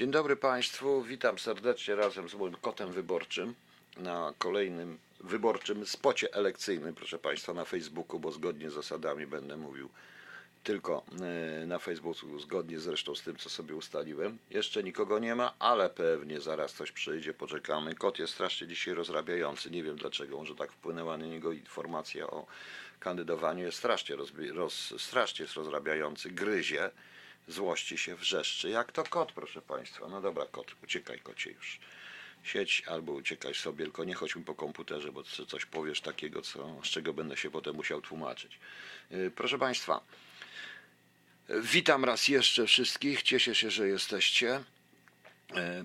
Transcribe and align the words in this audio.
Dzień 0.00 0.10
dobry 0.10 0.36
Państwu, 0.36 1.02
witam 1.02 1.38
serdecznie 1.38 1.94
razem 1.94 2.28
z 2.28 2.34
moim 2.34 2.54
kotem 2.54 2.92
wyborczym 2.92 3.54
na 3.96 4.34
kolejnym 4.38 4.98
wyborczym 5.20 5.86
spocie 5.86 6.34
elekcyjnym, 6.34 6.94
proszę 6.94 7.18
Państwa, 7.18 7.54
na 7.54 7.64
Facebooku, 7.64 8.20
bo 8.20 8.32
zgodnie 8.32 8.70
z 8.70 8.74
zasadami 8.74 9.26
będę 9.26 9.56
mówił 9.56 9.88
tylko 10.64 11.02
e, 11.62 11.66
na 11.66 11.78
Facebooku, 11.78 12.38
zgodnie 12.38 12.80
zresztą 12.80 13.14
z 13.14 13.22
tym, 13.22 13.36
co 13.36 13.50
sobie 13.50 13.74
ustaliłem. 13.74 14.38
Jeszcze 14.50 14.82
nikogo 14.82 15.18
nie 15.18 15.34
ma, 15.34 15.54
ale 15.58 15.90
pewnie 15.90 16.40
zaraz 16.40 16.72
coś 16.72 16.92
przyjdzie, 16.92 17.34
poczekamy. 17.34 17.94
Kot 17.94 18.18
jest 18.18 18.34
strasznie 18.34 18.66
dzisiaj 18.66 18.94
rozrabiający, 18.94 19.70
nie 19.70 19.82
wiem 19.82 19.96
dlaczego, 19.96 20.36
może 20.36 20.54
tak 20.54 20.72
wpłynęła 20.72 21.16
na 21.16 21.26
niego 21.26 21.52
informacja 21.52 22.26
o 22.26 22.46
kandydowaniu. 23.00 23.64
Jest 23.64 23.78
strasznie, 23.78 24.16
roz, 24.52 24.94
strasznie 24.98 25.42
jest 25.42 25.54
rozrabiający, 25.56 26.30
gryzie, 26.30 26.90
złości 27.52 27.98
się, 27.98 28.16
wrzeszczy. 28.16 28.70
Jak 28.70 28.92
to 28.92 29.04
kot, 29.04 29.32
proszę 29.32 29.62
Państwa. 29.62 30.08
No 30.08 30.20
dobra, 30.20 30.46
kot, 30.46 30.74
uciekaj 30.84 31.20
kocie 31.20 31.50
już. 31.50 31.78
Siedź 32.42 32.82
albo 32.86 33.12
uciekaj 33.12 33.54
sobie, 33.54 33.84
tylko 33.84 34.04
nie 34.04 34.14
chodź 34.14 34.36
mi 34.36 34.44
po 34.44 34.54
komputerze, 34.54 35.12
bo 35.12 35.22
co- 35.22 35.46
coś 35.46 35.64
powiesz 35.66 36.00
takiego, 36.00 36.42
co, 36.42 36.80
z 36.84 36.88
czego 36.88 37.12
będę 37.12 37.36
się 37.36 37.50
potem 37.50 37.76
musiał 37.76 38.00
tłumaczyć. 38.00 38.58
Yy, 39.10 39.30
Proszę 39.30 39.58
Państwa, 39.58 40.00
Witam 41.62 42.04
raz 42.04 42.28
jeszcze 42.28 42.66
wszystkich. 42.66 43.22
Cieszę 43.22 43.54
się, 43.54 43.70
że 43.70 43.88
jesteście. 43.88 44.64
E, 45.56 45.84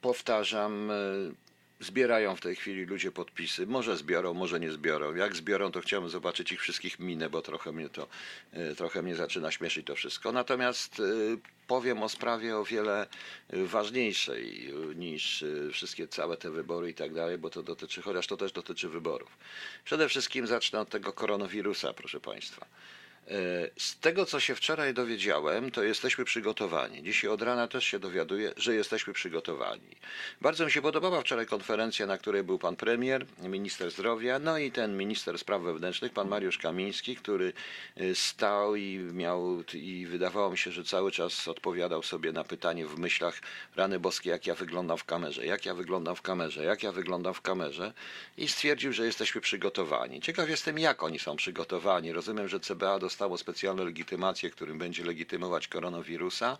Powtarzam, 0.00 0.90
e, 0.90 0.94
zbierają 1.82 2.36
w 2.36 2.40
tej 2.40 2.56
chwili 2.56 2.84
ludzie 2.84 3.12
podpisy. 3.12 3.66
Może 3.66 3.96
zbiorą, 3.96 4.34
może 4.34 4.60
nie 4.60 4.72
zbiorą. 4.72 5.14
Jak 5.14 5.36
zbiorą, 5.36 5.72
to 5.72 5.80
chciałbym 5.80 6.10
zobaczyć 6.10 6.52
ich 6.52 6.60
wszystkich 6.60 6.98
minę, 6.98 7.30
bo 7.30 7.42
trochę 7.42 7.72
mnie 7.72 7.88
to 7.88 8.08
e, 8.52 8.74
trochę 8.74 9.02
mnie 9.02 9.14
zaczyna 9.14 9.50
śmieszyć 9.50 9.86
to 9.86 9.94
wszystko. 9.94 10.32
Natomiast 10.32 11.00
e, 11.00 11.02
powiem 11.66 12.02
o 12.02 12.08
sprawie 12.08 12.56
o 12.56 12.64
wiele 12.64 13.06
e, 13.48 13.64
ważniejszej 13.64 14.72
niż 14.94 15.44
wszystkie 15.72 16.08
całe 16.08 16.36
te 16.36 16.50
wybory 16.50 16.90
i 16.90 16.94
tak 16.94 17.14
dalej, 17.14 17.38
bo 17.38 17.50
to 17.50 17.62
dotyczy, 17.62 18.02
chociaż 18.02 18.26
to 18.26 18.36
też 18.36 18.52
dotyczy 18.52 18.88
wyborów. 18.88 19.38
Przede 19.84 20.08
wszystkim 20.08 20.46
zacznę 20.46 20.80
od 20.80 20.88
tego 20.88 21.12
koronawirusa, 21.12 21.92
proszę 21.92 22.20
Państwa. 22.20 22.66
E, 23.30 23.70
Z 23.76 23.98
tego, 23.98 24.26
co 24.26 24.40
się 24.40 24.54
wczoraj 24.54 24.94
dowiedziałem, 24.94 25.70
to 25.70 25.82
jesteśmy 25.82 26.24
przygotowani. 26.24 27.02
Dzisiaj 27.02 27.30
od 27.30 27.42
rana 27.42 27.68
też 27.68 27.84
się 27.84 27.98
dowiaduję, 27.98 28.52
że 28.56 28.74
jesteśmy 28.74 29.12
przygotowani. 29.12 29.96
Bardzo 30.40 30.64
mi 30.64 30.70
się 30.70 30.82
podobała 30.82 31.20
wczoraj 31.20 31.46
konferencja, 31.46 32.06
na 32.06 32.18
której 32.18 32.42
był 32.42 32.58
pan 32.58 32.76
premier, 32.76 33.26
minister 33.38 33.90
zdrowia, 33.90 34.38
no 34.38 34.58
i 34.58 34.72
ten 34.72 34.96
minister 34.96 35.38
spraw 35.38 35.62
wewnętrznych, 35.62 36.12
pan 36.12 36.28
Mariusz 36.28 36.58
Kamiński, 36.58 37.16
który 37.16 37.52
e, 37.96 38.14
stał 38.14 38.76
i 38.76 38.98
miał, 38.98 39.62
i 39.74 40.06
wydawało 40.06 40.50
mi 40.50 40.58
się, 40.58 40.72
że 40.72 40.84
cały 40.84 41.12
czas 41.12 41.48
odpowiadał 41.48 42.02
sobie 42.02 42.32
na 42.32 42.44
pytanie 42.44 42.86
w 42.86 42.98
myślach, 42.98 43.40
rany 43.76 44.00
boskie, 44.00 44.30
jak 44.30 44.46
ja 44.46 44.54
wyglądam 44.54 44.98
w 44.98 45.04
kamerze, 45.04 45.46
jak 45.46 45.66
ja 45.66 45.74
wyglądam 45.74 46.16
w 46.16 46.22
kamerze, 46.22 46.64
jak 46.64 46.82
ja 46.82 46.92
wyglądam 46.92 47.34
w 47.34 47.40
kamerze 47.40 47.92
i 48.36 48.48
stwierdził, 48.48 48.92
że 48.92 49.06
jesteśmy 49.06 49.40
przygotowani. 49.40 50.20
Ciekaw 50.20 50.48
jestem, 50.48 50.78
jak 50.78 51.02
oni 51.02 51.18
są 51.18 51.36
przygotowani. 51.36 52.12
Rozumiem, 52.12 52.48
że 52.48 52.60
CBA 52.60 52.98
dostało 53.12 53.38
specjalne 53.38 53.84
legitymacje, 53.84 54.50
którym 54.50 54.78
będzie 54.78 55.04
legitymować 55.04 55.68
koronawirusa, 55.68 56.58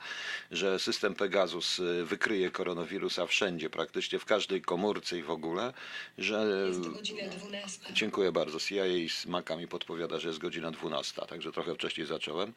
że 0.50 0.78
system 0.78 1.14
Pegasus 1.14 1.78
y, 1.78 2.04
wykryje 2.04 2.50
koronawirusa 2.50 3.26
wszędzie, 3.26 3.70
praktycznie 3.70 4.18
w 4.18 4.24
każdej 4.24 4.62
komórce 4.62 5.18
i 5.18 5.22
w 5.22 5.30
ogóle, 5.30 5.72
że 6.18 6.66
Jest 6.68 6.88
godzina 6.88 7.28
12. 7.28 7.80
Dziękuję 7.92 8.32
bardzo. 8.32 8.60
CIA 8.60 8.84
z 9.08 9.26
Maka 9.26 9.56
mi 9.56 9.68
podpowiada, 9.68 10.18
że 10.18 10.28
jest 10.28 10.40
godzina 10.40 10.70
12, 10.70 11.22
także 11.28 11.52
trochę 11.52 11.74
wcześniej 11.74 12.06
zacząłem. 12.06 12.52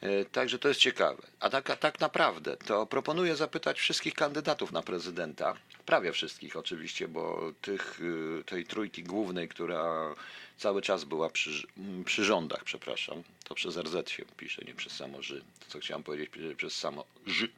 E, 0.00 0.24
Także 0.24 0.58
to 0.58 0.68
jest 0.68 0.80
ciekawe. 0.80 1.22
A 1.40 1.50
tak, 1.50 1.78
tak 1.78 2.00
naprawdę 2.00 2.56
to 2.56 2.86
proponuję 2.86 3.36
zapytać 3.36 3.78
wszystkich 3.78 4.14
kandydatów 4.14 4.72
na 4.72 4.82
prezydenta, 4.82 5.54
prawie 5.86 6.12
wszystkich 6.12 6.56
oczywiście, 6.56 7.08
bo 7.08 7.52
tych, 7.62 8.00
y, 8.00 8.44
tej 8.46 8.66
trójki 8.66 9.02
głównej, 9.02 9.48
która 9.48 10.14
cały 10.58 10.82
czas 10.82 11.04
była 11.04 11.30
przy, 11.30 11.66
przy 12.04 12.24
rządach, 12.24 12.64
przepraszam, 12.64 13.22
to 13.44 13.54
przez 13.54 13.76
RZ 13.76 14.10
się 14.10 14.24
pisze, 14.36 14.62
nie 14.66 14.74
przez 14.74 14.92
samo 14.92 15.22
Ży. 15.22 15.40
To 15.60 15.66
co 15.68 15.78
chciałem 15.78 16.02
powiedzieć, 16.02 16.30
przez 16.56 16.76
samo 16.76 17.04
Ży, 17.26 17.48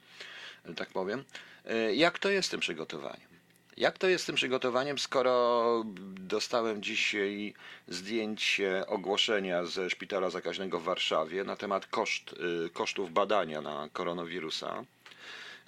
tak 0.76 0.88
powiem. 0.88 1.24
E, 1.64 1.94
Jak 1.94 2.18
to 2.18 2.28
jest 2.28 2.50
tym 2.50 2.60
przygotowaniem? 2.60 3.36
Jak 3.76 3.98
to 3.98 4.08
jest 4.08 4.24
z 4.24 4.26
tym 4.26 4.36
przygotowaniem, 4.36 4.98
skoro 4.98 5.82
dostałem 6.20 6.82
dzisiaj 6.82 7.54
zdjęcie 7.88 8.86
ogłoszenia 8.86 9.64
ze 9.64 9.90
szpitala 9.90 10.30
zakaźnego 10.30 10.80
w 10.80 10.84
Warszawie 10.84 11.44
na 11.44 11.56
temat 11.56 11.86
koszt, 11.86 12.32
y, 12.66 12.70
kosztów 12.70 13.12
badania 13.12 13.60
na 13.60 13.88
koronawirusa? 13.92 14.84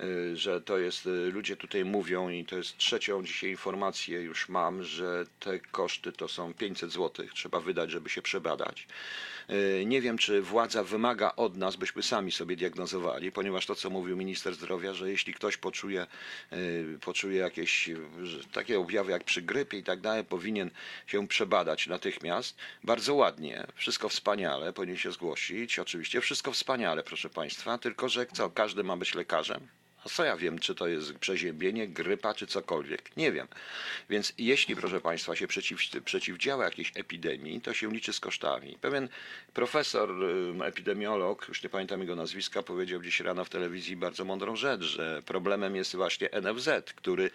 Y, 0.00 0.36
że 0.36 0.60
to 0.60 0.78
jest, 0.78 1.06
y, 1.06 1.10
ludzie 1.10 1.56
tutaj 1.56 1.84
mówią 1.84 2.28
i 2.28 2.44
to 2.44 2.56
jest 2.56 2.76
trzecią 2.76 3.24
dzisiaj 3.24 3.50
informację 3.50 4.22
już 4.22 4.48
mam, 4.48 4.82
że 4.82 5.24
te 5.40 5.58
koszty 5.58 6.12
to 6.12 6.28
są 6.28 6.54
500 6.54 6.92
zł, 6.92 7.26
trzeba 7.34 7.60
wydać, 7.60 7.90
żeby 7.90 8.08
się 8.10 8.22
przebadać. 8.22 8.86
Y, 9.50 9.84
Nie 9.86 10.00
wiem, 10.00 10.18
czy 10.18 10.42
władza 10.42 10.84
wymaga 10.84 11.32
od 11.36 11.56
nas, 11.56 11.76
byśmy 11.76 12.02
sami 12.02 12.32
sobie 12.32 12.56
diagnozowali, 12.56 13.32
ponieważ 13.32 13.66
to, 13.66 13.74
co 13.74 13.90
mówił 13.90 14.16
minister 14.16 14.54
zdrowia, 14.54 14.94
że 14.94 15.10
jeśli 15.10 15.34
ktoś 15.34 15.56
poczuje, 15.56 16.06
poczuje 17.00 17.38
jakieś 17.38 17.90
takie 18.52 18.78
objawy 18.78 19.12
jak 19.12 19.24
przy 19.24 19.42
grypie 19.42 19.78
i 19.78 19.82
tak 19.82 20.00
dalej, 20.00 20.24
powinien 20.24 20.70
się 21.06 21.28
przebadać 21.28 21.86
natychmiast. 21.86 22.56
Bardzo 22.84 23.14
ładnie, 23.14 23.66
wszystko 23.74 24.08
wspaniale, 24.08 24.72
powinien 24.72 24.96
się 24.96 25.12
zgłosić. 25.12 25.78
Oczywiście 25.78 26.20
wszystko 26.20 26.52
wspaniale, 26.52 27.02
proszę 27.02 27.30
Państwa, 27.30 27.78
tylko 27.78 28.08
że 28.08 28.26
co, 28.26 28.50
każdy 28.50 28.84
ma 28.84 28.96
być 28.96 29.14
lekarzem? 29.14 29.68
Co 30.12 30.24
ja 30.24 30.36
wiem, 30.36 30.58
czy 30.58 30.74
to 30.74 30.86
jest 30.88 31.18
przeziębienie, 31.18 31.88
grypa, 31.88 32.34
czy 32.34 32.46
cokolwiek? 32.46 33.16
Nie 33.16 33.32
wiem. 33.32 33.48
Więc 34.10 34.32
jeśli, 34.38 34.76
proszę 34.76 35.00
Państwa, 35.00 35.36
się 35.36 35.46
przeciw, 35.46 35.80
przeciwdziała 36.04 36.64
jakiejś 36.64 36.92
epidemii, 36.94 37.60
to 37.60 37.74
się 37.74 37.90
liczy 37.90 38.12
z 38.12 38.20
kosztami. 38.20 38.78
Pewien 38.80 39.08
profesor, 39.54 40.10
epidemiolog, 40.64 41.48
już 41.48 41.62
nie 41.62 41.68
pamiętam 41.68 42.00
jego 42.00 42.16
nazwiska, 42.16 42.62
powiedział 42.62 43.02
dziś 43.02 43.20
rano 43.20 43.44
w 43.44 43.48
telewizji 43.48 43.96
bardzo 43.96 44.24
mądrą 44.24 44.56
rzecz, 44.56 44.82
że 44.82 45.22
problemem 45.26 45.76
jest 45.76 45.96
właśnie 45.96 46.28
NFZ, 46.42 46.68
który 46.94 47.30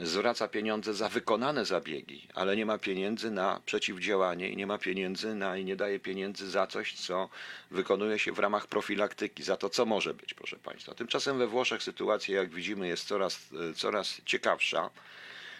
zwraca 0.00 0.48
pieniądze 0.48 0.94
za 0.94 1.08
wykonane 1.08 1.64
zabiegi, 1.64 2.28
ale 2.34 2.56
nie 2.56 2.66
ma 2.66 2.78
pieniędzy 2.78 3.30
na 3.30 3.60
przeciwdziałanie 3.66 4.48
i 4.48 4.56
nie 4.56 4.66
ma 4.66 4.78
pieniędzy 4.78 5.34
na 5.34 5.56
i 5.56 5.64
nie 5.64 5.76
daje 5.76 6.00
pieniędzy 6.00 6.50
za 6.50 6.66
coś, 6.66 6.94
co 6.94 7.28
wykonuje 7.70 8.18
się 8.18 8.32
w 8.32 8.38
ramach 8.38 8.66
profilaktyki, 8.66 9.42
za 9.42 9.56
to, 9.56 9.70
co 9.70 9.86
może 9.86 10.14
być, 10.14 10.34
proszę 10.34 10.56
Państwa. 10.56 10.94
Tymczasem 10.94 11.38
we 11.38 11.46
Włoszech 11.46 11.82
sytuacja, 11.82 12.36
jak 12.36 12.50
widzimy, 12.50 12.88
jest 12.88 13.08
coraz, 13.08 13.38
e, 13.70 13.74
coraz 13.74 14.20
ciekawsza. 14.26 14.90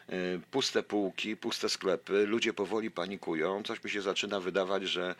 E, 0.08 0.12
Puste 0.50 0.82
półki, 0.82 1.36
puste 1.36 1.68
sklepy, 1.68 2.26
ludzie 2.26 2.52
powoli 2.52 2.90
panikują. 2.90 3.62
Coś 3.62 3.84
mi 3.84 3.90
się 3.90 4.02
zaczyna 4.02 4.40
wydawać, 4.40 4.82
że 4.82 5.14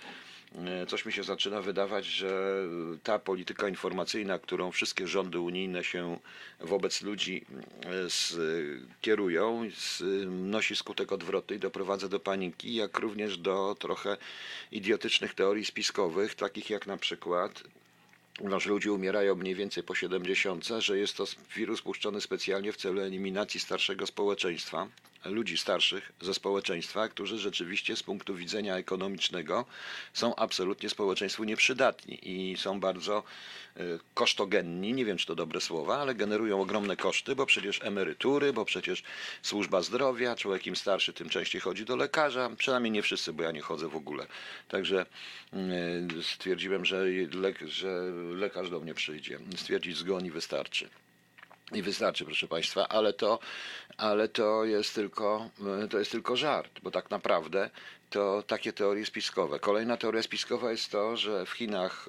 coś 0.89 1.07
mi 1.07 1.13
się 1.13 1.23
zaczyna 1.23 1.63
wydawać, 1.63 2.05
że 2.07 2.63
ta 3.03 3.19
polityka 3.19 3.69
informacyjna, 3.69 4.39
którą 4.39 4.71
wszystkie 4.71 5.07
rządy 5.07 5.41
unijne 5.41 5.85
się 5.85 6.19
wobec 6.61 7.03
ludzi 7.03 7.45
e, 7.85 7.89
kierują, 9.01 9.69
nosi 10.27 10.77
skutek 10.77 11.13
odwrotny 11.13 11.57
i 11.57 11.59
doprowadza 11.59 12.09
do 12.09 12.21
paniki, 12.21 12.75
jak 12.75 12.99
również 12.99 13.39
do 13.39 13.77
trochę 13.79 14.17
idiotycznych 14.73 15.35
teorii 15.35 15.65
spiskowych, 15.65 16.35
takich 16.35 16.71
jak 16.71 16.87
na 16.87 16.97
przykład 16.97 17.63
Ponieważ 18.37 18.67
ludzie 18.67 18.93
umierają 18.93 19.35
mniej 19.35 19.55
więcej 19.55 19.83
po 19.83 19.95
70, 19.95 20.67
że 20.79 20.99
jest 20.99 21.17
to 21.17 21.25
wirus 21.57 21.83
puszczony 21.83 22.21
specjalnie 22.21 22.73
w 22.73 22.77
celu 22.77 23.01
eliminacji 23.01 23.61
starszego 23.61 24.07
społeczeństwa, 24.07 24.89
ludzi 25.25 25.59
starszych 25.59 26.13
ze 26.21 26.35
społeczeństwa, 26.35 27.09
którzy 27.09 27.39
rzeczywiście 27.39 27.97
z 27.97 28.03
punktu 28.03 28.35
widzenia 28.35 28.77
ekonomicznego 28.77 29.65
są 30.13 30.37
absolutnie 30.37 30.89
społeczeństwu 30.89 31.45
nieprzydatni 31.45 32.19
i 32.23 32.57
są 32.57 32.81
bardzo 32.81 33.23
e, 33.77 33.81
kosztogenni, 34.15 34.93
nie 34.93 35.05
wiem 35.05 35.17
czy 35.17 35.27
to 35.27 35.35
dobre 35.35 35.61
słowa, 35.61 35.99
ale 35.99 36.15
generują 36.15 36.61
ogromne 36.61 36.97
koszty, 36.97 37.37
bo 37.37 37.47
przecież 37.47 37.81
emerytury, 37.83 38.53
bo 38.53 38.65
przecież 38.65 39.03
służba 39.43 39.83
zdrowia, 39.83 40.37
człowiek 40.37 40.67
im 40.67 40.77
starszy, 40.77 41.13
tym 41.13 41.29
częściej 41.29 41.61
chodzi 41.61 41.85
do 41.85 41.97
lekarza, 41.97 42.51
przynajmniej 42.59 42.91
nie 42.91 43.03
wszyscy, 43.03 43.33
bo 43.33 43.43
ja 43.43 43.53
nie 43.53 43.61
chodzę 43.61 43.89
w 43.89 43.97
ogóle. 43.97 44.27
Także 44.69 45.07
mm, 45.53 46.23
stwierdziłem, 46.23 46.85
że, 46.85 47.05
lek, 47.33 47.59
że 47.61 48.03
lekarz 48.35 48.71
do 48.71 48.81
mnie 48.81 48.95
przyjdzie, 48.95 49.39
stwierdzić 49.57 49.97
zgon 49.97 50.27
i 50.27 50.31
wystarczy. 50.31 50.89
I 51.75 51.83
wystarczy, 51.83 52.25
proszę 52.25 52.49
Państwa, 52.49 52.89
ale 52.89 53.13
to, 53.13 53.39
ale 53.97 54.29
to 54.29 54.65
jest 54.65 54.95
tylko, 54.95 55.51
to 55.91 55.99
jest 55.99 56.11
tylko 56.11 56.37
żart, 56.37 56.81
bo 56.83 56.91
tak 56.91 57.11
naprawdę 57.11 57.71
to 58.11 58.43
takie 58.47 58.73
teorie 58.73 59.07
spiskowe. 59.07 59.59
Kolejna 59.59 59.97
teoria 59.97 60.23
spiskowa 60.23 60.71
jest 60.71 60.91
to, 60.91 61.17
że 61.17 61.47
w 61.47 61.51
Chinach 61.51 62.09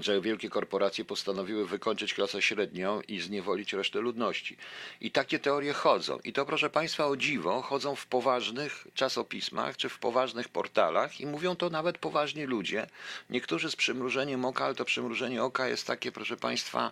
że 0.00 0.20
wielkie 0.20 0.50
korporacje 0.50 1.04
postanowiły 1.04 1.66
wykończyć 1.66 2.14
klasę 2.14 2.42
średnią 2.42 3.00
i 3.00 3.20
zniewolić 3.20 3.72
resztę 3.72 4.00
ludności. 4.00 4.56
I 5.00 5.10
takie 5.10 5.38
teorie 5.38 5.72
chodzą. 5.72 6.18
I 6.24 6.32
to, 6.32 6.46
proszę 6.46 6.70
Państwa, 6.70 7.06
o 7.06 7.16
dziwo, 7.16 7.62
chodzą 7.62 7.96
w 7.96 8.06
poważnych 8.06 8.86
czasopismach 8.94 9.76
czy 9.76 9.88
w 9.88 9.98
poważnych 9.98 10.48
portalach 10.48 11.20
i 11.20 11.26
mówią 11.26 11.56
to 11.56 11.70
nawet 11.70 11.98
poważni 11.98 12.44
ludzie. 12.44 12.86
Niektórzy 13.30 13.70
z 13.70 13.76
przymrużeniem 13.76 14.44
oka, 14.44 14.64
ale 14.64 14.74
to 14.74 14.84
przymrużenie 14.84 15.42
oka 15.42 15.68
jest 15.68 15.86
takie, 15.86 16.12
proszę 16.12 16.36
Państwa, 16.36 16.90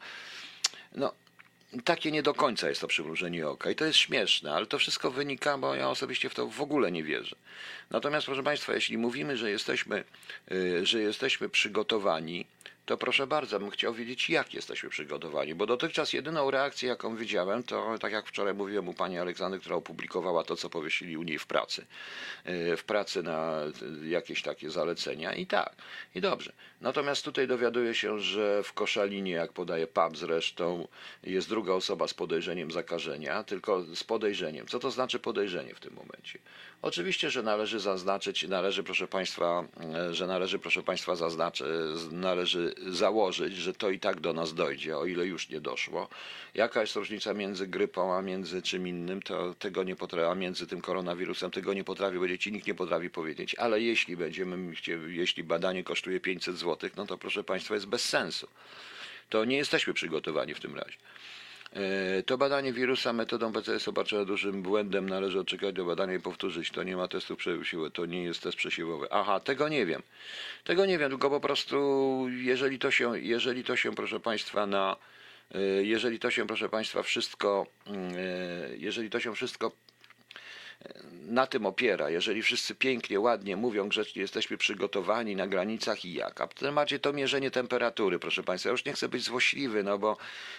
no, 0.95 1.13
takie 1.85 2.13
nie 2.13 2.23
do 2.23 2.35
końca 2.35 2.69
jest 2.69 2.81
to 2.81 2.89
przymrużenie 2.89 3.49
oka 3.49 3.71
i 3.71 3.75
to 3.75 3.85
jest 3.85 3.99
śmieszne, 3.99 4.53
ale 4.53 4.67
to 4.67 4.79
wszystko 4.79 5.11
wynika, 5.11 5.59
bo 5.59 5.75
ja 5.75 5.91
osobiście 5.91 6.29
w 6.29 6.35
to 6.35 6.47
w 6.47 6.61
ogóle 6.61 6.93
nie 6.93 7.03
wierzę. 7.03 7.37
Natomiast 7.91 8.27
proszę 8.27 8.43
Państwa, 8.43 8.75
jeśli 8.75 8.99
mówimy, 8.99 9.37
że 9.37 9.51
jesteśmy, 9.51 10.05
y, 10.53 10.87
że 10.87 11.01
jesteśmy 11.01 11.49
przygotowani, 11.49 12.47
to 12.87 12.97
proszę 12.97 13.27
bardzo, 13.27 13.61
bym 13.61 13.71
chciał 13.71 13.95
wiedzieć, 13.95 14.31
jak 14.31 14.55
jesteśmy 14.55 14.89
przygotowani, 14.89 15.55
bo 15.55 15.67
dotychczas 15.67 16.13
jedyną 16.13 16.51
reakcję, 16.51 16.89
jaką 16.89 17.17
widziałem, 17.17 17.63
to 17.63 17.99
tak 17.99 18.13
jak 18.13 18.27
wczoraj 18.27 18.55
mówiłem 18.55 18.89
u 18.89 18.95
pani 18.95 19.19
Aleksandry, 19.19 19.61
która 19.61 19.77
opublikowała 19.77 20.45
to, 20.45 20.57
co 20.57 20.71
powiesili 20.71 21.17
u 21.17 21.23
niej 21.23 21.39
w 21.39 21.47
pracy, 21.47 21.87
y, 22.49 22.77
w 22.77 22.85
pracy 22.85 23.23
na 23.23 23.61
y, 24.03 24.09
jakieś 24.09 24.43
takie 24.43 24.71
zalecenia 24.71 25.35
i 25.35 25.47
tak, 25.47 25.75
i 26.15 26.21
dobrze. 26.21 26.53
Natomiast 26.81 27.25
tutaj 27.25 27.49
dowiaduję 27.49 27.95
się, 27.95 28.21
że 28.21 28.63
w 28.63 28.73
Koszalinie, 28.73 29.33
jak 29.33 29.53
podaje 29.53 29.87
PAP 29.87 30.17
zresztą, 30.17 30.89
jest 31.23 31.49
druga 31.49 31.73
osoba 31.73 32.09
z 32.09 32.15
podejrzeniem 32.15 32.71
zakażenia, 32.71 33.45
tylko 33.45 33.83
z 33.83 34.05
podejrzeniem. 34.05 34.67
Co 34.67 34.79
to 34.79 34.91
znaczy 34.91 35.19
podejrzenie 35.19 35.75
w 35.75 35.81
tym 35.81 35.95
momencie? 35.95 36.39
Oczywiście, 36.83 37.31
że 37.31 37.43
należy 37.43 37.81
zaznaczyć, 37.81 38.49
należy 38.49 38.83
proszę 38.83 39.09
Państwa, 39.09 39.65
e, 39.95 40.15
że 40.15 40.27
należy 40.27 40.59
proszę 40.59 40.83
Państwa 40.83 41.17
zaznaczyć, 41.17 41.67
należy 42.11 42.54
założyć, 42.87 43.57
że 43.57 43.75
to 43.75 43.91
i 43.91 43.99
tak 43.99 44.21
do 44.21 44.33
nas 44.33 44.55
dojdzie, 44.55 44.99
o 44.99 45.07
ile 45.07 45.27
już 45.27 45.49
nie 45.49 45.61
doszło. 45.61 46.09
Jaka 46.55 46.81
jest 46.81 46.97
różnica 46.97 47.35
między 47.35 47.67
grypą, 47.67 48.15
a 48.15 48.23
między 48.23 48.63
czym 48.63 48.89
innym, 48.89 49.23
to 49.23 49.55
tego 49.55 49.83
nie 49.83 49.97
potrafi, 49.97 50.31
a 50.31 50.35
między 50.35 50.67
tym 50.67 50.81
koronawirusem, 50.81 51.51
tego 51.51 51.75
nie 51.75 51.85
potrafi 51.85 52.17
powiedzieć 52.17 52.47
i 52.47 52.53
nikt 52.53 52.67
nie 52.67 52.75
potrafi 52.75 53.11
powiedzieć, 53.11 53.55
ale 53.55 53.81
jeśli 53.81 54.17
będziemy, 54.17 54.75
jeśli 55.07 55.45
badanie 55.45 55.85
kosztuje 55.85 56.21
500 56.21 56.57
zł, 56.57 56.91
no 56.97 57.07
to 57.07 57.19
proszę 57.19 57.45
Państwa 57.45 57.75
jest 57.75 57.87
bez 57.87 58.09
sensu. 58.09 58.49
To 59.29 59.45
nie 59.45 59.57
jesteśmy 59.57 59.95
przygotowani 59.95 60.55
w 60.55 60.61
tym 60.61 60.75
razie. 60.77 60.97
E, 61.75 62.23
To 62.23 62.39
badanie 62.39 62.73
wirusa 62.73 63.13
metodą 63.13 63.53
PCS 63.53 63.89
obarczone 63.89 64.27
dużym 64.27 64.63
błędem. 64.63 65.09
Należy 65.09 65.41
odczekać 65.41 65.75
do 65.75 65.85
badania 65.85 66.15
i 66.15 66.21
powtórzyć. 66.21 66.71
To 66.71 66.83
nie 66.83 66.97
ma 66.97 67.09
testu 67.09 67.37
przesiłowy, 67.37 67.91
to 67.91 68.07
nie 68.07 68.23
jest 68.25 68.43
test 68.43 68.57
przesiłowy. 68.57 69.07
Aha, 69.11 69.41
tego 69.41 69.69
nie 69.69 69.87
wiem. 69.87 70.03
Tego 70.65 70.87
nie 70.87 70.99
wiem, 70.99 71.11
tylko 71.11 71.31
po 71.31 71.41
prostu 71.41 71.77
jeżeli 72.29 72.79
to 72.79 72.91
się, 72.91 73.19
jeżeli 73.19 73.65
to 73.65 73.77
się 73.77 73.95
proszę 73.95 74.21
Państwa 74.21 74.67
na 74.67 74.97
e, 75.55 75.61
jeżeli 75.83 76.19
to 76.19 76.31
się 76.31 76.47
proszę 76.47 76.69
Państwa 76.69 77.03
wszystko 77.03 77.67
mm, 77.87 78.15
e, 78.17 78.77
jeżeli 78.77 79.11
to 79.11 79.21
się 79.21 79.35
wszystko 79.35 79.73
na 81.13 81.47
tym 81.47 81.67
opiera. 81.67 82.11
Jeżeli 82.11 82.43
wszyscy 82.43 82.75
pięknie, 82.75 83.21
ładnie 83.21 83.57
mówią, 83.57 83.89
grzecznie 83.89 84.23
jesteśmy 84.23 84.57
przygotowani 84.57 85.37
na 85.37 85.47
granicach 85.47 86.05
i 86.05 86.15
jak. 86.15 86.41
A 86.41 86.47
w 86.47 86.55
temacie 86.55 86.99
to 86.99 87.13
mierzenie 87.13 87.51
temperatury, 87.51 88.19
proszę 88.19 88.43
Państwa. 88.43 88.69
Ja 88.69 88.73
już 88.73 88.85
nie 88.85 88.93
chcę 88.93 89.09
być 89.09 89.23
złośliwy, 89.23 89.83
no 89.83 89.99
bo 89.99 90.17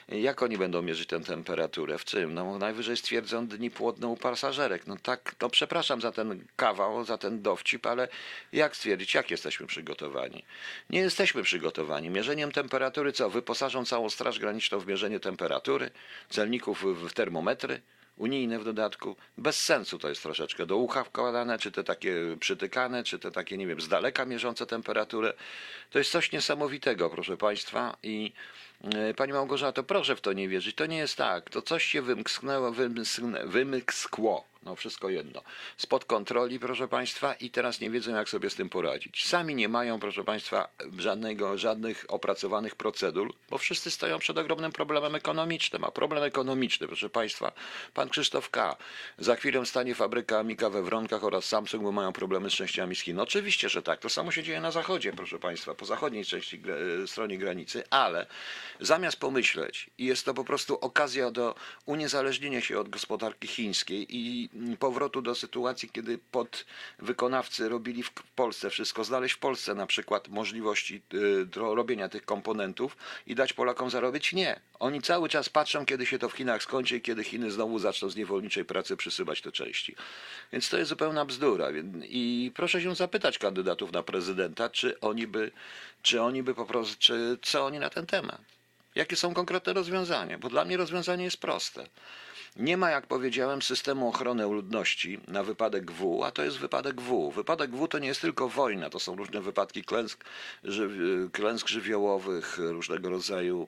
jak 0.08 0.44
oni 0.44 0.58
będą 0.58 0.82
mierzyć 0.82 1.08
tę 1.10 1.20
temperaturę? 1.20 1.98
W 1.98 2.06
czym? 2.06 2.34
No 2.34 2.58
najwyżej 2.58 2.98
stwierdzą 2.98 3.48
dni 3.48 3.72
płodne 3.72 4.08
u 4.08 4.18
pasażerek. 4.18 4.88
No 4.88 4.98
tak, 5.04 5.36
no 5.42 5.50
przepraszam 5.50 6.02
za 6.02 6.12
ten 6.12 6.46
kawał, 6.56 7.06
za 7.06 7.18
ten 7.18 7.42
dowcip, 7.42 7.86
ale 7.86 8.08
jak 8.54 8.76
stwierdzić, 8.76 9.14
jak 9.14 9.32
jesteśmy 9.32 9.68
przygotowani? 9.68 10.44
Nie 10.90 11.00
jesteśmy 11.00 11.44
przygotowani. 11.44 12.10
Mierzeniem 12.10 12.52
temperatury 12.52 13.12
co? 13.12 13.30
Wyposażą 13.30 13.86
całą 13.86 14.10
Straż 14.10 14.40
Graniczną 14.40 14.80
w 14.80 14.88
mierzenie 14.88 15.20
temperatury, 15.20 15.90
celników 16.30 16.84
w 16.84 17.14
termometry? 17.14 17.82
Unijne 18.18 18.60
w 18.60 18.64
dodatku. 18.64 19.16
Bez 19.38 19.60
sensu 19.60 20.00
to 20.00 20.10
jest 20.10 20.24
troszeczkę. 20.24 20.66
Do 20.66 20.78
ucha 20.78 21.04
wkładane, 21.04 21.60
czy 21.60 21.72
te 21.72 21.84
takie 21.84 22.16
przytykane, 22.40 23.04
czy 23.04 23.20
te 23.20 23.32
takie, 23.32 23.58
nie 23.58 23.68
wiem, 23.68 23.82
z 23.82 23.88
daleka 23.88 24.26
mierzące 24.26 24.66
temperaturę. 24.66 25.34
To 25.90 25.98
jest 25.98 26.12
coś 26.12 26.32
niesamowitego, 26.32 27.10
proszę 27.10 27.38
Państwa. 27.38 27.98
I 28.04 28.32
e, 28.84 29.14
Pani 29.14 29.34
Małgorzato, 29.34 29.84
proszę 29.84 30.16
w 30.16 30.22
to 30.22 30.34
nie 30.34 30.50
wierzyć. 30.50 30.76
To 30.76 30.86
nie 30.86 30.98
jest 30.98 31.16
tak. 31.16 31.50
To 31.50 31.62
coś 31.62 31.84
się 31.84 32.02
wymknęło, 32.02 32.72
wymsknę. 32.72 33.46
No 34.66 34.76
wszystko 34.76 35.10
jedno. 35.10 35.42
Spod 35.78 36.06
kontroli, 36.06 36.60
proszę 36.60 36.88
Państwa, 36.88 37.34
i 37.34 37.50
teraz 37.50 37.80
nie 37.80 37.90
wiedzą, 37.90 38.16
jak 38.16 38.30
sobie 38.30 38.50
z 38.50 38.56
tym 38.56 38.70
poradzić. 38.70 39.26
Sami 39.26 39.56
nie 39.56 39.70
mają, 39.70 40.00
proszę 40.00 40.24
Państwa, 40.24 40.70
żadnego, 40.98 41.58
żadnych 41.58 42.06
opracowanych 42.08 42.76
procedur, 42.76 43.34
bo 43.50 43.58
wszyscy 43.58 43.92
stoją 43.92 44.20
przed 44.20 44.38
ogromnym 44.38 44.72
problemem 44.72 45.16
ekonomicznym. 45.16 45.84
A 45.84 45.92
problem 45.92 46.24
ekonomiczny, 46.24 46.88
proszę 46.88 47.10
Państwa, 47.10 47.52
pan 47.94 48.10
Krzysztof 48.10 48.50
K. 48.50 48.78
Za 49.18 49.36
chwilę 49.36 49.66
stanie 49.66 49.96
fabryka 49.96 50.40
Amika 50.40 50.70
we 50.70 50.82
Wronkach 50.84 51.24
oraz 51.24 51.46
Samsung, 51.46 51.84
bo 51.84 51.92
mają 51.92 52.14
problemy 52.14 52.50
z 52.50 52.54
częściami 52.54 52.96
z 52.96 53.00
Chin. 53.00 53.20
Oczywiście, 53.20 53.70
że 53.70 53.82
tak. 53.82 54.00
To 54.00 54.10
samo 54.10 54.32
się 54.32 54.44
dzieje 54.44 54.62
na 54.62 54.72
zachodzie, 54.72 55.14
proszę 55.14 55.40
Państwa, 55.40 55.76
po 55.76 55.86
zachodniej 55.86 56.26
części 56.26 56.62
e, 57.04 57.08
stronie 57.08 57.38
granicy, 57.38 57.84
ale 57.90 58.26
zamiast 58.80 59.20
pomyśleć, 59.20 59.90
i 59.98 60.06
jest 60.06 60.26
to 60.26 60.34
po 60.34 60.44
prostu 60.44 60.78
okazja 60.80 61.32
do 61.32 61.56
uniezależnienia 61.86 62.62
się 62.62 62.80
od 62.80 62.90
gospodarki 62.90 63.48
chińskiej 63.48 64.06
i 64.10 64.50
powrotu 64.80 65.22
do 65.22 65.36
sytuacji, 65.36 65.90
kiedy 65.90 66.20
podwykonawcy 66.32 67.70
robili 67.70 68.04
w 68.04 68.12
Polsce 68.12 68.70
wszystko, 68.70 69.04
znaleźć 69.04 69.36
w 69.36 69.40
Polsce 69.40 69.76
na 69.76 69.88
przykład 69.88 70.28
możliwości 70.28 71.02
y, 71.14 71.48
robienia 71.54 72.10
tych 72.10 72.26
komponentów 72.26 72.98
i 73.28 73.36
dać 73.36 73.54
Polakom 73.54 73.90
zarobić? 73.90 74.34
Nie. 74.34 74.60
Oni 74.80 75.02
cały 75.02 75.30
czas 75.30 75.50
patrzą, 75.50 75.86
kiedy 75.86 76.06
się 76.06 76.20
to 76.20 76.30
w 76.30 76.34
Chinach 76.34 76.64
skończy 76.64 76.98
i 76.98 77.02
kiedy 77.02 77.24
Chiny 77.24 77.52
znowu 77.52 77.80
zaczną 77.80 78.10
z 78.10 78.16
niewolniczej 78.16 78.66
pracy 78.66 78.98
przysyłać 78.98 79.42
te 79.42 79.52
części. 79.52 79.96
Więc 80.54 80.70
to 80.70 80.78
jest 80.78 80.90
zupełna 80.90 81.26
bzdura. 81.26 81.68
I 82.04 82.52
proszę 82.56 82.82
się 82.82 82.96
zapytać 82.96 83.38
kandydatów 83.38 83.92
na 83.92 84.04
prezydenta, 84.04 84.70
czy 84.70 85.00
oni 85.00 85.28
by, 85.28 85.52
czy 86.02 86.22
oni 86.22 86.44
by 86.44 86.56
po 86.56 86.66
prostu, 86.66 86.96
czy 87.00 87.38
co 87.42 87.66
oni 87.66 87.80
na 87.80 87.90
ten 87.90 88.06
temat. 88.06 88.42
Jakie 88.96 89.16
są 89.16 89.34
konkretne 89.34 89.74
rozwiązania? 89.74 90.38
Bo 90.38 90.50
dla 90.50 90.66
mnie 90.66 90.78
rozwiązanie 90.78 91.24
jest 91.24 91.38
proste. 91.38 91.88
Nie 92.56 92.78
ma, 92.78 92.90
jak 92.90 93.08
powiedziałem, 93.08 93.62
systemu 93.62 94.08
ochrony 94.08 94.44
ludności 94.44 95.20
na 95.28 95.44
wypadek 95.44 95.92
W, 95.92 96.24
a 96.24 96.32
to 96.32 96.44
jest 96.44 96.58
wypadek 96.58 97.02
W. 97.02 97.32
Wypadek 97.32 97.72
W 97.72 97.88
to 97.88 98.00
nie 98.00 98.08
jest 98.08 98.22
tylko 98.22 98.50
wojna, 98.50 98.90
to 98.90 99.00
są 99.00 99.16
różne 99.16 99.42
wypadki 99.42 99.84
klęsk, 99.84 100.26
klęsk 101.32 101.68
żywiołowych, 101.68 102.58
różnego 102.58 103.10
rodzaju 103.10 103.68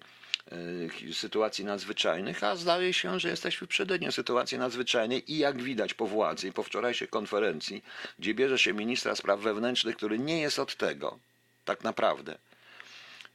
e, 1.09 1.13
sytuacji 1.13 1.65
nadzwyczajnych, 1.65 2.43
a 2.43 2.55
zdaje 2.55 2.93
się, 2.93 3.19
że 3.19 3.29
jesteśmy 3.29 3.67
w 3.67 3.69
przededniu 3.69 4.11
sytuacji 4.11 4.57
nadzwyczajnej 4.57 5.31
i 5.33 5.37
jak 5.37 5.61
widać 5.61 5.93
po 5.93 6.07
władzy 6.07 6.47
i 6.47 6.53
po 6.53 6.63
wczorajszej 6.63 7.07
konferencji, 7.07 7.83
gdzie 8.19 8.33
bierze 8.33 8.57
się 8.57 8.73
ministra 8.73 9.15
spraw 9.15 9.39
wewnętrznych, 9.39 9.97
który 9.97 10.19
nie 10.19 10.41
jest 10.41 10.59
od 10.59 10.75
tego, 10.75 11.19
tak 11.65 11.83
naprawdę. 11.83 12.37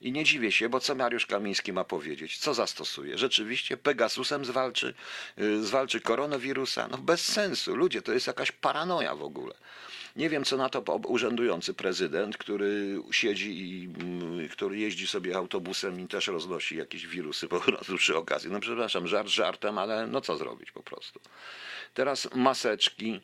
I 0.02 0.12
nie 0.12 0.24
dziwię 0.24 0.52
się, 0.52 0.68
bo 0.68 0.80
co 0.80 0.94
Mariusz 0.94 1.26
Kamiński 1.26 1.72
ma 1.72 1.84
powiedzieć? 1.84 2.38
Co 2.38 2.54
zastosuje? 2.54 3.18
Rzeczywiście 3.18 3.76
Pegasusem 3.76 4.44
zwalczy, 4.44 4.94
y, 5.38 5.64
zwalczy 5.64 6.00
koronawirusa? 6.00 6.88
No 6.90 6.98
bez 6.98 7.24
sensu. 7.24 7.76
Ludzie, 7.76 8.02
to 8.02 8.12
jest 8.12 8.26
jakaś 8.26 8.52
paranoja 8.52 9.14
w 9.14 9.22
ogóle. 9.22 9.54
Nie 10.16 10.28
wiem, 10.28 10.44
co 10.44 10.56
na 10.56 10.68
to 10.68 10.80
urzędujący 11.06 11.74
prezydent, 11.74 12.36
który 12.36 13.02
siedzi 13.10 13.60
i 13.60 13.84
mm, 13.84 14.48
który 14.48 14.78
jeździ 14.78 15.06
sobie 15.06 15.36
autobusem 15.36 16.00
i 16.00 16.08
też 16.08 16.26
roznosi 16.26 16.76
jakieś 16.76 17.06
wirusy 17.06 17.48
po 17.48 17.60
prostu 17.60 17.96
przy 17.96 18.16
okazji. 18.16 18.50
No 18.50 18.60
przepraszam, 18.60 19.06
żart 19.06 19.28
żartem, 19.28 19.78
ale 19.78 20.06
no 20.06 20.20
co 20.20 20.36
zrobić 20.36 20.72
po 20.72 20.82
prostu. 20.82 21.20
Teraz 21.94 22.28
maseczki. 22.34 23.20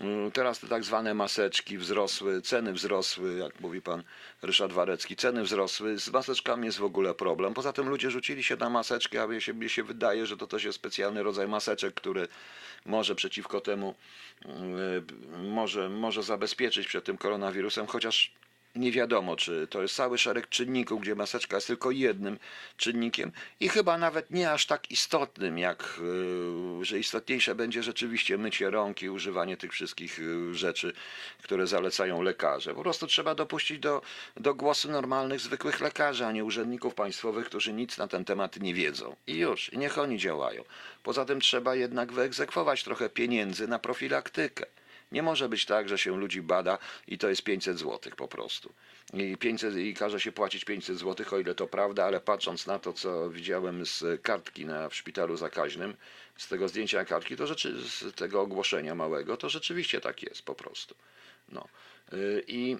Mm, 0.00 0.30
Teraz 0.30 0.60
te 0.60 0.68
tak 0.68 0.84
zwane 0.84 1.14
maseczki 1.14 1.78
wzrosły, 1.78 2.42
ceny 2.42 2.72
wzrosły, 2.72 3.38
jak 3.38 3.60
mówi 3.60 3.82
pan 3.82 4.02
Ryszard 4.42 4.72
Warecki, 4.72 5.16
ceny 5.16 5.42
wzrosły. 5.42 5.98
Z 5.98 6.10
maseczkami 6.10 6.66
jest 6.66 6.78
w 6.78 6.84
ogóle 6.84 7.14
problem. 7.14 7.54
Poza 7.54 7.72
tym 7.72 7.88
ludzie 7.88 8.10
rzucili 8.10 8.42
się 8.42 8.56
na 8.56 8.70
maseczki, 8.70 9.18
a 9.18 9.26
mnie 9.26 9.40
się, 9.40 9.68
się 9.68 9.82
wydaje, 9.82 10.26
że 10.26 10.36
to 10.36 10.46
też 10.46 10.64
jest 10.64 10.78
specjalny 10.78 11.22
rodzaj 11.22 11.48
maseczek, 11.48 11.94
który 11.94 12.28
może 12.86 13.14
przeciwko 13.14 13.60
temu 13.60 13.94
y, 14.44 14.48
może, 15.38 15.88
może 15.88 16.22
zabezpieczyć 16.22 16.88
przed 16.88 17.04
tym 17.04 17.18
koronawirusem, 17.18 17.86
chociaż 17.86 18.32
nie 18.78 18.92
wiadomo, 18.92 19.36
czy 19.36 19.66
to 19.70 19.82
jest 19.82 19.94
cały 19.94 20.18
szereg 20.18 20.48
czynników, 20.48 21.00
gdzie 21.00 21.14
maseczka 21.14 21.56
jest 21.56 21.66
tylko 21.66 21.90
jednym 21.90 22.38
czynnikiem 22.76 23.32
i 23.60 23.68
chyba 23.68 23.98
nawet 23.98 24.30
nie 24.30 24.52
aż 24.52 24.66
tak 24.66 24.90
istotnym, 24.90 25.58
jak 25.58 26.00
y, 26.80 26.84
że 26.84 26.98
istotniejsze 26.98 27.54
będzie 27.54 27.82
rzeczywiście 27.82 28.38
mycie 28.38 28.70
rąk 28.70 29.02
i 29.02 29.10
używanie 29.10 29.56
tych 29.56 29.72
wszystkich 29.72 30.18
y, 30.18 30.54
rzeczy, 30.54 30.92
które 31.42 31.66
zalecają 31.66 32.22
lekarze. 32.22 32.74
Po 32.74 32.82
prostu 32.82 33.06
trzeba 33.06 33.34
dopuścić 33.34 33.78
do, 33.78 34.02
do 34.36 34.54
głosu 34.54 34.90
normalnych, 34.90 35.40
zwykłych 35.40 35.80
lekarzy, 35.80 36.26
a 36.26 36.32
nie 36.32 36.44
urzędników 36.44 36.94
państwowych, 36.94 37.46
którzy 37.46 37.72
nic 37.72 37.98
na 37.98 38.08
ten 38.08 38.24
temat 38.24 38.60
nie 38.60 38.74
wiedzą. 38.74 39.16
I 39.26 39.34
już, 39.36 39.72
niech 39.72 39.98
oni 39.98 40.18
działają. 40.18 40.64
Poza 41.02 41.24
tym 41.24 41.40
trzeba 41.40 41.74
jednak 41.74 42.12
wyegzekwować 42.12 42.84
trochę 42.84 43.08
pieniędzy 43.08 43.68
na 43.68 43.78
profilaktykę. 43.78 44.66
Nie 45.12 45.22
może 45.22 45.48
być 45.48 45.64
tak, 45.64 45.88
że 45.88 45.98
się 45.98 46.16
ludzi 46.16 46.42
bada 46.42 46.78
i 47.06 47.18
to 47.18 47.28
jest 47.28 47.42
500 47.42 47.78
zł 47.78 48.12
po 48.16 48.28
prostu. 48.28 48.72
I, 49.12 49.36
500, 49.36 49.76
I 49.76 49.94
każe 49.94 50.20
się 50.20 50.32
płacić 50.32 50.64
500 50.64 50.98
zł, 50.98 51.26
o 51.30 51.38
ile 51.38 51.54
to 51.54 51.66
prawda, 51.66 52.04
ale 52.04 52.20
patrząc 52.20 52.66
na 52.66 52.78
to, 52.78 52.92
co 52.92 53.30
widziałem 53.30 53.86
z 53.86 54.22
kartki 54.22 54.66
na, 54.66 54.88
w 54.88 54.94
szpitalu 54.94 55.36
zakaźnym, 55.36 55.96
z 56.36 56.48
tego 56.48 56.68
zdjęcia 56.68 57.04
kartki, 57.04 57.36
to 57.36 57.46
rzeczy, 57.46 57.74
z 57.88 58.14
tego 58.14 58.40
ogłoszenia 58.40 58.94
małego, 58.94 59.36
to 59.36 59.48
rzeczywiście 59.48 60.00
tak 60.00 60.22
jest 60.22 60.42
po 60.42 60.54
prostu. 60.54 60.94
No. 61.48 61.68
Y, 62.12 62.44
I 62.46 62.76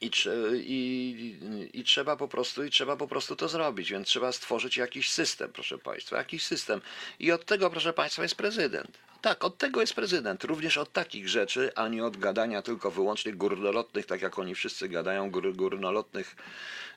I, 0.00 0.10
i, 0.52 1.80
I 1.80 1.84
trzeba 1.84 2.16
po 2.16 2.28
prostu, 2.28 2.64
i 2.64 2.70
trzeba 2.70 2.96
po 2.96 3.08
prostu 3.08 3.36
to 3.36 3.48
zrobić, 3.48 3.90
więc 3.90 4.08
trzeba 4.08 4.32
stworzyć 4.32 4.76
jakiś 4.76 5.10
system, 5.10 5.52
proszę 5.52 5.78
Państwa, 5.78 6.16
jakiś 6.16 6.42
system. 6.42 6.80
I 7.18 7.32
od 7.32 7.44
tego, 7.44 7.70
proszę 7.70 7.92
Państwa, 7.92 8.22
jest 8.22 8.34
prezydent. 8.34 8.98
Tak, 9.20 9.44
od 9.44 9.58
tego 9.58 9.80
jest 9.80 9.94
prezydent. 9.94 10.44
Również 10.44 10.78
od 10.78 10.92
takich 10.92 11.28
rzeczy, 11.28 11.74
a 11.74 11.88
nie 11.88 12.04
od 12.04 12.16
gadania 12.16 12.62
tylko 12.62 12.90
wyłącznie 12.90 13.32
górnolotnych, 13.32 14.06
tak 14.06 14.22
jak 14.22 14.38
oni 14.38 14.54
wszyscy 14.54 14.88
gadają, 14.88 15.30
gór, 15.30 15.56
górnolotnych 15.56 16.36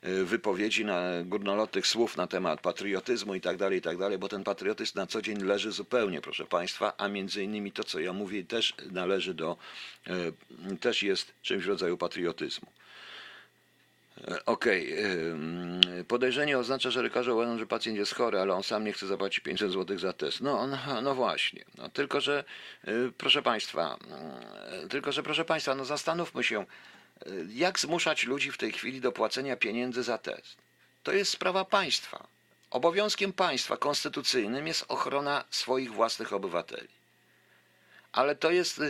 y, 0.03 0.25
wypowiedzi, 0.25 0.85
na, 0.85 1.01
górnolotnych 1.25 1.87
słów 1.87 2.17
na 2.17 2.27
temat 2.27 2.61
patriotyzmu 2.61 3.35
i 3.35 3.41
tak 3.41 3.57
dalej, 3.57 3.79
i 3.79 3.81
tak 3.81 3.97
dalej, 3.97 4.17
bo 4.17 4.29
ten 4.29 4.43
patriotyzm 4.43 4.99
na 4.99 5.07
co 5.07 5.21
dzień 5.21 5.43
leży 5.43 5.71
zupełnie, 5.71 6.21
proszę 6.21 6.45
Państwa, 6.45 6.93
a 6.97 7.07
między 7.07 7.43
innymi 7.43 7.71
to, 7.71 7.83
co 7.83 7.99
ja 7.99 8.13
mówię, 8.13 8.43
też 8.43 8.73
należy 8.91 9.33
do, 9.33 9.57
y, 10.71 10.77
też 10.77 11.03
jest 11.03 11.33
czymś 11.41 11.63
w 11.63 11.67
rodzaju 11.67 11.97
patriotyzmu. 11.97 12.67
Okej. 14.45 15.05
ym, 15.05 15.81
Podejrzenie 16.07 16.57
oznacza, 16.57 16.89
że 16.91 17.01
lekarze 17.01 17.33
uważają, 17.33 17.59
że 17.59 17.65
pacjent 17.65 17.97
jest 17.97 18.15
chory, 18.15 18.39
ale 18.39 18.53
on 18.53 18.63
sam 18.63 18.83
nie 18.83 18.93
chce 18.93 19.07
zapłacić 19.07 19.39
500 19.39 19.71
zł 19.71 19.97
za 19.97 20.13
test. 20.13 20.41
No, 20.41 20.67
no, 20.67 21.01
no 21.01 21.15
właśnie. 21.15 21.65
No, 21.77 21.89
tylko, 21.89 22.21
że 22.21 22.43
y, 22.87 23.11
proszę 23.17 23.41
Państwa, 23.41 23.97
y, 24.83 24.89
tylko, 24.89 25.11
że 25.11 25.23
proszę 25.23 25.45
Państwa, 25.45 25.75
no 25.75 25.85
zastanówmy 25.85 26.43
się, 26.43 26.65
y, 27.27 27.47
jak 27.53 27.79
zmuszać 27.79 28.23
ludzi 28.25 28.51
w 28.51 28.57
tej 28.57 28.71
chwili 28.71 29.01
do 29.01 29.11
płacenia 29.11 29.55
pieniędzy 29.55 30.03
za 30.03 30.17
test. 30.17 30.57
To 31.03 31.11
jest 31.11 31.31
sprawa 31.31 31.65
państwa. 31.65 32.27
Obowiązkiem 32.69 33.33
państwa 33.33 33.77
konstytucyjnym 33.77 34.67
jest 34.67 34.85
ochrona 34.87 35.43
swoich 35.49 35.91
własnych 35.91 36.33
obywateli. 36.33 36.87
Ale 38.11 38.35
to 38.35 38.51
jest, 38.51 38.81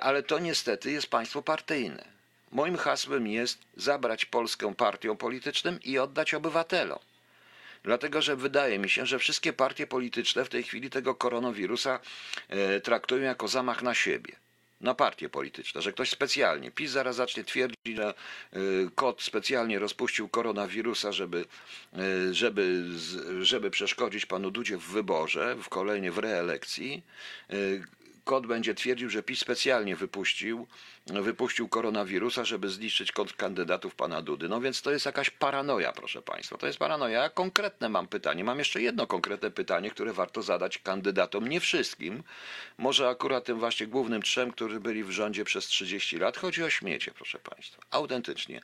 ale 0.00 0.22
to 0.22 0.38
niestety 0.38 0.90
jest 0.90 1.06
państwo 1.06 1.42
partyjne. 1.42 2.17
Moim 2.52 2.76
hasłem 2.76 3.26
jest 3.26 3.58
zabrać 3.76 4.24
Polskę 4.24 4.74
partiom 4.74 5.16
politycznym 5.16 5.78
i 5.82 5.98
oddać 5.98 6.34
obywatelom. 6.34 6.98
Dlatego, 7.82 8.22
że 8.22 8.36
wydaje 8.36 8.78
mi 8.78 8.90
się, 8.90 9.06
że 9.06 9.18
wszystkie 9.18 9.52
partie 9.52 9.86
polityczne 9.86 10.44
w 10.44 10.48
tej 10.48 10.62
chwili 10.62 10.90
tego 10.90 11.14
koronawirusa 11.14 12.00
e, 12.48 12.80
traktują 12.80 13.22
jako 13.22 13.48
zamach 13.48 13.82
na 13.82 13.94
siebie. 13.94 14.32
Na 14.80 14.94
partie 14.94 15.28
polityczne, 15.28 15.82
że 15.82 15.92
ktoś 15.92 16.10
specjalnie, 16.10 16.70
PiS 16.70 16.90
zaraz 16.90 17.16
zacznie 17.16 17.44
twierdzić, 17.44 17.96
że 17.96 18.08
e, 18.08 18.58
kot 18.94 19.22
specjalnie 19.22 19.78
rozpuścił 19.78 20.28
koronawirusa, 20.28 21.12
żeby, 21.12 21.44
e, 21.92 22.34
żeby, 22.34 22.84
żeby 23.40 23.70
przeszkodzić 23.70 24.26
panu 24.26 24.50
Dudzie 24.50 24.76
w 24.76 24.84
wyborze, 24.84 25.56
w 25.62 25.68
kolejnie 25.68 26.12
w 26.12 26.18
reelekcji. 26.18 27.02
Kot 28.24 28.46
będzie 28.46 28.74
twierdził, 28.74 29.10
że 29.10 29.22
PiS 29.22 29.40
specjalnie 29.40 29.96
wypuścił, 29.96 30.66
wypuścił 31.12 31.68
koronawirusa, 31.68 32.44
żeby 32.44 32.68
zniszczyć 32.68 33.12
kontrkandydatów 33.12 33.94
pana 33.94 34.22
Dudy. 34.22 34.48
No 34.48 34.60
więc 34.60 34.82
to 34.82 34.90
jest 34.90 35.06
jakaś 35.06 35.30
paranoja, 35.30 35.92
proszę 35.92 36.22
państwa. 36.22 36.58
To 36.58 36.66
jest 36.66 36.78
paranoja. 36.78 37.22
Ja 37.22 37.30
konkretne 37.30 37.88
mam 37.88 38.08
pytanie. 38.08 38.44
Mam 38.44 38.58
jeszcze 38.58 38.82
jedno 38.82 39.06
konkretne 39.06 39.50
pytanie, 39.50 39.90
które 39.90 40.12
warto 40.12 40.42
zadać 40.42 40.78
kandydatom, 40.78 41.48
nie 41.48 41.60
wszystkim. 41.60 42.22
Może 42.78 43.08
akurat 43.08 43.44
tym 43.44 43.58
właśnie 43.58 43.86
głównym 43.86 44.22
trzem, 44.22 44.50
którzy 44.50 44.80
byli 44.80 45.04
w 45.04 45.10
rządzie 45.10 45.44
przez 45.44 45.66
30 45.66 46.18
lat. 46.18 46.36
Chodzi 46.36 46.64
o 46.64 46.70
śmiecie, 46.70 47.12
proszę 47.14 47.38
państwa. 47.38 47.82
Autentycznie. 47.90 48.60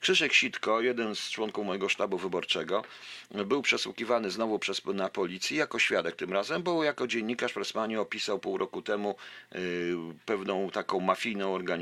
Krzyszek 0.00 0.32
Sitko, 0.32 0.80
jeden 0.80 1.14
z 1.16 1.30
członków 1.30 1.66
mojego 1.66 1.88
sztabu 1.88 2.18
wyborczego, 2.18 2.84
był 3.30 3.62
przesłuchiwany 3.62 4.30
znowu 4.30 4.58
przez, 4.58 4.84
na 4.84 5.08
policji 5.08 5.56
jako 5.56 5.78
świadek 5.78 6.16
tym 6.16 6.32
razem, 6.32 6.62
bo 6.62 6.84
jako 6.84 7.06
dziennikarz 7.06 7.52
Pressmanie 7.52 8.00
opisał 8.00 8.38
pół 8.38 8.58
roku 8.58 8.82
temu 8.82 9.16
y, 9.54 9.94
pewną 10.26 10.70
taką 10.70 11.00
mafijną 11.00 11.54
organizację 11.54 11.81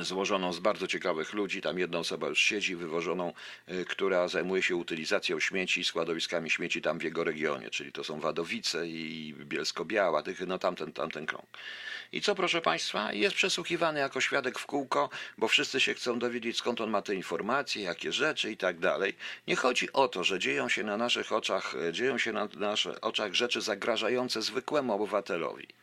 y, 0.00 0.04
złożoną 0.04 0.52
z 0.52 0.58
bardzo 0.58 0.86
ciekawych 0.86 1.32
ludzi. 1.32 1.60
Tam 1.60 1.78
jedna 1.78 1.98
osoba 1.98 2.28
już 2.28 2.40
siedzi, 2.40 2.76
wywożoną, 2.76 3.32
y, 3.68 3.84
która 3.84 4.28
zajmuje 4.28 4.62
się 4.62 4.76
utylizacją 4.76 5.40
śmieci, 5.40 5.84
składowiskami 5.84 6.50
śmieci 6.50 6.82
tam 6.82 6.98
w 6.98 7.02
jego 7.02 7.24
regionie, 7.24 7.70
czyli 7.70 7.92
to 7.92 8.04
są 8.04 8.20
Wadowice 8.20 8.88
i 8.88 9.34
Bielsko-Biała, 9.38 10.22
tych, 10.22 10.40
no 10.40 10.58
tamten, 10.58 10.92
tamten 10.92 11.26
krąg. 11.26 11.46
I 12.12 12.20
co, 12.20 12.34
proszę 12.34 12.60
Państwa, 12.60 13.12
jest 13.12 13.36
przesłuchiwany 13.36 14.00
jako 14.00 14.20
świadek 14.20 14.58
w 14.58 14.66
kółko, 14.66 15.10
bo 15.38 15.48
wszyscy 15.48 15.80
się 15.80 15.94
chcą 15.94 16.18
dowiedzieć, 16.18 16.56
skąd 16.56 16.80
on 16.80 16.90
ma 16.90 17.02
te 17.02 17.14
informacje, 17.14 17.82
jakie 17.82 18.12
rzeczy 18.12 18.52
i 18.52 18.56
tak 18.56 18.78
dalej. 18.78 19.14
Nie 19.46 19.56
chodzi 19.56 19.92
o 19.92 20.08
to, 20.08 20.24
że 20.24 20.38
dzieją 20.38 20.68
się 20.68 20.84
na 20.84 20.96
naszych 20.96 21.32
oczach, 21.32 21.74
e, 21.88 21.92
dzieją 21.92 22.18
się 22.18 22.32
na 22.32 22.48
naszych 22.56 23.04
oczach 23.04 23.34
rzeczy 23.34 23.60
zagrażające 23.60 24.42
zwykłemu 24.42 24.92
obywatelowi. 24.92 25.79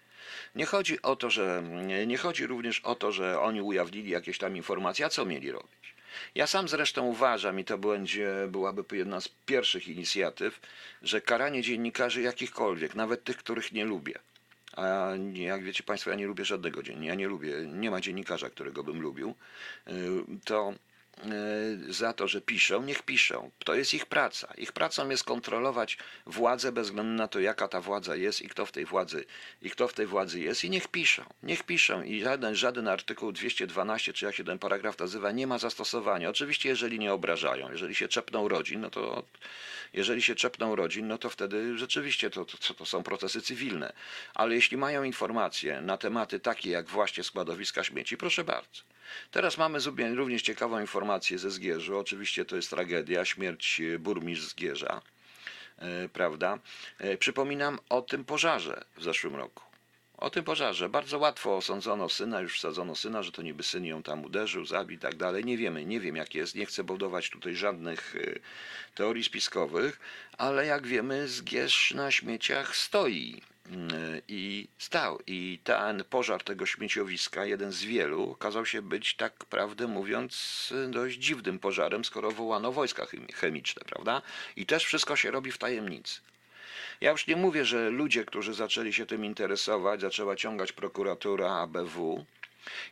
Nie 0.57 0.65
chodzi 0.65 1.01
o 1.01 1.15
to, 1.15 1.29
że 1.29 1.63
nie, 2.07 2.17
chodzi 2.17 2.47
również 2.47 2.79
o 2.79 2.95
to, 2.95 3.11
że 3.11 3.39
oni 3.39 3.61
ujawnili 3.61 4.09
jakieś 4.09 4.37
tam 4.37 4.57
informacje, 4.57 5.05
a 5.05 5.09
co 5.09 5.25
mieli 5.25 5.51
robić? 5.51 5.95
Ja 6.35 6.47
sam 6.47 6.67
zresztą 6.67 7.05
uważam, 7.05 7.59
i 7.59 7.65
to 7.65 7.77
będzie, 7.77 8.33
byłaby 8.49 8.83
jedna 8.91 9.21
z 9.21 9.27
pierwszych 9.27 9.87
inicjatyw, 9.87 10.59
że 11.01 11.21
karanie 11.21 11.61
dziennikarzy 11.61 12.21
jakichkolwiek, 12.21 12.95
nawet 12.95 13.23
tych, 13.23 13.37
których 13.37 13.71
nie 13.71 13.85
lubię, 13.85 14.19
a 14.75 15.09
jak 15.33 15.63
wiecie 15.63 15.83
Państwo, 15.83 16.09
ja 16.09 16.15
nie 16.15 16.27
lubię 16.27 16.45
żadnego 16.45 16.83
dziennika, 16.83 17.07
ja 17.07 17.15
nie 17.15 17.27
lubię, 17.27 17.53
nie 17.73 17.91
ma 17.91 18.01
dziennikarza, 18.01 18.49
którego 18.49 18.83
bym 18.83 19.01
lubił, 19.01 19.35
y, 19.87 19.91
to 20.45 20.73
za 21.89 22.13
to, 22.13 22.27
że 22.27 22.41
piszą, 22.41 22.83
niech 22.83 23.01
piszą. 23.03 23.51
To 23.65 23.75
jest 23.75 23.93
ich 23.93 24.05
praca. 24.05 24.53
Ich 24.57 24.71
pracą 24.71 25.09
jest 25.09 25.23
kontrolować 25.23 25.97
władzę 26.25 26.71
bez 26.71 26.87
względu 26.87 27.13
na 27.13 27.27
to, 27.27 27.39
jaka 27.39 27.67
ta 27.67 27.81
władza 27.81 28.15
jest 28.15 28.41
i 28.41 28.49
kto 28.49 28.65
w 28.65 28.71
tej 28.71 28.85
władzy, 28.85 29.25
i 29.61 29.69
kto 29.69 29.87
w 29.87 29.93
tej 29.93 30.07
władzy 30.07 30.39
jest 30.39 30.63
i 30.63 30.69
niech 30.69 30.87
piszą. 30.87 31.25
Niech 31.43 31.63
piszą 31.63 32.03
i 32.03 32.21
żaden, 32.21 32.55
żaden 32.55 32.87
artykuł 32.87 33.31
212, 33.31 34.13
czy 34.13 34.25
jak 34.25 34.35
się 34.35 34.43
ten 34.43 34.59
paragraf 34.59 34.99
nazywa, 34.99 35.31
nie 35.31 35.47
ma 35.47 35.57
zastosowania. 35.57 36.29
Oczywiście, 36.29 36.69
jeżeli 36.69 36.99
nie 36.99 37.13
obrażają, 37.13 37.71
jeżeli 37.71 37.95
się 37.95 38.07
czepną 38.07 38.47
rodzin, 38.47 38.81
no 38.81 38.89
to 38.89 39.23
jeżeli 39.93 40.21
się 40.21 40.35
czepną 40.35 40.75
rodzin, 40.75 41.07
no 41.07 41.17
to 41.17 41.29
wtedy 41.29 41.77
rzeczywiście 41.77 42.29
to, 42.29 42.45
to, 42.45 42.73
to 42.73 42.85
są 42.85 43.03
procesy 43.03 43.41
cywilne. 43.41 43.93
Ale 44.33 44.55
jeśli 44.55 44.77
mają 44.77 45.03
informacje 45.03 45.81
na 45.81 45.97
tematy 45.97 46.39
takie 46.39 46.69
jak 46.69 46.89
właśnie 46.89 47.23
składowiska 47.23 47.83
śmieci, 47.83 48.17
proszę 48.17 48.43
bardzo. 48.43 48.96
Teraz 49.31 49.57
mamy 49.57 49.79
również 50.15 50.41
ciekawą 50.41 50.79
informację 50.79 51.37
ze 51.37 51.51
Zgierzu. 51.51 51.97
Oczywiście 51.97 52.45
to 52.45 52.55
jest 52.55 52.69
tragedia, 52.69 53.25
śmierć 53.25 53.81
e, 53.81 53.99
burmistrz 53.99 54.47
Zgierza, 54.47 55.01
e, 55.79 56.09
prawda? 56.09 56.59
E, 56.99 57.17
Przypominam 57.17 57.79
o 57.89 58.01
tym 58.01 58.25
pożarze 58.25 58.83
w 58.97 59.03
zeszłym 59.03 59.35
roku. 59.35 59.63
O 60.17 60.29
tym 60.29 60.43
pożarze. 60.43 60.89
Bardzo 60.89 61.17
łatwo 61.17 61.57
osądzono 61.57 62.09
syna, 62.09 62.41
już 62.41 62.57
wsadzono 62.57 62.95
syna, 62.95 63.23
że 63.23 63.31
to 63.31 63.41
niby 63.41 63.63
syn 63.63 63.85
ją 63.85 64.03
tam 64.03 64.23
uderzył, 64.23 64.65
zabił 64.65 64.97
i 64.97 64.99
tak 64.99 65.15
dalej. 65.15 65.45
Nie 65.45 65.57
wiemy, 65.57 65.85
nie 65.85 65.99
wiem 65.99 66.15
jak 66.15 66.35
jest. 66.35 66.55
Nie 66.55 66.65
chcę 66.65 66.83
budować 66.83 67.29
tutaj 67.29 67.55
żadnych 67.55 68.15
teorii 68.95 69.23
spiskowych, 69.23 69.99
ale 70.37 70.65
jak 70.65 70.87
wiemy, 70.87 71.27
Zgierz 71.27 71.93
na 71.93 72.11
śmieciach 72.11 72.75
stoi 72.75 73.41
i 74.27 74.67
stał. 74.77 75.19
I 75.27 75.59
ten 75.63 76.03
pożar 76.09 76.43
tego 76.43 76.65
śmieciowiska, 76.65 77.45
jeden 77.45 77.71
z 77.71 77.83
wielu, 77.83 78.31
okazał 78.31 78.65
się 78.65 78.81
być, 78.81 79.15
tak 79.15 79.45
prawdę 79.45 79.87
mówiąc, 79.87 80.73
y, 80.87 80.91
dość 80.91 81.17
dziwnym 81.17 81.59
pożarem, 81.59 82.05
skoro 82.05 82.31
wołano 82.31 82.71
wojska 82.71 83.03
chemi- 83.05 83.33
chemiczne, 83.33 83.81
prawda? 83.85 84.21
I 84.55 84.65
też 84.65 84.85
wszystko 84.85 85.15
się 85.15 85.31
robi 85.31 85.51
w 85.51 85.57
tajemnicy. 85.57 86.21
Ja 87.01 87.11
już 87.11 87.27
nie 87.27 87.35
mówię, 87.35 87.65
że 87.65 87.89
ludzie, 87.89 88.25
którzy 88.25 88.53
zaczęli 88.53 88.93
się 88.93 89.05
tym 89.05 89.25
interesować, 89.25 90.01
zaczęła 90.01 90.35
ciągać 90.35 90.71
prokuratura 90.71 91.51
ABW 91.51 92.25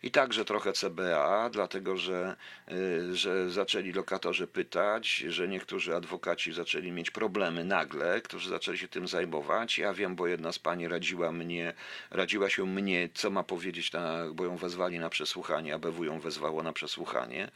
i 0.04 0.12
także 0.12 0.46
trochę 0.46 0.74
CBA, 0.74 1.50
dlatego 1.50 1.98
że, 1.98 2.36
y, 2.72 3.16
że 3.16 3.50
zaczęli 3.50 3.92
lokatorzy 3.92 4.48
pytać, 4.48 5.18
że 5.18 5.48
niektórzy 5.48 5.96
adwokaci 5.96 6.54
zaczęli 6.54 6.92
mieć 6.92 7.12
problemy 7.12 7.64
nagle, 7.64 8.22
którzy 8.22 8.50
zaczęli 8.50 8.78
się 8.78 8.88
tym 8.88 9.08
zajmować. 9.08 9.78
Ja 9.78 9.94
wiem, 9.94 10.16
bo 10.16 10.28
jedna 10.28 10.52
z 10.52 10.60
pani 10.60 10.88
radziła 10.88 11.32
mnie, 11.32 11.74
radziła 12.12 12.50
się 12.50 12.66
mnie, 12.66 13.10
co 13.14 13.30
ma 13.30 13.44
powiedzieć, 13.44 13.92
na, 13.92 14.26
bo 14.34 14.46
ją 14.46 14.58
wezwali 14.58 15.00
na 15.00 15.10
przesłuchanie, 15.10 15.74
ABW 15.74 16.04
ją 16.04 16.20
wezwało 16.20 16.64
na 16.64 16.74
przesłuchanie. 16.74 17.52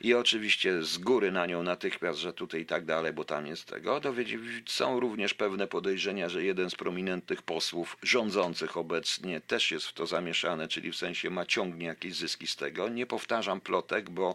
I 0.00 0.14
oczywiście 0.14 0.82
z 0.82 0.98
góry 0.98 1.32
na 1.32 1.46
nią 1.46 1.62
natychmiast, 1.62 2.18
że 2.18 2.32
tutaj 2.32 2.60
i 2.60 2.66
tak 2.66 2.84
dalej, 2.84 3.12
bo 3.12 3.24
tam 3.24 3.46
jest 3.46 3.64
tego. 3.64 4.00
Dowiedzi, 4.00 4.38
są 4.66 5.00
również 5.00 5.34
pewne 5.34 5.66
podejrzenia, 5.66 6.28
że 6.28 6.44
jeden 6.44 6.70
z 6.70 6.74
prominentnych 6.74 7.42
posłów 7.42 7.96
rządzących 8.02 8.76
obecnie 8.76 9.40
też 9.40 9.70
jest 9.70 9.86
w 9.86 9.92
to 9.92 10.06
zamieszany, 10.06 10.68
czyli 10.68 10.92
w 10.92 10.96
sensie 10.96 11.30
ma 11.30 11.46
ciągnie 11.62 11.86
jakieś 11.86 12.14
zyski 12.14 12.46
z 12.46 12.56
tego. 12.56 12.88
Nie 12.88 13.06
powtarzam 13.06 13.60
plotek, 13.60 14.10
bo 14.10 14.34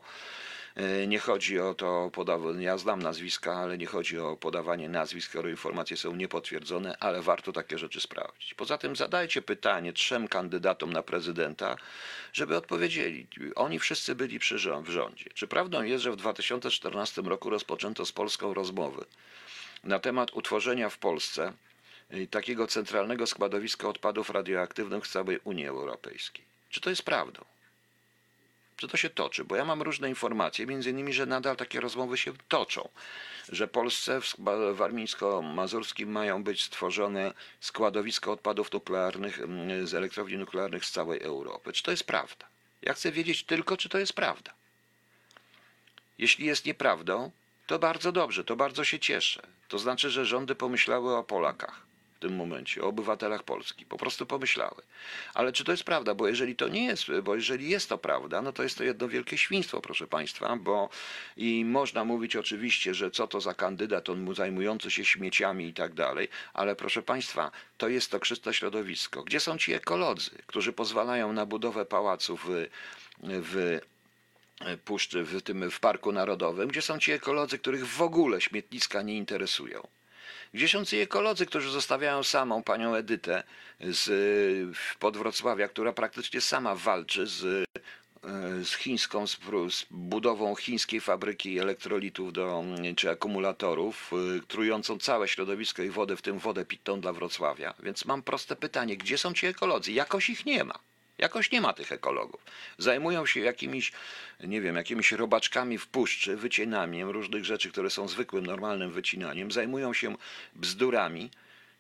e, 0.76 1.08
nie 1.08 1.20
chodzi 1.20 1.60
o 1.60 1.74
to, 1.74 2.10
podaw- 2.14 2.60
ja 2.60 2.78
znam 2.78 3.02
nazwiska, 3.02 3.56
ale 3.56 3.78
nie 3.78 3.86
chodzi 3.86 4.20
o 4.20 4.38
podawanie 4.38 4.90
nazwisk, 4.90 5.30
skoro 5.30 5.50
informacje 5.50 5.98
są 5.98 6.16
niepotwierdzone, 6.16 6.98
ale 7.00 7.22
warto 7.22 7.52
takie 7.52 7.78
rzeczy 7.78 8.02
sprawdzić. 8.02 8.54
Poza 8.54 8.78
tym 8.78 8.96
zadajcie 8.96 9.42
pytanie 9.42 9.94
trzem 9.94 10.28
kandydatom 10.28 10.94
na 10.94 11.04
prezydenta, 11.04 11.76
żeby 12.34 12.58
odpowiedzieli. 12.58 13.28
Oni 13.56 13.80
wszyscy 13.80 14.16
byli 14.16 14.40
przy 14.40 14.56
w 14.84 14.90
rządzie. 14.90 15.26
Czy 15.34 15.48
prawdą 15.48 15.84
jest, 15.84 16.04
że 16.04 16.12
w 16.12 16.16
2014 16.16 17.22
roku 17.22 17.50
rozpoczęto 17.50 18.06
z 18.06 18.12
Polską 18.12 18.54
rozmowy 18.54 19.06
na 19.84 20.00
temat 20.00 20.34
utworzenia 20.34 20.90
w 20.90 20.98
Polsce 20.98 21.54
y, 22.14 22.28
takiego 22.28 22.68
centralnego 22.68 23.28
składowiska 23.28 23.88
odpadów 23.88 24.30
radioaktywnych 24.30 25.04
w 25.04 25.12
całej 25.12 25.40
Unii 25.44 25.68
Europejskiej? 25.68 26.47
Czy 26.70 26.82
to 26.82 26.90
jest 26.90 27.04
prawdą? 27.04 27.46
Czy 28.78 28.88
to 28.88 28.98
się 28.98 29.10
toczy? 29.10 29.46
Bo 29.46 29.56
ja 29.56 29.66
mam 29.66 29.82
różne 29.82 30.10
informacje, 30.10 30.66
między 30.66 30.90
innymi, 30.90 31.14
że 31.14 31.26
nadal 31.26 31.56
takie 31.56 31.80
rozmowy 31.80 32.18
się 32.18 32.34
toczą, 32.48 32.90
że 33.50 33.68
Polsce 33.68 34.22
w 34.22 34.36
warmińsko-mazurskim 34.74 36.10
mają 36.10 36.44
być 36.44 36.64
stworzone 36.64 37.34
składowiska 37.60 38.32
odpadów 38.32 38.72
nuklearnych 38.72 39.40
mm, 39.40 39.88
z 39.88 39.94
elektrowni 39.94 40.38
nuklearnych 40.38 40.86
z 40.86 40.92
całej 40.92 41.22
Europy. 41.22 41.74
Czy 41.74 41.84
to 41.84 41.92
jest 41.92 42.04
prawda? 42.04 42.46
Ja 42.82 42.94
chcę 42.94 43.12
wiedzieć 43.12 43.44
tylko, 43.44 43.78
czy 43.78 43.90
to 43.90 43.98
jest 43.98 44.14
prawda. 44.14 44.54
Jeśli 46.18 46.46
jest 46.46 46.66
nieprawdą, 46.66 47.32
to 47.68 47.80
bardzo 47.80 48.12
dobrze, 48.12 48.44
to 48.44 48.56
bardzo 48.56 48.84
się 48.84 49.00
cieszę. 49.00 49.42
To 49.68 49.80
znaczy, 49.80 50.10
że 50.10 50.26
rządy 50.26 50.56
pomyślały 50.56 51.16
o 51.16 51.24
Polakach 51.24 51.87
w 52.18 52.20
tym 52.20 52.36
momencie, 52.36 52.82
o 52.84 52.88
obywatelach 52.88 53.44
Polski. 53.44 53.86
Po 53.86 53.98
prostu 53.98 54.26
pomyślały. 54.26 54.82
Ale 55.34 55.52
czy 55.52 55.64
to 55.64 55.72
jest 55.72 55.84
prawda? 55.84 56.16
Bo 56.16 56.28
jeżeli 56.28 56.56
to 56.56 56.68
nie 56.68 56.86
jest, 56.86 57.06
bo 57.24 57.36
jeżeli 57.36 57.70
jest 57.70 57.90
to 57.90 57.98
prawda, 57.98 58.42
no 58.42 58.54
to 58.54 58.64
jest 58.64 58.78
to 58.78 58.84
jedno 58.84 59.08
wielkie 59.08 59.38
świństwo, 59.38 59.82
proszę 59.82 60.08
Państwa, 60.08 60.56
bo 60.56 60.90
i 61.38 61.66
można 61.66 62.06
mówić 62.06 62.36
oczywiście, 62.36 62.94
że 62.94 63.12
co 63.12 63.28
to 63.28 63.42
za 63.42 63.54
kandydat, 63.54 64.10
on 64.10 64.22
mu 64.22 64.34
zajmujący 64.34 64.92
się 64.92 65.06
śmieciami 65.06 65.68
i 65.68 65.74
tak 65.74 65.94
dalej, 65.94 66.28
ale 66.54 66.76
proszę 66.76 67.02
Państwa, 67.02 67.52
to 67.78 67.88
jest 67.88 68.12
to 68.12 68.20
czyste 68.20 68.54
środowisko. 68.54 69.24
Gdzie 69.24 69.40
są 69.40 69.58
ci 69.58 69.74
ekolodzy, 69.74 70.32
którzy 70.48 70.74
pozwalają 70.74 71.34
na 71.34 71.46
budowę 71.46 71.86
pałaców 71.86 72.48
w, 73.24 73.80
puszczy 74.86 75.24
w 75.24 75.42
tym 75.42 75.72
w 75.72 75.80
Parku 75.80 76.12
Narodowym, 76.12 76.70
gdzie 76.70 76.82
są 76.82 77.00
ci 77.00 77.12
ekolodzy, 77.12 77.60
których 77.60 77.88
w 77.88 78.02
ogóle 78.02 78.42
śmietniska 78.42 79.02
nie 79.02 79.18
interesują. 79.18 79.88
Gdzie 80.54 80.68
są 80.68 80.86
ci 80.86 80.98
ekolodzy, 80.98 81.46
którzy 81.46 81.70
zostawiają 81.72 82.24
samą 82.24 82.64
panią 82.64 82.96
Edytę 82.96 83.44
z 83.80 84.10
Podwrocławia, 85.00 85.68
która 85.68 85.94
praktycznie 85.94 86.42
sama 86.42 86.76
walczy 86.76 87.28
z, 87.28 87.68
z 88.64 88.76
chińską, 88.76 89.28
z, 89.28 89.38
budową 89.92 90.56
chińskiej 90.56 91.02
fabryki 91.02 91.60
elektrolitów 91.60 92.34
do, 92.34 92.64
czy 92.96 93.10
akumulatorów, 93.10 94.12
y, 94.38 94.48
trującą 94.48 95.00
całe 95.00 95.28
środowisko 95.28 95.84
i 95.84 95.90
wodę, 95.90 96.18
w 96.18 96.22
tym 96.22 96.40
wodę 96.40 96.66
pitną 96.66 97.02
dla 97.02 97.14
Wrocławia. 97.14 97.74
Więc 97.84 98.06
mam 98.06 98.24
proste 98.24 98.56
pytanie, 98.56 98.98
gdzie 98.98 99.18
są 99.18 99.34
ci 99.34 99.48
ekolodzy? 99.48 99.92
Jakoś 99.92 100.30
ich 100.30 100.46
nie 100.46 100.64
ma. 100.64 100.80
Jakoś 101.18 101.52
nie 101.52 101.62
ma 101.62 101.74
tych 101.74 101.92
ekologów. 101.92 102.42
Zajmują 102.78 103.26
się 103.26 103.40
jakimiś, 103.40 103.92
nie 104.44 104.62
wiem, 104.62 104.76
jakimiś 104.76 105.12
robaczkami 105.12 105.78
w 105.78 105.88
puszczy, 105.88 106.38
wycinaniem 106.38 107.10
różnych 107.10 107.46
rzeczy, 107.46 107.72
które 107.72 107.90
są 107.90 108.08
zwykłym, 108.08 108.46
normalnym 108.46 108.92
wycinaniem. 108.92 109.52
Zajmują 109.52 109.94
się 109.94 110.16
bzdurami. 110.56 111.30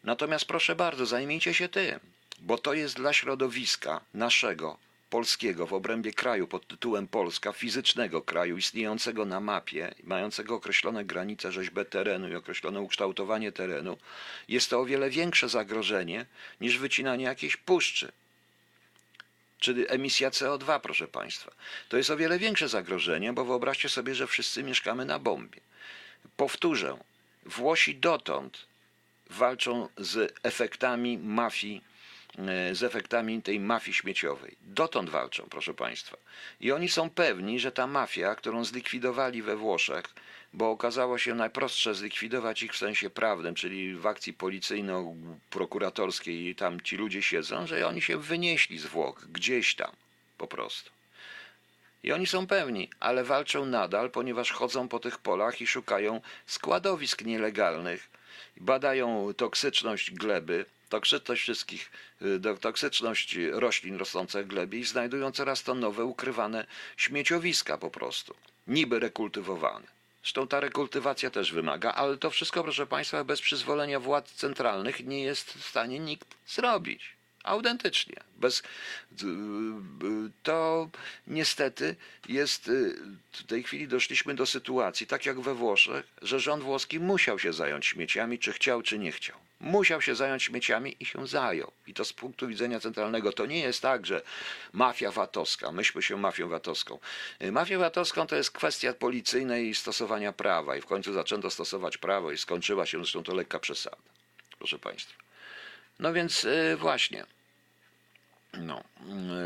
Natomiast 0.03 0.45
proszę 0.45 0.75
bardzo, 0.75 1.05
zajmijcie 1.05 1.53
się 1.53 1.69
tym, 1.69 1.99
bo 2.39 2.57
to 2.57 2.73
jest 2.73 2.95
dla 2.95 3.13
środowiska 3.13 4.01
naszego, 4.13 4.77
polskiego, 5.09 5.67
w 5.67 5.73
obrębie 5.73 6.13
kraju 6.13 6.47
pod 6.47 6.67
tytułem 6.67 7.07
Polska, 7.07 7.53
fizycznego 7.53 8.21
kraju, 8.21 8.57
istniejącego 8.57 9.25
na 9.25 9.39
mapie, 9.39 9.93
mającego 10.03 10.55
określone 10.55 11.05
granice, 11.05 11.51
rzeźbę 11.51 11.85
terenu 11.85 12.29
i 12.29 12.35
określone 12.35 12.81
ukształtowanie 12.81 13.51
terenu, 13.51 13.97
jest 14.47 14.69
to 14.69 14.79
o 14.79 14.85
wiele 14.85 15.09
większe 15.09 15.49
zagrożenie 15.49 16.25
niż 16.61 16.77
wycinanie 16.77 17.25
jakiejś 17.25 17.57
puszczy 17.57 18.11
czyli 19.59 19.85
emisja 19.87 20.29
CO2, 20.29 20.79
proszę 20.79 21.07
Państwa. 21.07 21.51
To 21.89 21.97
jest 21.97 22.09
o 22.09 22.17
wiele 22.17 22.39
większe 22.39 22.69
zagrożenie, 22.69 23.33
bo 23.33 23.45
wyobraźcie 23.45 23.89
sobie, 23.89 24.15
że 24.15 24.27
wszyscy 24.27 24.63
mieszkamy 24.63 25.05
na 25.05 25.19
bombie. 25.19 25.61
Powtórzę, 26.37 26.97
Włosi 27.45 27.95
dotąd 27.95 28.67
walczą 29.29 29.89
z 29.97 30.33
efektami 30.43 31.17
mafii, 31.17 31.81
e, 32.37 32.75
z 32.75 32.83
efektami 32.83 33.41
tej 33.41 33.59
mafii 33.59 33.93
śmieciowej. 33.93 34.55
Dotąd 34.61 35.09
walczą, 35.09 35.47
proszę 35.49 35.73
Państwa. 35.73 36.17
I 36.59 36.71
oni 36.71 36.89
są 36.89 37.09
pewni, 37.09 37.59
że 37.59 37.71
ta 37.71 37.87
mafia, 37.87 38.35
którą 38.35 38.65
zlikwidowali 38.65 39.41
we 39.41 39.55
Włoszech, 39.55 40.05
bo 40.53 40.71
okazało 40.71 41.17
się 41.17 41.35
najprostsze 41.35 41.95
zlikwidować 41.95 42.63
ich 42.63 42.73
w 42.73 42.77
sensie 42.77 43.09
prawnym, 43.09 43.55
czyli 43.55 43.95
w 43.95 44.05
akcji 44.05 44.33
policyjno-prokuratorskiej 44.33 46.55
tam 46.55 46.81
ci 46.81 46.97
ludzie 46.97 47.21
siedzą, 47.21 47.67
że 47.67 47.87
oni 47.87 48.01
się 48.01 48.17
wynieśli 48.17 48.77
z 48.77 48.85
Włoch, 48.85 49.25
gdzieś 49.29 49.75
tam 49.75 49.91
po 50.37 50.47
prostu. 50.47 50.91
I 52.03 52.11
oni 52.11 52.27
są 52.27 52.47
pewni, 52.47 52.89
ale 52.99 53.23
walczą 53.23 53.65
nadal, 53.65 54.11
ponieważ 54.11 54.51
chodzą 54.51 54.87
po 54.87 54.99
tych 54.99 55.17
polach 55.17 55.61
i 55.61 55.67
szukają 55.67 56.21
składowisk 56.45 57.21
nielegalnych, 57.21 58.09
badają 58.57 59.33
toksyczność 59.37 60.11
gleby, 60.11 60.65
toksyczność 60.89 61.41
wszystkich, 61.41 61.91
y, 62.21 62.39
toksyczność 62.61 63.37
roślin 63.51 63.95
rosnących 63.95 64.45
w 64.45 64.49
glebie 64.49 64.79
i 64.79 64.83
znajdują 64.83 65.31
coraz 65.31 65.63
to 65.63 65.75
nowe, 65.75 66.05
ukrywane 66.05 66.65
śmieciowiska 66.97 67.77
po 67.77 67.91
prostu, 67.91 68.35
niby 68.67 68.99
rekultywowane. 68.99 69.96
Zresztą 70.27 70.47
ta 70.47 70.59
rekultywacja 70.59 71.29
też 71.29 71.53
wymaga, 71.53 71.91
ale 71.93 72.17
to 72.17 72.29
wszystko, 72.29 72.63
proszę 72.63 72.87
Państwa, 72.87 73.23
bez 73.23 73.41
przyzwolenia 73.41 73.99
władz 73.99 74.31
centralnych 74.31 75.05
nie 75.05 75.23
jest 75.23 75.53
w 75.53 75.65
stanie 75.65 75.99
nikt 75.99 76.27
zrobić. 76.47 77.15
Autentycznie. 77.43 78.15
Bez, 78.35 78.63
to 80.43 80.89
niestety 81.27 81.95
jest, 82.29 82.71
w 83.31 83.43
tej 83.43 83.63
chwili 83.63 83.87
doszliśmy 83.87 84.35
do 84.35 84.45
sytuacji, 84.45 85.07
tak 85.07 85.25
jak 85.25 85.39
we 85.39 85.55
Włoszech, 85.55 86.05
że 86.21 86.39
rząd 86.39 86.63
włoski 86.63 86.99
musiał 86.99 87.39
się 87.39 87.53
zająć 87.53 87.85
śmieciami, 87.85 88.39
czy 88.39 88.53
chciał, 88.53 88.81
czy 88.81 88.99
nie 88.99 89.11
chciał 89.11 89.46
musiał 89.59 90.01
się 90.01 90.15
zająć 90.15 90.43
śmieciami 90.43 90.95
i 90.99 91.05
się 91.05 91.27
zajął. 91.27 91.71
I 91.87 91.93
to 91.93 92.05
z 92.05 92.13
punktu 92.13 92.47
widzenia 92.47 92.79
centralnego 92.79 93.31
to 93.31 93.45
nie 93.45 93.59
jest 93.59 93.81
tak, 93.81 94.05
że 94.05 94.21
mafia 94.73 95.11
VAT-owska, 95.11 95.71
myśmy 95.71 96.01
się 96.01 96.17
mafią 96.17 96.49
VAT-owską. 96.49 96.99
Mafią 97.51 97.79
VAT-owską 97.79 98.27
to 98.27 98.35
jest 98.35 98.51
kwestia 98.51 98.93
policyjnej 98.93 99.67
i 99.67 99.75
stosowania 99.75 100.33
prawa 100.33 100.75
i 100.75 100.81
w 100.81 100.85
końcu 100.85 101.13
zaczęto 101.13 101.49
stosować 101.49 101.97
prawo 101.97 102.31
i 102.31 102.37
skończyła 102.37 102.85
się 102.85 102.97
zresztą 102.97 103.23
to 103.23 103.35
lekka 103.35 103.59
przesada, 103.59 103.97
proszę 104.57 104.79
Państwa. 104.79 105.13
No 105.99 106.13
więc 106.13 106.43
yy, 106.43 106.77
właśnie. 106.77 107.25
No, 108.53 108.83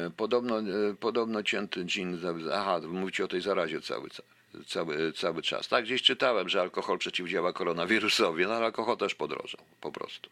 yy, 0.04 0.12
podobno, 0.18 0.62
podobno 1.00 1.44
cięty 1.44 1.86
dżin, 1.86 2.22
aha, 2.54 2.80
mówicie 2.88 3.26
o 3.26 3.28
tej 3.28 3.42
zarazie 3.42 3.82
cały, 3.82 4.10
cały 4.10 4.41
cały, 4.68 5.14
cały 5.14 5.42
czas. 5.42 5.68
Tak, 5.68 5.86
gdzieś 5.86 6.02
czytałem, 6.02 6.50
że 6.50 6.62
alkohol 6.62 6.98
przeciwdziała 6.98 7.54
koronawirusowi, 7.54 8.44
no 8.44 8.54
ale 8.54 8.66
alkohol 8.66 8.98
też 8.98 9.16
podrożał, 9.16 9.62
po 9.82 9.92
prostu. 9.92 10.30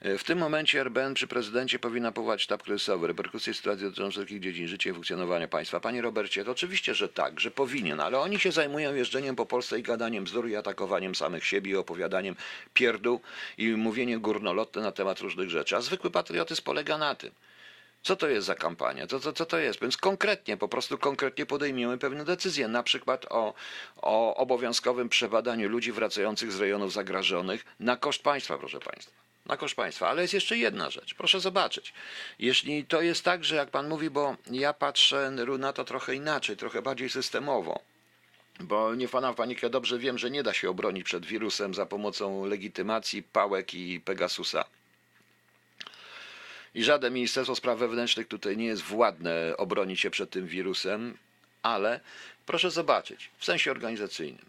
W 0.00 0.24
tym 0.24 0.38
momencie 0.38 0.80
RBN 0.80 1.14
przy 1.14 1.26
prezydencie 1.26 1.78
powinna 1.78 2.12
powołać 2.12 2.42
sztab 2.42 2.62
kryzysowy, 2.62 3.06
reperkusje 3.06 3.54
sytuacji 3.54 3.84
dotyczących 3.84 4.14
wszelkich 4.14 4.40
dziedzin 4.40 4.68
życia 4.68 4.90
i 4.90 4.92
funkcjonowania 4.92 5.48
państwa. 5.48 5.80
Panie 5.80 6.02
Robercie, 6.02 6.44
to 6.44 6.50
oczywiście, 6.50 6.94
że 6.94 7.08
tak, 7.08 7.40
że 7.40 7.50
powinien, 7.50 8.00
ale 8.00 8.18
oni 8.18 8.38
się 8.38 8.52
zajmują 8.52 8.94
jeżdżeniem 8.94 9.36
po 9.36 9.46
Polsce 9.46 9.78
i 9.78 9.82
gadaniem 9.82 10.24
bzdur 10.24 10.48
i 10.48 10.56
atakowaniem 10.56 11.14
samych 11.14 11.46
siebie 11.46 11.70
i 11.70 11.76
opowiadaniem 11.76 12.36
pierdół 12.74 13.20
i 13.58 13.68
mówieniem 13.68 14.20
górnolotne 14.20 14.82
na 14.82 14.92
temat 14.92 15.20
różnych 15.20 15.50
rzeczy. 15.50 15.76
A 15.76 15.80
zwykły 15.80 16.10
patriotyzm 16.10 16.62
polega 16.62 16.98
na 16.98 17.14
tym, 17.14 17.30
co 18.08 18.16
to 18.16 18.28
jest 18.28 18.46
za 18.46 18.54
kampania? 18.54 19.06
Co, 19.06 19.20
co, 19.20 19.32
co 19.32 19.46
to 19.46 19.58
jest? 19.58 19.80
Więc 19.80 19.96
konkretnie, 19.96 20.56
po 20.56 20.68
prostu 20.68 20.98
konkretnie 20.98 21.46
podejmiemy 21.46 21.98
pewne 21.98 22.24
decyzje, 22.24 22.68
na 22.68 22.82
przykład 22.82 23.26
o, 23.30 23.54
o 23.96 24.36
obowiązkowym 24.36 25.08
przebadaniu 25.08 25.68
ludzi 25.68 25.92
wracających 25.92 26.52
z 26.52 26.60
rejonów 26.60 26.92
zagrożonych 26.92 27.64
na 27.80 27.96
koszt 27.96 28.22
państwa, 28.22 28.58
proszę 28.58 28.80
państwa. 28.80 29.12
Na 29.46 29.56
koszt 29.56 29.74
państwa. 29.74 30.08
Ale 30.08 30.22
jest 30.22 30.34
jeszcze 30.34 30.56
jedna 30.56 30.90
rzecz. 30.90 31.14
Proszę 31.14 31.40
zobaczyć. 31.40 31.92
Jeśli 32.38 32.84
to 32.84 33.02
jest 33.02 33.24
tak, 33.24 33.44
że 33.44 33.56
jak 33.56 33.70
pan 33.70 33.88
mówi, 33.88 34.10
bo 34.10 34.36
ja 34.50 34.72
patrzę 34.72 35.30
na 35.58 35.72
to 35.72 35.84
trochę 35.84 36.14
inaczej, 36.14 36.56
trochę 36.56 36.82
bardziej 36.82 37.10
systemowo. 37.10 37.80
Bo 38.60 38.94
nie 38.94 39.08
pana 39.08 39.32
w 39.32 39.36
panikę 39.36 39.70
dobrze 39.70 39.98
wiem, 39.98 40.18
że 40.18 40.30
nie 40.30 40.42
da 40.42 40.52
się 40.52 40.70
obronić 40.70 41.04
przed 41.04 41.26
wirusem 41.26 41.74
za 41.74 41.86
pomocą 41.86 42.44
legitymacji, 42.46 43.22
pałek 43.22 43.74
i 43.74 44.00
Pegasusa 44.00 44.64
i 46.78 46.84
żadne 46.84 47.10
Ministerstwo 47.10 47.54
Spraw 47.54 47.78
Wewnętrznych 47.78 48.28
tutaj 48.28 48.56
nie 48.56 48.64
jest 48.64 48.82
władne 48.82 49.56
obronić 49.56 50.00
się 50.00 50.10
przed 50.10 50.30
tym 50.30 50.46
wirusem, 50.46 51.18
ale 51.62 52.00
proszę 52.46 52.70
zobaczyć, 52.70 53.30
w 53.38 53.44
sensie 53.44 53.70
organizacyjnym. 53.70 54.44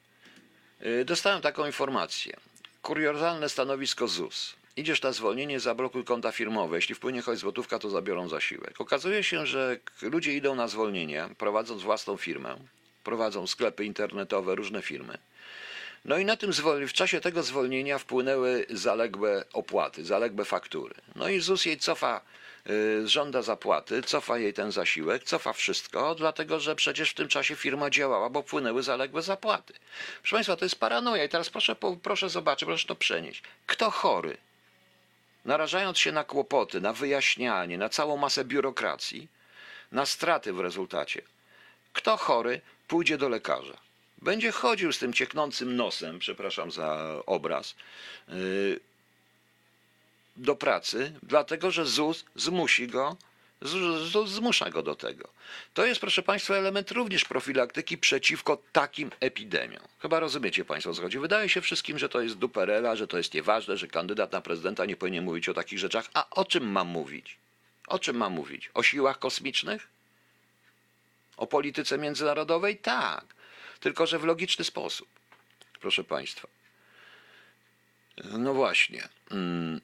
Y, 0.85 1.05
dostałem 1.05 1.41
taką 1.41 1.65
informację. 1.65 2.33
Kuriozalne 2.81 3.49
stanowisko 3.49 4.07
ZUS. 4.07 4.55
Idziesz 4.77 5.01
na 5.01 5.11
zwolnienie, 5.11 5.59
zablokuj 5.59 6.03
konta 6.03 6.31
firmowe. 6.31 6.75
Jeśli 6.75 6.95
wpłynie 6.95 7.21
choć 7.21 7.39
złotówka, 7.39 7.79
to 7.79 7.89
zabiorą 7.89 8.27
zasiłek. 8.27 8.81
Okazuje 8.81 9.23
się, 9.23 9.45
że 9.45 9.79
ludzie 10.01 10.33
idą 10.33 10.55
na 10.55 10.67
zwolnienie, 10.67 11.29
prowadząc 11.37 11.81
własną 11.81 12.17
firmę, 12.17 12.57
prowadzą 13.03 13.47
sklepy 13.47 13.85
internetowe, 13.85 14.55
różne 14.55 14.81
firmy. 14.81 15.17
No 16.05 16.17
i 16.17 16.25
na 16.25 16.37
tym 16.37 16.51
w 16.87 16.93
czasie 16.93 17.21
tego 17.21 17.43
zwolnienia 17.43 17.97
wpłynęły 17.97 18.65
zaległe 18.69 19.45
opłaty, 19.53 20.05
zaległe 20.05 20.45
faktury. 20.45 20.95
No 21.15 21.29
i 21.29 21.39
ZUS 21.39 21.65
jej 21.65 21.77
cofa, 21.77 22.21
y, 22.69 23.07
żąda 23.07 23.41
zapłaty, 23.41 24.01
cofa 24.01 24.37
jej 24.37 24.53
ten 24.53 24.71
zasiłek, 24.71 25.23
cofa 25.23 25.53
wszystko, 25.53 26.15
dlatego 26.15 26.59
że 26.59 26.75
przecież 26.75 27.11
w 27.11 27.13
tym 27.13 27.27
czasie 27.27 27.55
firma 27.55 27.89
działała, 27.89 28.29
bo 28.29 28.41
wpłynęły 28.41 28.83
zaległe 28.83 29.21
zapłaty. 29.21 29.73
Proszę 30.21 30.35
Państwa, 30.35 30.55
to 30.55 30.65
jest 30.65 30.79
paranoja 30.79 31.23
i 31.23 31.29
teraz 31.29 31.49
proszę, 31.49 31.75
proszę 32.03 32.29
zobaczyć, 32.29 32.65
proszę 32.67 32.87
to 32.87 32.95
przenieść. 32.95 33.43
Kto 33.67 33.91
chory, 33.91 34.37
narażając 35.45 35.99
się 35.99 36.11
na 36.11 36.23
kłopoty, 36.23 36.81
na 36.81 36.93
wyjaśnianie, 36.93 37.77
na 37.77 37.89
całą 37.89 38.17
masę 38.17 38.45
biurokracji, 38.45 39.27
na 39.91 40.05
straty 40.05 40.53
w 40.53 40.59
rezultacie, 40.59 41.21
Kto 41.93 42.17
chory, 42.17 42.61
pójdzie 42.87 43.17
do 43.17 43.29
lekarza. 43.29 43.88
Będzie 44.21 44.51
chodził 44.51 44.93
z 44.93 44.99
tym 44.99 45.13
cieknącym 45.13 45.75
nosem, 45.75 46.19
przepraszam 46.19 46.71
za 46.71 47.21
obraz, 47.25 47.75
yy, 48.27 48.79
do 50.37 50.55
pracy, 50.55 51.13
dlatego 51.23 51.71
że 51.71 51.85
ZUS 51.85 52.25
zmusi 52.35 52.87
go, 52.87 53.17
ZUS 54.11 54.29
zmusza 54.29 54.69
go 54.69 54.83
do 54.83 54.95
tego. 54.95 55.29
To 55.73 55.85
jest, 55.85 56.01
proszę 56.01 56.23
Państwa, 56.23 56.55
element 56.55 56.91
również 56.91 57.25
profilaktyki 57.25 57.97
przeciwko 57.97 58.61
takim 58.71 59.11
epidemiom. 59.19 59.83
Chyba 59.99 60.19
rozumiecie 60.19 60.65
Państwo, 60.65 60.91
o 60.91 60.93
co 60.93 61.01
chodzi. 61.01 61.19
Wydaje 61.19 61.49
się 61.49 61.61
wszystkim, 61.61 61.99
że 61.99 62.09
to 62.09 62.21
jest 62.21 62.35
duperela, 62.35 62.95
że 62.95 63.07
to 63.07 63.17
jest 63.17 63.33
nieważne, 63.33 63.77
że 63.77 63.87
kandydat 63.87 64.31
na 64.31 64.41
prezydenta 64.41 64.85
nie 64.85 64.95
powinien 64.95 65.23
mówić 65.23 65.49
o 65.49 65.53
takich 65.53 65.79
rzeczach. 65.79 66.09
A 66.13 66.29
o 66.29 66.45
czym 66.45 66.71
mam 66.71 66.87
mówić? 66.87 67.37
O 67.87 67.99
czym 67.99 68.17
mam 68.17 68.33
mówić? 68.33 68.69
O 68.73 68.83
siłach 68.83 69.19
kosmicznych? 69.19 69.87
O 71.37 71.47
polityce 71.47 71.97
międzynarodowej? 71.97 72.77
Tak. 72.77 73.25
Tylko, 73.79 74.07
że 74.07 74.19
w 74.19 74.23
logiczny 74.23 74.65
sposób. 74.65 75.07
Proszę 75.81 76.03
Państwa. 76.03 76.47
No 78.23 78.53
właśnie. 78.53 79.09
Mm. 79.31 79.81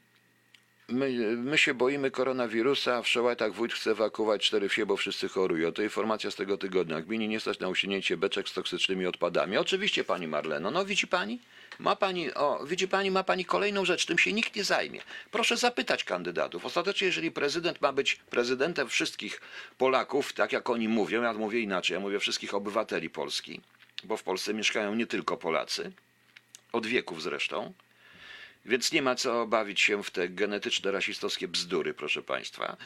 My, 0.88 1.38
my 1.38 1.58
się 1.58 1.74
boimy 1.74 2.12
koronawirusa, 2.12 3.02
w 3.02 3.08
Szołajtach 3.08 3.54
wójt 3.54 3.74
chce 3.74 3.92
ewakuować 3.92 4.42
cztery 4.48 4.70
wsie, 4.70 4.86
bo 4.86 4.98
wszyscy 4.98 5.30
chorują. 5.30 5.72
To 5.72 5.82
informacja 5.82 6.32
z 6.32 6.36
tego 6.36 6.58
tygodnia. 6.58 7.02
Gminie 7.02 7.28
nie 7.28 7.40
stać 7.40 7.60
na 7.60 7.68
usunięcie 7.68 8.18
beczek 8.18 8.50
z 8.50 8.54
toksycznymi 8.54 9.06
odpadami. 9.06 9.58
Oczywiście, 9.58 10.04
pani 10.04 10.28
Marleno. 10.28 10.72
No 10.72 10.86
widzi 10.86 11.08
pani? 11.08 11.40
Ma 11.80 11.96
pani, 11.96 12.34
o, 12.34 12.66
widzi 12.66 12.88
pani, 12.88 13.12
ma 13.12 13.24
pani 13.24 13.46
kolejną 13.46 13.86
rzecz, 13.86 14.06
tym 14.06 14.18
się 14.18 14.34
nikt 14.34 14.56
nie 14.56 14.64
zajmie. 14.64 15.02
Proszę 15.32 15.58
zapytać 15.58 16.04
kandydatów. 16.04 16.66
Ostatecznie, 16.66 17.08
jeżeli 17.08 17.32
prezydent 17.32 17.82
ma 17.82 17.94
być 17.94 18.16
prezydentem 18.16 18.90
wszystkich 18.90 19.42
Polaków, 19.78 20.34
tak 20.34 20.54
jak 20.54 20.70
oni 20.70 20.88
mówią, 20.88 21.22
ja 21.22 21.34
mówię 21.34 21.60
inaczej, 21.60 21.94
ja 21.94 22.00
mówię 22.00 22.20
wszystkich 22.20 22.54
obywateli 22.54 23.10
Polski, 23.10 23.62
bo 24.06 24.18
w 24.18 24.24
Polsce 24.24 24.54
mieszkają 24.54 24.96
nie 24.96 25.08
tylko 25.08 25.38
Polacy, 25.38 25.92
od 26.72 26.86
wieków 26.86 27.22
zresztą, 27.22 27.74
więc 28.66 28.92
nie 28.92 29.02
ma 29.02 29.16
co 29.16 29.48
bawić 29.48 29.82
się 29.82 30.04
w 30.04 30.12
te 30.12 30.30
genetyczne, 30.30 30.92
rasistowskie 30.92 31.48
bzdury, 31.48 31.94
proszę 31.94 32.22
Państwa. 32.22 32.78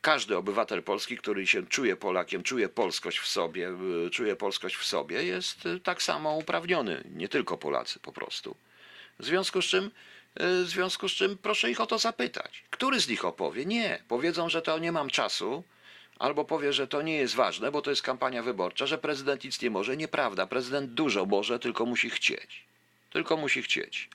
Każdy 0.00 0.36
obywatel 0.36 0.82
polski, 0.82 1.16
który 1.16 1.46
się 1.46 1.66
czuje 1.66 1.96
Polakiem, 1.96 2.42
czuje 2.42 2.68
polskość 2.68 3.18
w 3.18 3.26
sobie, 3.26 3.70
y, 4.06 4.10
czuje 4.10 4.36
polskość 4.36 4.76
w 4.76 4.84
sobie, 4.84 5.24
jest 5.24 5.66
y, 5.66 5.80
tak 5.80 6.02
samo 6.02 6.36
uprawniony. 6.36 7.04
Nie 7.14 7.28
tylko 7.28 7.58
Polacy 7.58 7.98
po 7.98 8.12
prostu. 8.12 8.56
W 9.18 9.24
związku 9.24 9.62
z 9.62 9.64
czym, 9.64 9.84
y, 9.84 9.90
w 10.64 10.68
związku 10.68 11.08
z 11.08 11.12
czym 11.12 11.38
proszę 11.38 11.70
ich 11.70 11.80
o 11.80 11.86
to 11.86 11.98
zapytać. 11.98 12.64
Który 12.70 13.00
z 13.00 13.08
nich 13.08 13.24
opowie? 13.24 13.66
Nie. 13.66 14.02
Powiedzą, 14.08 14.48
że 14.48 14.62
to 14.62 14.78
nie 14.78 14.92
mam 14.92 15.10
czasu, 15.10 15.64
albo 16.18 16.44
powie, 16.44 16.72
że 16.72 16.86
to 16.86 17.02
nie 17.02 17.16
jest 17.16 17.34
ważne, 17.34 17.72
bo 17.72 17.82
to 17.82 17.90
jest 17.90 18.02
kampania 18.02 18.42
wyborcza, 18.42 18.86
że 18.86 18.98
prezydent 18.98 19.44
nic 19.44 19.62
nie 19.62 19.70
może. 19.70 19.96
Nieprawda. 19.96 20.46
Prezydent 20.46 20.90
dużo 20.90 21.26
może, 21.26 21.58
tylko 21.58 21.86
musi 21.86 22.10
chcieć. 22.10 22.64
Tylko 23.10 23.36
musi 23.36 23.62
chcieć. 23.62 24.08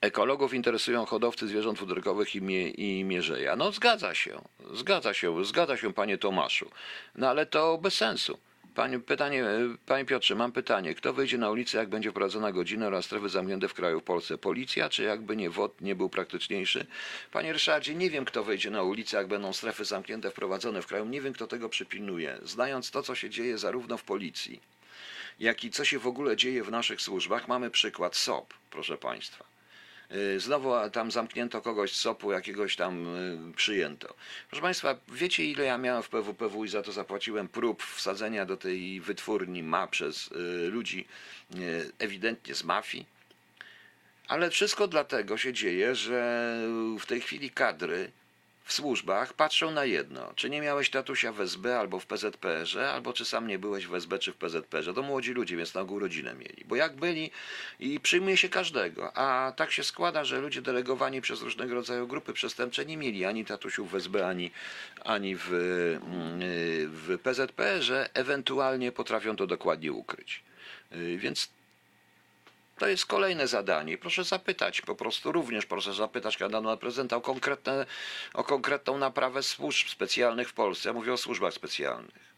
Ekologów 0.00 0.54
interesują 0.54 1.06
hodowcy 1.06 1.48
zwierząt 1.48 1.78
futerkowych 1.78 2.34
i, 2.34 2.42
mie, 2.42 2.70
i 2.70 3.04
mierzeja. 3.04 3.56
No 3.56 3.72
zgadza 3.72 4.14
się, 4.14 4.42
zgadza 4.74 5.14
się, 5.14 5.44
zgadza 5.44 5.76
się 5.76 5.92
panie 5.92 6.18
Tomaszu. 6.18 6.70
No 7.14 7.28
ale 7.28 7.46
to 7.46 7.78
bez 7.78 7.94
sensu. 7.94 8.38
Panie, 8.74 8.98
pytanie, 8.98 9.44
panie 9.86 10.04
Piotrze, 10.04 10.34
mam 10.34 10.52
pytanie. 10.52 10.94
Kto 10.94 11.12
wyjdzie 11.12 11.38
na 11.38 11.50
ulicę, 11.50 11.78
jak 11.78 11.88
będzie 11.88 12.10
wprowadzona 12.10 12.52
godzina 12.52 12.86
oraz 12.86 13.04
strefy 13.04 13.28
zamknięte 13.28 13.68
w 13.68 13.74
kraju 13.74 14.00
w 14.00 14.04
Polsce? 14.04 14.38
Policja, 14.38 14.88
czy 14.88 15.02
jakby 15.02 15.36
nie 15.36 15.50
WOT 15.50 15.80
nie 15.80 15.94
był 15.94 16.08
praktyczniejszy? 16.08 16.86
Panie 17.32 17.52
Ryszardzie, 17.52 17.94
nie 17.94 18.10
wiem, 18.10 18.24
kto 18.24 18.44
wyjdzie 18.44 18.70
na 18.70 18.82
ulicę, 18.82 19.16
jak 19.16 19.26
będą 19.26 19.52
strefy 19.52 19.84
zamknięte 19.84 20.30
wprowadzone 20.30 20.82
w 20.82 20.86
kraju. 20.86 21.04
Nie 21.04 21.20
wiem, 21.20 21.32
kto 21.32 21.46
tego 21.46 21.68
przypilnuje. 21.68 22.38
Znając 22.42 22.90
to, 22.90 23.02
co 23.02 23.14
się 23.14 23.30
dzieje 23.30 23.58
zarówno 23.58 23.96
w 23.96 24.04
policji, 24.04 24.60
jak 25.40 25.64
i 25.64 25.70
co 25.70 25.84
się 25.84 25.98
w 25.98 26.06
ogóle 26.06 26.36
dzieje 26.36 26.64
w 26.64 26.70
naszych 26.70 27.00
służbach, 27.00 27.48
mamy 27.48 27.70
przykład 27.70 28.16
SOP, 28.16 28.54
proszę 28.70 28.98
państwa. 28.98 29.51
Y, 30.14 30.40
Znowu 30.40 30.90
tam 30.90 31.10
zamknięto 31.10 31.60
kogoś 31.60 31.92
z 31.92 32.00
SOP-u, 32.00 32.32
jakiegoś 32.32 32.76
tam 32.76 33.16
y, 33.50 33.54
przyjęto. 33.56 34.14
Proszę 34.48 34.62
Państwa, 34.62 34.96
wiecie 35.08 35.44
ile 35.44 35.64
ja 35.64 35.78
miałem 35.78 36.02
w 36.02 36.08
PWPW 36.08 36.64
i 36.64 36.68
za 36.68 36.82
to 36.82 36.92
zapłaciłem 36.92 37.48
prób 37.48 37.82
wsadzenia 37.82 38.46
do 38.46 38.56
tej 38.56 39.00
wytwórni 39.00 39.62
ma 39.62 39.86
przez 39.86 40.26
y, 40.32 40.70
ludzi 40.70 41.06
ewidentnie 41.98 42.54
z 42.54 42.64
mafii? 42.64 43.06
Ale 44.28 44.50
wszystko 44.50 44.88
dlatego 44.88 45.38
się 45.38 45.52
dzieje, 45.52 45.94
że 45.94 46.58
w 47.00 47.06
tej 47.06 47.20
chwili 47.20 47.50
kadry 47.50 48.10
w 48.64 48.72
służbach 48.72 49.32
patrzą 49.32 49.70
na 49.70 49.84
jedno. 49.84 50.32
Czy 50.36 50.50
nie 50.50 50.60
miałeś 50.60 50.90
tatusia 50.90 51.32
w 51.32 51.40
SB 51.40 51.78
albo 51.78 52.00
w 52.00 52.06
PZPR-ze, 52.06 52.90
albo 52.90 53.12
czy 53.12 53.24
sam 53.24 53.46
nie 53.46 53.58
byłeś 53.58 53.86
w 53.86 53.94
SB 53.94 54.18
czy 54.18 54.32
w 54.32 54.36
PZPR-ze. 54.36 54.94
To 54.94 55.02
młodzi 55.02 55.32
ludzie, 55.32 55.56
więc 55.56 55.74
na 55.74 55.80
ogół 55.80 55.98
rodzinę 55.98 56.34
mieli. 56.34 56.64
Bo 56.64 56.76
jak 56.76 56.96
byli 56.96 57.30
i 57.80 58.00
przyjmuje 58.00 58.36
się 58.36 58.48
każdego. 58.48 59.16
A 59.16 59.52
tak 59.56 59.72
się 59.72 59.84
składa, 59.84 60.24
że 60.24 60.40
ludzie 60.40 60.62
delegowani 60.62 61.20
przez 61.20 61.42
różnego 61.42 61.74
rodzaju 61.74 62.08
grupy 62.08 62.32
przestępcze 62.32 62.86
nie 62.86 62.96
mieli 62.96 63.24
ani 63.24 63.44
tatusiów 63.44 63.92
w 63.92 63.94
SB, 63.94 64.26
ani, 64.26 64.50
ani 65.04 65.36
w, 65.36 65.48
mm, 65.52 66.40
w 66.90 67.18
PZPR-ze. 67.22 68.08
Ewentualnie 68.14 68.92
potrafią 68.92 69.36
to 69.36 69.46
dokładnie 69.46 69.92
ukryć. 69.92 70.42
Y, 70.92 71.18
Więc 71.18 71.50
to 72.82 72.88
jest 72.88 73.06
kolejne 73.06 73.46
zadanie. 73.46 73.98
Proszę 73.98 74.24
zapytać, 74.24 74.80
po 74.80 74.94
prostu 74.94 75.32
również 75.32 75.66
proszę 75.66 75.94
zapytać 75.94 76.36
kandydata 76.36 76.76
prezydenta 76.76 77.16
o, 77.16 77.20
konkretne, 77.20 77.86
o 78.34 78.44
konkretną 78.44 78.98
naprawę 78.98 79.42
służb 79.42 79.88
specjalnych 79.88 80.48
w 80.48 80.52
Polsce. 80.52 80.88
Ja 80.88 80.92
mówię 80.92 81.12
o 81.12 81.16
służbach 81.16 81.54
specjalnych. 81.54 82.32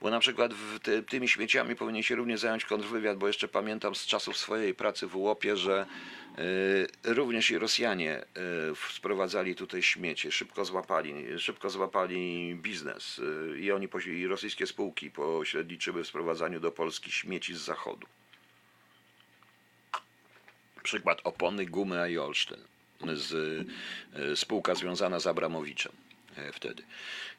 Bo 0.00 0.10
na 0.10 0.20
przykład 0.20 0.52
ty, 0.82 1.02
tymi 1.02 1.28
śmieciami 1.28 1.76
powinien 1.76 2.02
się 2.02 2.14
również 2.14 2.40
zająć 2.40 2.64
kontrwywiad, 2.64 3.18
bo 3.18 3.26
jeszcze 3.26 3.48
pamiętam 3.48 3.94
z 3.94 4.06
czasów 4.06 4.36
swojej 4.36 4.74
pracy 4.74 5.06
w 5.06 5.16
Łopie, 5.16 5.56
że 5.56 5.86
y, 6.38 7.14
również 7.14 7.50
i 7.50 7.58
Rosjanie 7.58 8.22
y, 8.22 8.24
sprowadzali 8.94 9.54
tutaj 9.54 9.82
śmiecie, 9.82 10.32
szybko 10.32 10.64
złapali, 10.64 11.38
szybko 11.38 11.70
złapali 11.70 12.54
biznes 12.54 13.18
y, 13.18 13.60
i 13.60 13.72
oni 13.72 13.88
i 14.06 14.26
rosyjskie 14.26 14.66
spółki 14.66 15.10
pośredniczyły 15.10 16.04
w 16.04 16.06
sprowadzaniu 16.06 16.60
do 16.60 16.72
Polski 16.72 17.12
śmieci 17.12 17.54
z 17.54 17.60
zachodu. 17.60 18.06
Przykład 20.88 21.20
opony, 21.24 21.66
gumy, 21.66 22.00
a 22.00 22.08
i 22.08 22.18
Olsztyn. 22.18 22.58
Z, 23.14 23.32
y, 23.32 24.36
spółka 24.36 24.74
związana 24.74 25.20
z 25.20 25.26
Abramowiczem 25.26 25.92
e, 26.36 26.52
wtedy. 26.52 26.82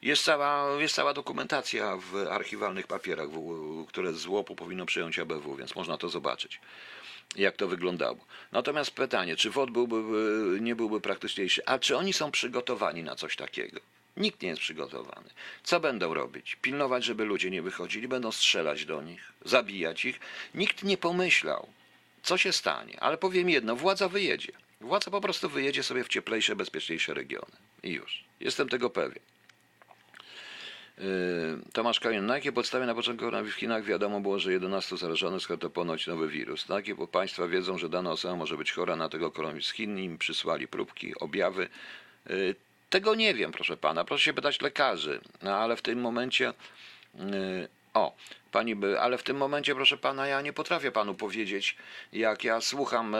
Jest 0.02 0.24
cała, 0.24 0.80
jest 0.80 0.94
cała 0.94 1.14
dokumentacja 1.14 1.96
w 1.96 2.16
archiwalnych 2.16 2.86
papierach, 2.86 3.30
w, 3.30 3.86
które 3.88 4.12
z 4.12 4.26
łopu 4.26 4.56
powinno 4.56 4.86
przyjąć 4.86 5.18
ABW, 5.18 5.56
więc 5.56 5.74
można 5.74 5.98
to 5.98 6.08
zobaczyć, 6.08 6.60
jak 7.36 7.56
to 7.56 7.68
wyglądało. 7.68 8.18
Natomiast 8.52 8.90
pytanie, 8.90 9.36
czy 9.36 9.50
WOT 9.50 9.70
byłby, 9.70 9.96
y, 10.56 10.60
nie 10.60 10.76
byłby 10.76 11.00
praktyczniejszy, 11.00 11.62
a 11.66 11.78
czy 11.78 11.96
oni 11.96 12.12
są 12.12 12.30
przygotowani 12.30 13.02
na 13.02 13.16
coś 13.16 13.36
takiego? 13.36 13.80
Nikt 14.16 14.42
nie 14.42 14.48
jest 14.48 14.60
przygotowany. 14.60 15.30
Co 15.62 15.80
będą 15.80 16.14
robić? 16.14 16.56
Pilnować, 16.62 17.04
żeby 17.04 17.24
ludzie 17.24 17.50
nie 17.50 17.62
wychodzili, 17.62 18.08
będą 18.08 18.32
strzelać 18.32 18.84
do 18.84 19.02
nich, 19.02 19.32
zabijać 19.44 20.04
ich. 20.04 20.20
Nikt 20.54 20.82
nie 20.82 20.96
pomyślał, 20.96 21.68
co 22.22 22.38
się 22.38 22.52
stanie. 22.52 23.00
Ale 23.00 23.18
powiem 23.18 23.50
jedno, 23.50 23.76
władza 23.76 24.08
wyjedzie. 24.08 24.52
Władza 24.80 25.10
po 25.10 25.20
prostu 25.20 25.48
wyjedzie 25.48 25.82
sobie 25.82 26.04
w 26.04 26.08
cieplejsze, 26.08 26.56
bezpieczniejsze 26.56 27.14
regiony. 27.14 27.56
I 27.82 27.90
już. 27.90 28.24
Jestem 28.40 28.68
tego 28.68 28.90
pewien. 28.90 29.22
Yy, 30.98 31.04
Tomasz 31.72 32.00
Kajen, 32.00 32.26
na 32.26 32.34
jakiej 32.34 32.52
podstawie 32.52 32.86
na 32.86 32.94
początku 32.94 33.30
w 33.44 33.50
Chinach 33.52 33.84
wiadomo 33.84 34.20
było, 34.20 34.38
że 34.38 34.52
11 34.52 34.96
zarażonych 34.96 35.42
to 35.60 35.70
ponoć 35.70 36.06
nowy 36.06 36.28
wirus? 36.28 36.68
Na 36.68 36.76
jakie 36.76 37.06
państwa 37.06 37.48
wiedzą, 37.48 37.78
że 37.78 37.88
dana 37.88 38.10
osoba 38.10 38.36
może 38.36 38.56
być 38.56 38.72
chora 38.72 38.96
na 38.96 39.08
tego 39.08 39.30
koronawirusa 39.30 39.68
z 39.70 39.72
Chin? 39.72 39.98
Im 39.98 40.18
przysłali 40.18 40.68
próbki, 40.68 41.14
objawy. 41.14 41.68
Yy, 42.26 42.54
Tego 42.90 43.14
nie 43.14 43.34
wiem, 43.34 43.52
proszę 43.52 43.76
pana. 43.76 44.04
Proszę 44.04 44.24
się 44.24 44.32
pytać 44.32 44.60
lekarzy. 44.60 45.20
No 45.42 45.56
ale 45.56 45.76
w 45.76 45.82
tym 45.82 46.00
momencie. 46.00 46.52
Yy, 47.14 47.68
O, 47.94 48.16
pani 48.52 48.76
by, 48.76 49.00
ale 49.00 49.18
w 49.18 49.22
tym 49.22 49.36
momencie, 49.36 49.74
proszę 49.74 49.96
pana, 49.96 50.26
ja 50.26 50.40
nie 50.40 50.52
potrafię 50.52 50.92
panu 50.92 51.14
powiedzieć, 51.14 51.76
jak 52.12 52.44
ja 52.44 52.60
słucham 52.60 53.14
e, 53.14 53.18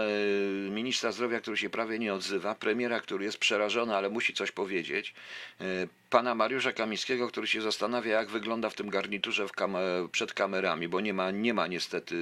ministra 0.70 1.12
zdrowia, 1.12 1.40
który 1.40 1.56
się 1.56 1.70
prawie 1.70 1.98
nie 1.98 2.14
odzywa, 2.14 2.54
premiera, 2.54 3.00
który 3.00 3.24
jest 3.24 3.38
przerażony, 3.38 3.96
ale 3.96 4.10
musi 4.10 4.34
coś 4.34 4.52
powiedzieć, 4.52 5.14
e, 5.60 5.64
pana 6.10 6.34
Mariusza 6.34 6.72
Kamińskiego, 6.72 7.28
który 7.28 7.46
się 7.46 7.62
zastanawia, 7.62 8.12
jak 8.12 8.28
wygląda 8.28 8.70
w 8.70 8.74
tym 8.74 8.90
garniturze 8.90 9.48
w 9.48 9.52
kam 9.52 9.76
przed 10.12 10.32
kamerami, 10.34 10.88
bo 10.88 11.00
nie 11.00 11.14
ma, 11.14 11.30
nie 11.30 11.54
ma 11.54 11.66
niestety 11.66 12.16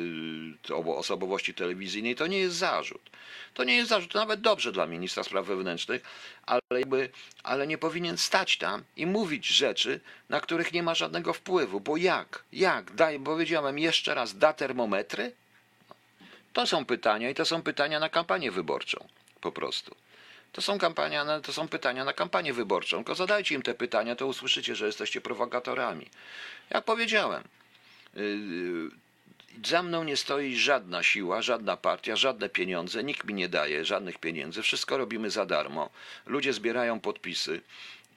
obo- 0.69 0.97
osobowości 0.97 1.55
telewizyjnej, 1.55 2.15
to 2.15 2.27
nie 2.27 2.39
jest 2.39 2.57
zarzut. 2.57 3.11
To 3.55 3.65
nie 3.65 3.77
jest 3.77 3.89
zarzut, 3.89 4.15
nawet 4.15 4.41
dobrze 4.41 4.73
dla 4.73 4.87
ministra 4.87 5.25
spraw 5.25 5.47
wewnętrznych, 5.47 6.03
ale, 6.47 6.61
jakby, 6.71 7.11
ale 7.43 7.67
nie 7.67 7.79
powinien 7.79 8.19
stać 8.19 8.57
tam 8.59 8.83
i 8.97 9.07
mówić 9.07 9.47
rzeczy, 9.47 10.01
na 10.29 10.41
których 10.41 10.73
nie 10.73 10.83
ma 10.83 10.95
żadnego 10.95 11.33
wpływu. 11.33 11.81
Bo 11.81 11.97
jak? 11.97 12.45
Jak? 12.53 12.91
Daj, 12.99 13.21
powiedziałem 13.21 13.79
jeszcze 13.79 14.15
raz, 14.15 14.39
da 14.39 14.53
termometry? 14.53 15.33
To 16.53 16.67
są 16.67 16.85
pytania 16.85 17.31
i 17.31 17.35
to 17.35 17.45
są 17.45 17.63
pytania 17.63 18.01
na 18.01 18.09
kampanię 18.09 18.51
wyborczą. 18.51 19.09
Po 19.41 19.53
prostu. 19.53 19.95
To 20.53 20.63
są 20.63 20.79
kampania, 20.79 21.41
to 21.41 21.53
są 21.53 21.69
pytania 21.69 22.05
na 22.05 22.13
kampanię 22.13 22.53
wyborczą. 22.53 22.97
Tylko 22.97 23.15
zadajcie 23.15 23.55
im 23.55 23.63
te 23.63 23.75
pytania, 23.75 24.17
to 24.17 24.27
usłyszycie, 24.27 24.75
że 24.75 24.87
jesteście 24.87 25.21
prowokatorami. 25.21 26.07
Jak 26.71 26.85
powiedziałem, 26.85 27.43
yy, 28.15 28.91
za 29.65 29.83
mną 29.83 30.05
nie 30.05 30.17
stoi 30.17 30.57
żadna 30.57 31.03
siła, 31.03 31.43
żadna 31.43 31.77
partia, 31.77 32.17
żadne 32.17 32.49
pieniądze, 32.49 33.05
nikt 33.05 33.25
mi 33.25 33.35
nie 33.35 33.49
daje 33.49 33.85
żadnych 33.85 34.19
pieniędzy, 34.19 34.63
wszystko 34.63 34.99
robimy 34.99 35.31
za 35.31 35.47
darmo. 35.47 35.91
Ludzie 36.27 36.53
zbierają 36.53 37.01
podpisy 37.01 37.61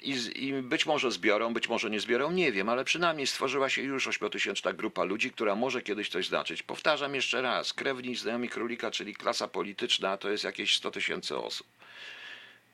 i, 0.01 0.45
i 0.47 0.53
być 0.53 0.85
może 0.85 1.11
zbiorą, 1.11 1.53
być 1.53 1.69
może 1.69 1.89
nie 1.89 1.99
zbiorą, 1.99 2.31
nie 2.31 2.51
wiem, 2.51 2.69
ale 2.69 2.83
przynajmniej 2.83 3.27
stworzyła 3.27 3.69
się 3.69 3.81
już 3.81 4.07
ośmiotysięczna 4.07 4.73
grupa 4.73 5.03
ludzi, 5.03 5.31
która 5.31 5.55
może 5.55 5.81
kiedyś 5.81 6.09
coś 6.09 6.27
znaczyć. 6.27 6.63
Powtarzam 6.63 7.15
jeszcze 7.15 7.41
raz, 7.41 7.73
krewni 7.73 8.15
znajomi 8.15 8.49
królika, 8.49 8.91
czyli 8.91 9.15
klasa 9.15 9.47
polityczna, 9.47 10.17
to 10.17 10.29
jest 10.29 10.43
jakieś 10.43 10.77
100 10.77 10.91
tysięcy 10.91 11.37
osób. 11.37 11.67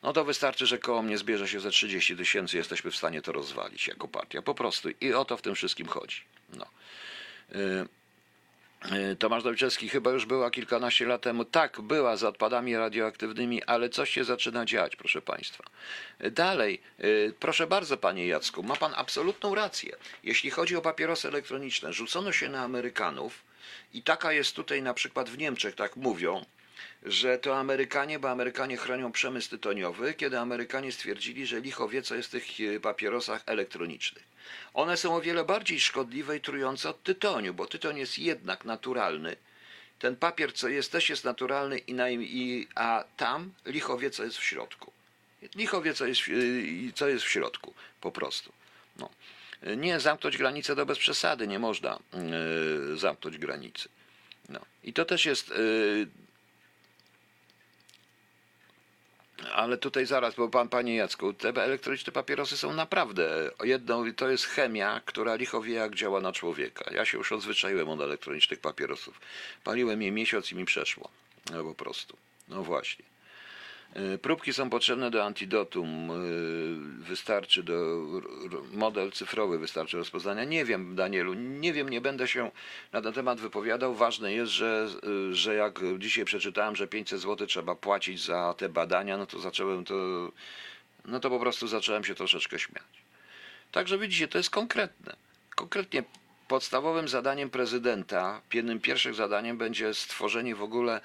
No 0.04 0.13
to 0.13 0.26
wystarczy, 0.26 0.66
że 0.66 0.78
koło 0.78 1.02
mnie 1.02 1.18
zbierze 1.18 1.48
się 1.48 1.60
ze 1.60 1.72
30 1.72 2.16
tysięcy, 2.16 2.58
jesteśmy 2.58 2.92
w 2.92 2.96
stanie 2.96 3.22
to 3.22 3.32
rozwalić 3.32 3.88
jako 3.88 4.08
partia. 4.08 4.42
Po 4.42 4.56
prostu. 4.56 4.90
I 5.02 5.13
o 5.13 5.26
to 5.26 5.38
w 5.38 5.42
tym 5.42 5.56
wszystkim 5.56 5.88
chodzi. 5.88 6.22
No. 6.54 6.66
Y, 7.56 7.58
y, 7.60 7.88
Tomasz 9.20 9.44
Dojczewski 9.44 9.90
chyba 9.90 10.12
już 10.12 10.26
była 10.26 10.52
kilkanaście 10.52 11.06
lat 11.06 11.22
temu. 11.22 11.46
Tak, 11.46 11.82
była 11.82 12.18
z 12.18 12.24
odpadami 12.24 12.78
radioaktywnymi, 12.78 13.63
ale 13.63 13.90
coś 13.90 14.10
się 14.10 14.24
zaczyna 14.24 14.66
dziać, 14.66 14.96
proszę 14.96 15.22
Państwa. 15.22 15.63
Y, 16.26 16.32
Dalej, 16.32 16.82
y, 17.04 17.34
proszę 17.40 17.68
bardzo, 17.68 17.98
Panie 17.98 18.28
Jacku, 18.28 18.63
ma 18.63 18.76
Pan 18.76 18.94
absolutną 18.96 19.56
rację. 19.56 19.96
Jeśli 20.24 20.50
chodzi 20.50 20.76
o 20.76 20.82
papierosy 20.82 21.28
elektroniczne, 21.28 21.94
rzucono 21.94 22.32
się 22.32 22.50
na 22.50 22.62
Amerykanów 22.62 23.44
i 23.94 24.04
taka 24.04 24.34
jest 24.34 24.56
tutaj 24.56 24.82
na 24.82 24.94
przykład 24.94 25.30
w 25.30 25.38
Niemczech, 25.38 25.76
tak 25.76 25.96
mówią, 25.96 26.46
że 27.04 27.38
to 27.38 27.58
Amerykanie, 27.58 28.20
bo 28.20 28.30
Amerykanie 28.30 28.78
chronią 28.78 29.12
przemysł 29.12 29.50
tytoniowy, 29.50 30.13
kiedy 30.13 30.40
Amerykanie 30.40 30.92
stwierdzili, 30.92 31.46
że 31.46 31.62
licho 31.62 31.90
wie, 31.90 32.02
co 32.02 32.16
jest 32.16 32.30
w 32.30 32.32
tych 32.32 32.46
e, 32.76 32.80
papierosach 32.80 33.44
elektronicznych. 33.46 34.27
One 34.73 34.97
są 34.97 35.15
o 35.15 35.21
wiele 35.21 35.43
bardziej 35.43 35.79
szkodliwe 35.79 36.38
i 36.38 36.41
trujące 36.41 36.89
od 36.89 37.03
tytoniu, 37.03 37.53
bo 37.53 37.65
tytoń 37.65 37.97
jest 37.97 38.19
jednak 38.19 38.65
naturalny. 38.65 39.36
Ten 39.99 40.15
papier, 40.15 40.53
co 40.53 40.67
jest, 40.67 40.91
też 40.91 41.10
jest 41.10 41.23
naturalny, 41.23 41.77
i, 41.77 41.93
na, 41.93 42.10
i, 42.10 42.67
a 42.75 43.03
tam 43.17 43.53
licho 43.65 43.97
wie, 43.97 44.10
co 44.10 44.23
jest 44.23 44.38
w 44.38 44.43
środku. 44.43 44.91
Licho 45.55 45.81
wie, 45.81 45.93
co 45.93 46.05
jest, 46.05 46.21
i 46.27 46.91
co 46.95 47.07
jest 47.07 47.25
w 47.25 47.29
środku, 47.29 47.73
po 48.01 48.12
prostu. 48.12 48.51
No. 48.97 49.10
Nie 49.77 49.99
zamknąć 49.99 50.38
granicy 50.38 50.75
to 50.75 50.86
bez 50.86 50.97
przesady, 50.97 51.47
nie 51.47 51.60
można 51.60 51.99
yy, 52.89 52.97
zamknąć 52.97 53.38
granicy. 53.38 53.89
No. 54.49 54.60
I 54.83 54.93
to 54.93 55.05
też 55.05 55.25
jest 55.25 55.49
yy, 55.49 56.07
Ale 59.54 59.78
tutaj 59.78 60.06
zaraz, 60.06 60.36
bo 60.36 60.50
pan, 60.50 60.69
panie 60.69 60.95
Jacku, 60.95 61.34
te 61.34 61.50
elektroniczne 61.50 62.13
papierosy 62.13 62.58
są 62.58 62.73
naprawdę 62.73 63.52
jedną, 63.63 64.13
to 64.13 64.30
jest 64.30 64.45
chemia, 64.45 65.02
która 65.06 65.36
licho 65.36 65.62
wie 65.62 65.73
jak 65.73 65.95
działa 65.95 66.21
na 66.21 66.32
człowieka. 66.32 66.86
Ja 66.93 67.06
się 67.06 67.17
już 67.17 67.32
odzwyczaiłem 67.32 67.89
od 67.89 68.02
elektronicznych 68.02 68.60
papierosów. 68.60 69.21
Paliłem 69.63 70.02
je 70.02 70.12
miesiąc 70.12 70.52
i 70.52 70.56
mi 70.56 70.65
przeszło. 70.65 71.10
No 71.52 71.63
po 71.63 71.76
prostu. 71.76 72.17
No 72.47 72.63
właśnie. 72.63 73.06
Y, 73.95 74.17
Próbki 74.17 74.54
są 74.54 74.69
potrzebne 74.69 75.12
do 75.12 75.26
antidotum. 75.26 76.12
y, 76.12 77.04
Wystarczy 77.04 77.63
do 77.63 77.76
model 78.73 79.12
cyfrowy, 79.12 79.60
wystarczy 79.60 79.97
rozpoznania. 79.97 80.43
Nie 80.43 80.65
wiem, 80.65 80.95
Danielu, 80.95 81.34
nie 81.34 81.73
wiem, 81.73 81.89
nie 81.89 82.02
będę 82.02 82.28
się 82.28 82.52
na 82.91 83.02
ten 83.02 83.13
temat 83.13 83.39
wypowiadał. 83.39 83.95
Ważne 83.95 84.34
jest, 84.34 84.52
że, 84.52 84.88
y, 85.32 85.36
że 85.36 85.56
jak 85.56 85.80
dzisiaj 85.97 86.26
przeczytałem, 86.26 86.76
że 86.76 86.88
500 86.88 87.21
zł 87.21 87.47
trzeba 87.47 87.76
płacić 87.76 88.23
za 88.23 88.54
te 88.58 88.69
badania, 88.69 89.17
no 89.17 89.26
to 89.26 89.39
zacząłem 89.39 89.86
to, 89.86 89.95
no 91.06 91.19
to 91.19 91.30
po 91.30 91.39
prostu 91.39 91.67
zacząłem 91.67 92.04
się 92.04 92.15
troszeczkę 92.15 92.60
śmiać. 92.60 92.84
Także 93.71 93.97
widzicie, 93.97 94.28
to 94.28 94.38
jest 94.38 94.50
konkretne. 94.50 95.15
Konkretnie 95.56 96.04
podstawowym 96.47 97.08
zadaniem 97.08 97.50
prezydenta, 97.50 98.41
jednym 98.54 98.80
pierwszych 98.80 99.15
zadaniem 99.15 99.58
będzie 99.58 99.93
stworzenie 99.93 100.56
w 100.56 100.62
ogóle 100.62 101.02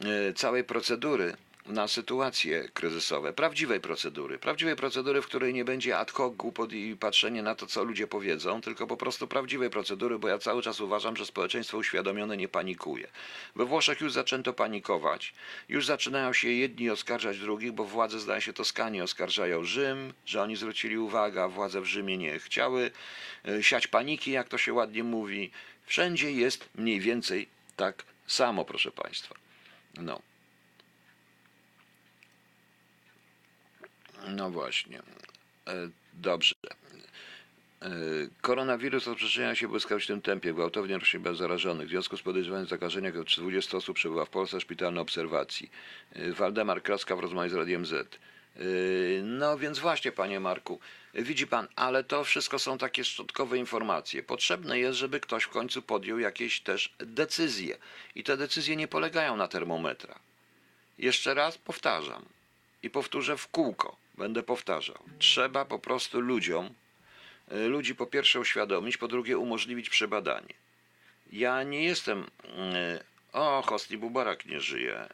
e, 0.00 0.32
całej 0.32 0.64
procedury 0.64 1.36
na 1.66 1.88
sytuacje 1.88 2.68
kryzysowe, 2.74 3.32
prawdziwej 3.32 3.80
procedury, 3.80 4.38
prawdziwej 4.38 4.76
procedury, 4.76 5.22
w 5.22 5.26
której 5.26 5.54
nie 5.54 5.64
będzie 5.64 5.98
ad 5.98 6.10
hoc 6.10 6.36
głupot 6.36 6.72
i 6.72 6.96
patrzenie 6.96 7.42
na 7.42 7.54
to, 7.54 7.66
co 7.66 7.84
ludzie 7.84 8.06
powiedzą, 8.06 8.60
tylko 8.60 8.86
po 8.86 8.96
prostu 8.96 9.28
prawdziwej 9.28 9.70
procedury, 9.70 10.18
bo 10.18 10.28
ja 10.28 10.38
cały 10.38 10.62
czas 10.62 10.80
uważam, 10.80 11.16
że 11.16 11.26
społeczeństwo 11.26 11.78
uświadomione 11.78 12.36
nie 12.36 12.48
panikuje. 12.48 13.08
We 13.56 13.64
Włoszech 13.64 14.00
już 14.00 14.12
zaczęto 14.12 14.52
panikować, 14.52 15.34
już 15.68 15.86
zaczynają 15.86 16.32
się 16.32 16.48
jedni 16.48 16.90
oskarżać 16.90 17.38
drugich, 17.38 17.72
bo 17.72 17.84
władze, 17.84 18.18
zdaje 18.20 18.40
się, 18.40 18.52
Toskanii 18.52 19.00
oskarżają 19.00 19.64
Rzym, 19.64 20.12
że 20.26 20.42
oni 20.42 20.56
zwrócili 20.56 20.98
uwagę, 20.98 21.42
a 21.42 21.48
władze 21.48 21.80
w 21.80 21.86
Rzymie 21.86 22.18
nie 22.18 22.38
chciały 22.38 22.90
e, 23.48 23.62
siać 23.62 23.86
paniki, 23.86 24.30
jak 24.30 24.48
to 24.48 24.58
się 24.58 24.72
ładnie 24.72 25.04
mówi. 25.04 25.50
Wszędzie 25.86 26.32
jest 26.32 26.68
mniej 26.74 27.00
więcej 27.00 27.48
tak 27.76 28.04
samo, 28.26 28.64
proszę 28.64 28.90
Państwa. 28.90 29.34
No. 29.96 30.31
No 34.28 34.50
właśnie. 34.50 34.98
E, 35.66 35.88
Dobrze. 36.14 36.54
E, 37.82 37.88
Koronawirus 38.40 39.06
rozprzestrzenia 39.06 39.54
się 39.54 39.66
w 39.66 39.70
błyskawicznym 39.70 40.22
tempie, 40.22 40.54
gwałtownie 40.54 40.98
rośnie 40.98 41.20
bez 41.20 41.38
zarażonych. 41.38 41.86
W 41.86 41.90
związku 41.90 42.16
z 42.16 42.22
podejrzewaniem 42.22 42.66
zakażenia 42.66 43.10
około 43.10 43.24
20 43.24 43.76
osób 43.76 43.96
przebywa 43.96 44.24
w 44.24 44.30
Polsce 44.30 44.60
szpitalnej 44.60 45.02
obserwacji. 45.02 45.70
E, 46.12 46.32
Waldemar 46.32 46.82
Kraska 46.82 47.16
w 47.16 47.20
rozmowie 47.20 47.48
z 47.48 47.54
Radiem 47.54 47.86
Z. 47.86 48.18
No 49.22 49.58
więc 49.58 49.78
właśnie, 49.78 50.12
panie 50.12 50.40
Marku, 50.40 50.80
widzi 51.14 51.46
pan, 51.46 51.68
ale 51.76 52.04
to 52.04 52.24
wszystko 52.24 52.58
są 52.58 52.78
takie 52.78 53.04
szczątkowe 53.04 53.58
informacje. 53.58 54.22
Potrzebne 54.22 54.78
jest, 54.78 54.98
żeby 54.98 55.20
ktoś 55.20 55.44
w 55.44 55.48
końcu 55.48 55.82
podjął 55.82 56.18
jakieś 56.18 56.60
też 56.60 56.94
decyzje. 56.98 57.76
I 58.14 58.24
te 58.24 58.36
decyzje 58.36 58.76
nie 58.76 58.88
polegają 58.88 59.36
na 59.36 59.48
termometrach. 59.48 60.18
Jeszcze 60.98 61.34
raz 61.34 61.58
powtarzam 61.58 62.24
i 62.82 62.90
powtórzę 62.90 63.36
w 63.36 63.48
kółko, 63.48 63.96
będę 64.14 64.42
powtarzał. 64.42 64.98
Trzeba 65.18 65.64
po 65.64 65.78
prostu 65.78 66.20
ludziom, 66.20 66.74
y, 67.52 67.68
ludzi 67.68 67.94
po 67.94 68.06
pierwsze 68.06 68.40
uświadomić, 68.40 68.96
po 68.96 69.08
drugie 69.08 69.38
umożliwić 69.38 69.90
przebadanie. 69.90 70.54
Ja 71.32 71.62
nie 71.62 71.84
jestem. 71.84 72.30
y, 72.44 73.12
O, 73.32 73.62
Hosni 73.62 73.96
Mubarak 73.96 74.46
nie 74.46 74.60
żyje, 74.60 75.08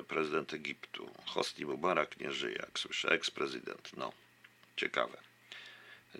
y, 0.00 0.04
prezydent 0.04 0.54
Egiptu. 0.54 1.10
Hosni 1.26 1.66
Mubarak 1.66 2.20
nie 2.20 2.32
żyje, 2.32 2.56
jak 2.56 2.78
słyszę, 2.78 3.08
eks-prezydent. 3.08 3.96
No, 3.96 4.12
ciekawe. 4.76 5.18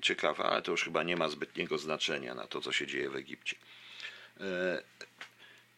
Ciekawe, 0.02 0.44
ale 0.44 0.62
to 0.62 0.70
już 0.70 0.84
chyba 0.84 1.02
nie 1.02 1.16
ma 1.16 1.28
zbytniego 1.28 1.78
znaczenia 1.78 2.34
na 2.34 2.46
to, 2.46 2.60
co 2.60 2.72
się 2.72 2.86
dzieje 2.86 3.10
w 3.10 3.16
Egipcie. 3.16 3.56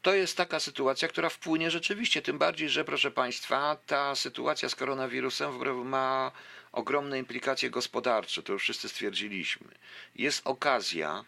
To 0.02 0.14
jest 0.14 0.36
taka 0.36 0.60
sytuacja, 0.60 1.08
która 1.08 1.28
wpłynie 1.28 1.70
rzeczywiście, 1.70 2.22
tym 2.22 2.38
bardziej, 2.38 2.68
że 2.68 2.84
proszę 2.84 3.10
Państwa, 3.10 3.76
ta 3.86 4.14
sytuacja 4.14 4.68
z 4.68 4.74
koronawirusem 4.74 5.84
ma 5.88 6.32
ogromne 6.72 7.18
implikacje 7.18 7.70
gospodarcze, 7.70 8.42
to 8.42 8.52
już 8.52 8.62
wszyscy 8.62 8.88
stwierdziliśmy. 8.88 9.68
Jest 10.16 10.46
okazja, 10.46 11.24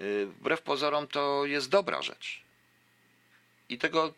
y, 0.00 0.26
wbrew 0.26 0.62
pozorom 0.62 1.06
to 1.06 1.46
jest 1.46 1.68
dobra 1.68 2.02
rzecz. 2.02 2.40
I 3.68 3.78
tego 3.78 4.14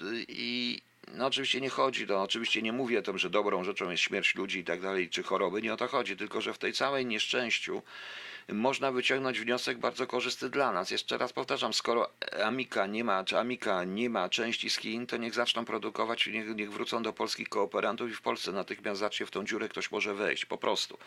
y, 0.00 0.24
i 0.28 0.80
no 1.08 1.26
oczywiście 1.26 1.60
nie 1.60 1.70
chodzi, 1.70 2.06
to 2.06 2.22
oczywiście 2.22 2.62
nie 2.62 2.72
mówię 2.72 2.98
o 2.98 3.02
tym, 3.02 3.18
że 3.18 3.30
dobrą 3.30 3.64
rzeczą 3.64 3.90
jest 3.90 4.02
śmierć 4.02 4.34
ludzi 4.34 4.58
i 4.58 4.64
tak 4.64 4.80
dalej, 4.80 5.10
czy 5.10 5.22
choroby, 5.22 5.62
nie 5.62 5.74
o 5.74 5.76
to 5.76 5.88
chodzi, 5.88 6.16
tylko 6.16 6.40
że 6.40 6.54
w 6.54 6.58
tej 6.58 6.72
całej 6.72 7.06
nieszczęściu 7.06 7.82
można 8.48 8.92
wyciągnąć 8.92 9.40
wniosek 9.40 9.78
bardzo 9.78 10.06
korzystny 10.06 10.50
dla 10.50 10.72
nas. 10.72 10.90
Jeszcze 10.90 11.18
raz 11.18 11.32
powtarzam, 11.32 11.74
skoro 11.74 12.10
Amika 12.44 12.86
nie 12.86 13.04
ma, 13.04 13.24
czy 13.24 13.38
Amika 13.38 13.84
nie 13.84 14.10
ma 14.10 14.28
części 14.28 14.70
z 14.70 14.76
Chin, 14.76 15.06
to 15.06 15.16
niech 15.16 15.34
zaczną 15.34 15.64
produkować, 15.64 16.26
niech, 16.26 16.56
niech 16.56 16.72
wrócą 16.72 17.02
do 17.02 17.12
polskich 17.12 17.48
kooperantów 17.48 18.10
i 18.10 18.14
w 18.14 18.22
Polsce 18.22 18.52
natychmiast 18.52 19.00
zacznie 19.00 19.26
w 19.26 19.30
tą 19.30 19.44
dziurę 19.44 19.68
ktoś 19.68 19.90
może 19.90 20.14
wejść, 20.14 20.44
po 20.44 20.58
prostu. 20.58 20.98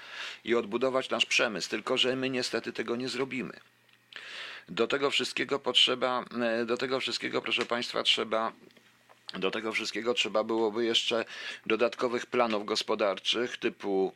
I 0.44 0.56
odbudować 0.56 1.10
nasz 1.10 1.26
przemysł, 1.26 1.70
tylko 1.70 1.98
że 1.98 2.16
my 2.16 2.30
niestety 2.30 2.74
tego 2.74 2.96
nie 2.96 3.10
zrobimy. 3.10 3.60
Do 4.70 4.88
tego 4.88 5.12
wszystkiego 5.12 5.60
potrzeba, 5.60 6.26
e, 6.42 6.66
do 6.66 6.78
tego 6.78 7.00
wszystkiego, 7.00 7.42
proszę 7.42 7.66
Państwa, 7.66 8.04
trzeba 8.04 8.52
do 9.34 9.52
tego 9.52 9.72
wszystkiego 9.72 10.14
trzeba 10.14 10.44
byłoby 10.44 10.86
jeszcze 10.86 11.26
dodatkowych 11.66 12.26
planów 12.26 12.66
gospodarczych 12.66 13.58
typu 13.58 14.14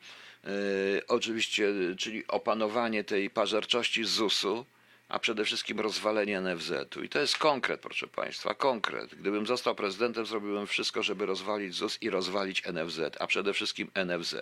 oczywiście, 1.08 1.74
czyli 1.98 2.28
opanowanie 2.28 3.04
tej 3.04 3.30
pażerczości 3.30 4.04
ZUS-u, 4.04 4.66
a 5.10 5.20
przede 5.20 5.46
wszystkim 5.46 5.80
rozwalenie 5.80 6.42
NFZ-u. 6.42 7.04
I 7.04 7.10
to 7.10 7.20
jest 7.20 7.38
konkret, 7.38 7.82
proszę 7.82 8.08
Państwa, 8.08 8.54
konkret. 8.54 9.16
Gdybym 9.16 9.46
został 9.46 9.76
prezydentem, 9.76 10.26
zrobiłbym 10.26 10.68
wszystko, 10.68 11.04
żeby 11.04 11.26
rozwalić 11.26 11.74
ZUS 11.74 11.98
i 12.02 12.10
rozwalić 12.10 12.64
NFZ, 12.66 13.00
a 13.20 13.28
przede 13.28 13.54
wszystkim 13.54 13.92
NFZ. 14.06 14.36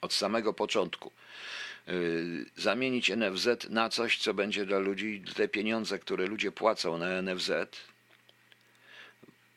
Od 0.00 0.12
samego 0.12 0.52
początku. 0.52 1.12
Y, 1.88 2.46
Zamienić 2.56 3.10
NFZ 3.10 3.48
na 3.70 3.88
coś, 3.88 4.18
co 4.18 4.34
będzie 4.34 4.66
dla 4.66 4.78
ludzi, 4.78 5.24
te 5.34 5.48
pieniądze, 5.48 5.98
które 5.98 6.26
ludzie 6.26 6.52
płacą 6.52 6.98
na 6.98 7.22
NFZ, 7.22 7.50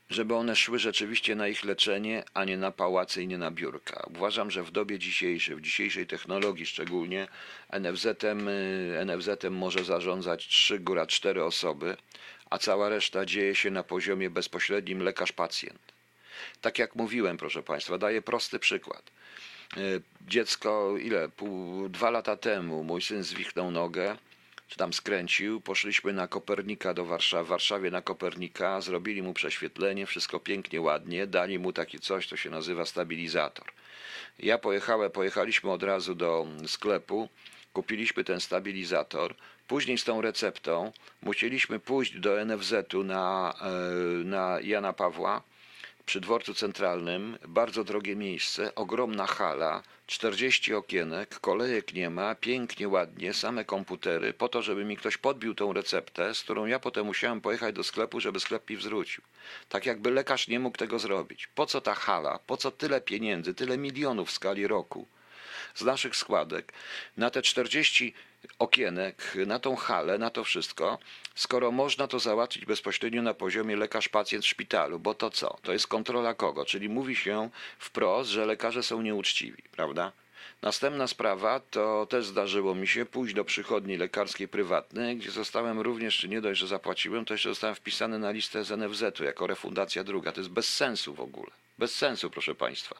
żeby 0.10 0.36
one 0.36 0.56
szły 0.56 0.80
rzeczywiście 0.80 1.36
na 1.36 1.48
ich 1.48 1.64
leczenie, 1.64 2.24
a 2.34 2.46
nie 2.46 2.58
na 2.58 2.72
pałace 2.72 3.24
i 3.24 3.28
nie 3.28 3.38
na 3.38 3.52
biurka. 3.52 4.04
Uważam, 4.16 4.52
że 4.52 4.64
w 4.64 4.72
dobie 4.72 5.00
dzisiejszej, 5.00 5.56
w 5.56 5.62
dzisiejszej 5.62 6.08
technologii 6.08 6.66
szczególnie, 6.66 7.28
NFZ-em, 7.74 8.48
y, 8.48 9.06
NFZ-em 9.06 9.54
może 9.54 9.84
zarządzać 9.84 10.48
3, 10.48 10.80
góra 10.80 11.06
4 11.06 11.44
osoby, 11.44 11.98
a 12.50 12.58
cała 12.58 12.90
reszta 12.90 13.26
dzieje 13.26 13.56
się 13.56 13.72
na 13.72 13.84
poziomie 13.84 14.30
bezpośrednim 14.30 15.00
lekarz-pacjent. 15.00 15.80
Tak 16.62 16.80
jak 16.80 16.96
mówiłem, 16.96 17.38
proszę 17.38 17.64
Państwa, 17.64 17.98
daję 17.98 18.22
prosty 18.22 18.60
przykład. 18.60 19.12
Y, 19.78 20.02
Dziecko, 20.28 20.98
ile? 20.98 21.30
Pół, 21.30 21.90
dwa 21.90 22.10
lata 22.10 22.38
temu 22.38 22.84
mój 22.84 23.02
syn 23.02 23.24
zwichnął 23.24 23.72
nogę, 23.72 24.18
czy 24.70 24.78
tam 24.78 24.94
skręcił, 24.94 25.62
poszliśmy 25.62 26.14
na 26.14 26.28
Kopernika 26.28 26.94
do 26.94 27.06
Warszawy, 27.06 27.46
w 27.46 27.48
Warszawie 27.48 27.92
na 27.92 28.02
Kopernika, 28.02 28.82
zrobili 28.82 29.22
mu 29.22 29.34
prześwietlenie, 29.34 30.06
wszystko 30.06 30.40
pięknie, 30.40 30.82
ładnie, 30.82 31.28
dali 31.28 31.60
mu 31.60 31.74
takie 31.74 32.00
coś, 32.00 32.28
to 32.28 32.38
się 32.38 32.50
nazywa 32.50 32.86
stabilizator. 32.86 33.66
Ja 34.40 34.58
pojechałem, 34.58 35.12
pojechaliśmy 35.12 35.72
od 35.72 35.84
razu 35.84 36.16
do 36.16 36.48
sklepu, 36.68 37.30
kupiliśmy 37.74 38.24
ten 38.24 38.40
stabilizator, 38.40 39.36
później 39.68 39.98
z 39.98 40.04
tą 40.04 40.22
receptą 40.22 40.92
musieliśmy 41.22 41.80
pójść 41.80 42.20
do 42.20 42.46
NFZ-u 42.46 43.04
na, 43.04 43.54
e, 43.62 43.70
na 44.24 44.60
Jana 44.62 44.94
Pawła, 44.94 45.42
przy 46.10 46.22
dworcu 46.22 46.54
centralnym, 46.54 47.38
bardzo 47.48 47.84
drogie 47.84 48.16
miejsce, 48.16 48.76
ogromna 48.76 49.28
hala, 49.28 49.84
40 50.08 50.74
okienek, 50.74 51.40
kolejek 51.40 51.94
nie 51.94 52.10
ma, 52.10 52.36
pięknie, 52.36 52.88
ładnie, 52.88 53.34
same 53.34 53.66
komputery, 53.66 54.34
po 54.34 54.50
to, 54.50 54.62
żeby 54.62 54.86
mi 54.86 54.98
ktoś 54.98 55.18
podbił 55.18 55.56
tą 55.56 55.74
receptę, 55.74 56.36
z 56.36 56.44
którą 56.44 56.66
ja 56.66 56.80
potem 56.80 57.06
musiałem 57.06 57.42
pojechać 57.42 57.76
do 57.76 57.84
sklepu, 57.84 58.20
żeby 58.20 58.40
sklep 58.40 58.70
mi 58.70 58.76
zwrócił. 58.76 59.24
Tak 59.70 59.86
jakby 59.86 60.12
lekarz 60.12 60.48
nie 60.48 60.60
mógł 60.60 60.78
tego 60.78 61.00
zrobić. 61.00 61.48
Po 61.48 61.66
co 61.66 61.82
ta 61.82 61.94
hala? 61.94 62.40
Po 62.48 62.58
co 62.58 62.72
tyle 62.72 63.02
pieniędzy, 63.02 63.54
tyle 63.54 63.78
milionów 63.78 64.30
w 64.30 64.32
skali 64.32 64.68
roku? 64.68 65.08
Z 65.76 65.82
naszych 65.82 66.16
składek 66.16 66.74
na 67.18 67.30
te 67.30 67.42
40 67.42 68.14
okienek, 68.60 69.38
na 69.48 69.60
tą 69.60 69.76
halę, 69.76 70.18
na 70.18 70.30
to 70.30 70.44
wszystko, 70.44 71.00
skoro 71.36 71.72
można 71.72 72.08
to 72.08 72.20
załatwić 72.20 72.66
bezpośrednio 72.66 73.22
na 73.22 73.34
poziomie 73.34 73.78
lekarz-pacjent 73.78 74.42
w 74.42 74.48
szpitalu, 74.48 75.00
bo 75.00 75.14
to 75.14 75.30
co? 75.30 75.58
To 75.62 75.74
jest 75.74 75.88
kontrola 75.88 76.34
kogo? 76.34 76.66
Czyli 76.66 76.90
mówi 76.90 77.16
się 77.16 77.50
wprost, 77.80 78.30
że 78.30 78.46
lekarze 78.46 78.84
są 78.84 79.02
nieuczciwi, 79.02 79.64
prawda? 79.72 80.12
Następna 80.62 81.08
sprawa 81.08 81.60
to 81.60 82.06
też 82.10 82.26
zdarzyło 82.26 82.76
mi 82.76 82.88
się 82.88 83.06
pójść 83.06 83.34
do 83.36 83.46
przychodni 83.46 83.98
lekarskiej 83.98 84.48
prywatnej, 84.48 85.18
gdzie 85.18 85.32
zostałem 85.32 85.80
również, 85.80 86.24
nie 86.24 86.42
dość, 86.42 86.60
że 86.60 86.68
zapłaciłem, 86.68 87.26
to 87.26 87.34
jeszcze 87.34 87.50
zostałem 87.50 87.76
wpisany 87.76 88.20
na 88.20 88.32
listę 88.32 88.64
z 88.64 88.72
NFZ-u 88.72 89.24
jako 89.24 89.48
refundacja 89.48 90.04
druga. 90.04 90.32
To 90.32 90.42
jest 90.42 90.52
bez 90.52 90.74
sensu 90.74 91.14
w 91.14 91.20
ogóle. 91.20 91.52
Bez 91.80 91.96
sensu, 91.96 92.30
proszę 92.30 92.56
Państwa. 92.56 92.96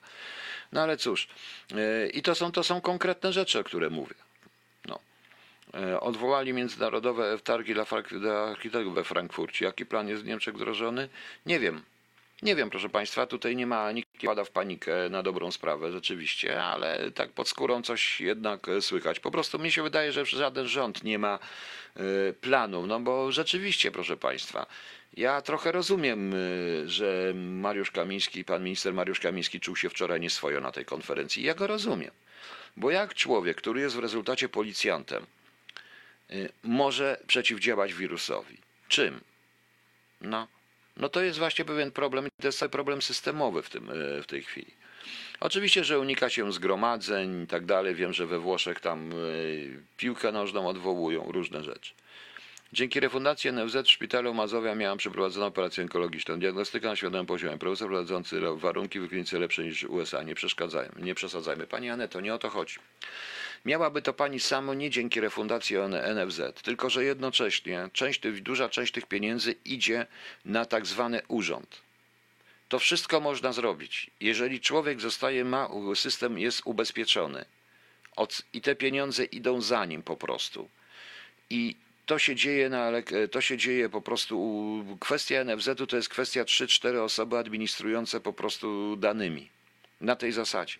No 0.72 0.82
ale 0.82 0.98
cóż, 0.98 1.28
e, 1.72 2.10
i 2.10 2.22
to 2.22 2.36
są, 2.36 2.52
to 2.52 2.64
są 2.64 2.82
konkretne 2.82 3.34
rzeczy, 3.34 3.60
o 3.60 3.64
które 3.64 3.90
mówię. 3.90 4.16
No. 4.86 5.00
E, 5.74 6.00
Odwołali 6.00 6.54
międzynarodowe 6.54 7.40
targi 7.40 7.74
dla 7.74 7.86
dla 8.12 8.44
architektów 8.44 8.96
we 8.96 9.04
Frankfurcie. 9.04 9.66
Jaki 9.66 9.86
plan 9.86 10.08
jest 10.08 10.24
w 10.24 10.26
Niemczech 10.26 10.56
wdrożony? 10.56 11.10
Nie 11.46 11.60
wiem. 11.60 11.82
Nie 12.42 12.56
wiem, 12.56 12.70
proszę 12.70 12.90
Państwa, 12.90 13.28
tutaj 13.28 13.56
nie 13.56 13.68
ma, 13.68 13.92
nikt 13.92 14.24
nie 14.24 14.30
pada 14.30 14.44
w 14.44 14.52
panikę 14.52 15.10
na 15.10 15.24
dobrą 15.24 15.52
sprawę, 15.52 15.92
rzeczywiście, 15.92 16.64
ale 16.64 17.12
tak 17.12 17.30
pod 17.30 17.50
skórą 17.50 17.82
coś 17.82 18.22
jednak 18.22 18.70
e, 18.70 18.82
słychać. 18.82 19.20
Po 19.20 19.32
prostu 19.32 19.60
mi 19.60 19.72
się 19.72 19.84
wydaje, 19.84 20.12
że 20.12 20.26
żaden 20.26 20.68
rząd 20.68 21.04
nie 21.04 21.20
ma 21.20 21.40
planu, 22.42 22.88
no 22.88 23.00
bo 23.00 23.32
rzeczywiście, 23.32 23.92
proszę 23.92 24.18
Państwa, 24.18 24.66
ja 25.18 25.42
trochę 25.42 25.72
rozumiem, 25.72 26.34
e, 26.34 26.38
że 26.90 27.34
Mariusz 27.36 27.92
Kamiński, 27.92 28.46
pan 28.46 28.64
minister 28.64 28.94
Mariusz 28.94 29.20
Kamiński 29.20 29.60
czuł 29.60 29.76
się 29.76 29.90
wczoraj 29.90 30.20
nieswojo 30.20 30.62
na 30.62 30.72
tej 30.72 30.86
konferencji. 30.86 31.44
Ja 31.44 31.54
go 31.54 31.68
rozumiem. 31.68 32.12
Bo 32.78 32.92
jak 32.92 33.14
człowiek, 33.14 33.58
który 33.58 33.82
jest 33.82 33.96
w 33.96 34.00
rezultacie 34.00 34.50
policjantem, 34.50 35.26
y, 36.32 36.50
może 36.64 37.20
przeciwdziałać 37.28 37.94
wirusowi? 37.94 38.58
Czym? 38.88 39.22
No, 40.22 40.48
no 40.98 41.10
to 41.10 41.22
jest 41.22 41.40
właśnie 41.40 41.66
pewien 41.66 41.92
problem, 41.92 42.28
to 42.42 42.48
jest 42.48 42.64
problem 42.72 43.02
systemowy 43.02 43.62
w, 43.62 43.70
tym, 43.70 43.90
y, 43.90 44.24
w 44.24 44.26
tej 44.26 44.44
chwili. 44.44 44.80
Oczywiście, 45.40 45.84
że 45.84 46.00
unika 46.00 46.30
się 46.30 46.54
zgromadzeń 46.54 47.44
i 47.44 47.48
tak 47.48 47.66
dalej. 47.66 47.96
Wiem, 47.96 48.14
że 48.14 48.26
we 48.28 48.40
Włoszech 48.40 48.80
tam 48.80 49.12
y, 49.12 49.84
piłkę 49.98 50.32
nożną 50.32 50.68
odwołują, 50.68 51.32
różne 51.32 51.64
rzeczy. 51.64 51.94
Dzięki 52.74 53.00
refundacji 53.00 53.52
NFZ 53.52 53.76
w 53.86 53.92
szpitalu 53.92 54.34
Mazowia 54.34 54.76
miałem 54.76 54.98
przeprowadzoną 54.98 55.46
operację 55.46 55.84
onkologiczną. 55.84 56.40
Diagnostyka 56.40 56.88
na 56.88 56.96
świadomym 56.96 57.26
poziomie. 57.26 57.58
Profesor 57.58 57.88
prowadzący 57.88 58.42
warunki 58.56 59.00
w 59.00 59.10
klinice 59.10 59.40
lepsze 59.40 59.64
niż 59.64 59.84
USA. 59.84 60.24
Nie 60.24 60.36
przeszkadzajmy, 60.36 61.02
nie 61.02 61.16
przesadzajmy. 61.16 61.68
Pani 61.68 61.90
Aneto, 61.90 62.22
nie 62.22 62.34
o 62.34 62.38
to 62.38 62.50
chodzi. 62.50 62.76
Miałaby 63.66 64.02
to 64.02 64.14
pani 64.14 64.40
samo 64.40 64.74
nie 64.74 64.90
dzięki 64.90 65.22
refundacji 65.22 65.78
NFZ, 66.16 66.62
tylko 66.62 66.90
że 66.90 67.04
jednocześnie 67.04 67.90
część, 67.94 68.22
duża 68.42 68.70
część 68.70 68.94
tych 68.94 69.06
pieniędzy 69.06 69.56
idzie 69.66 70.06
na 70.46 70.66
tak 70.66 70.86
zwany 70.86 71.22
urząd. 71.28 71.82
To 72.70 72.80
wszystko 72.80 73.20
można 73.20 73.54
zrobić. 73.54 74.12
Jeżeli 74.20 74.60
człowiek 74.60 75.02
zostaje, 75.02 75.46
ma, 75.46 75.70
system 75.96 76.40
jest 76.40 76.62
ubezpieczony 76.66 77.46
od, 78.16 78.42
i 78.54 78.62
te 78.62 78.76
pieniądze 78.76 79.26
idą 79.26 79.62
za 79.62 79.86
nim 79.86 80.04
po 80.04 80.18
prostu. 80.18 80.70
I 81.50 81.76
to 82.10 82.20
się 82.20 82.36
dzieje 82.36 82.70
na, 82.70 82.92
lek- 82.92 83.28
to 83.32 83.42
się 83.42 83.58
dzieje 83.58 83.90
po 83.90 84.02
prostu, 84.02 84.36
kwestia 85.00 85.44
NFZ-u 85.44 85.88
to 85.88 85.96
jest 85.96 86.10
kwestia 86.10 86.44
3-4 86.44 86.98
osoby 86.98 87.38
administrujące 87.38 88.20
po 88.20 88.34
prostu 88.34 88.96
danymi. 88.96 89.50
Na 90.02 90.16
tej 90.16 90.32
zasadzie. 90.32 90.78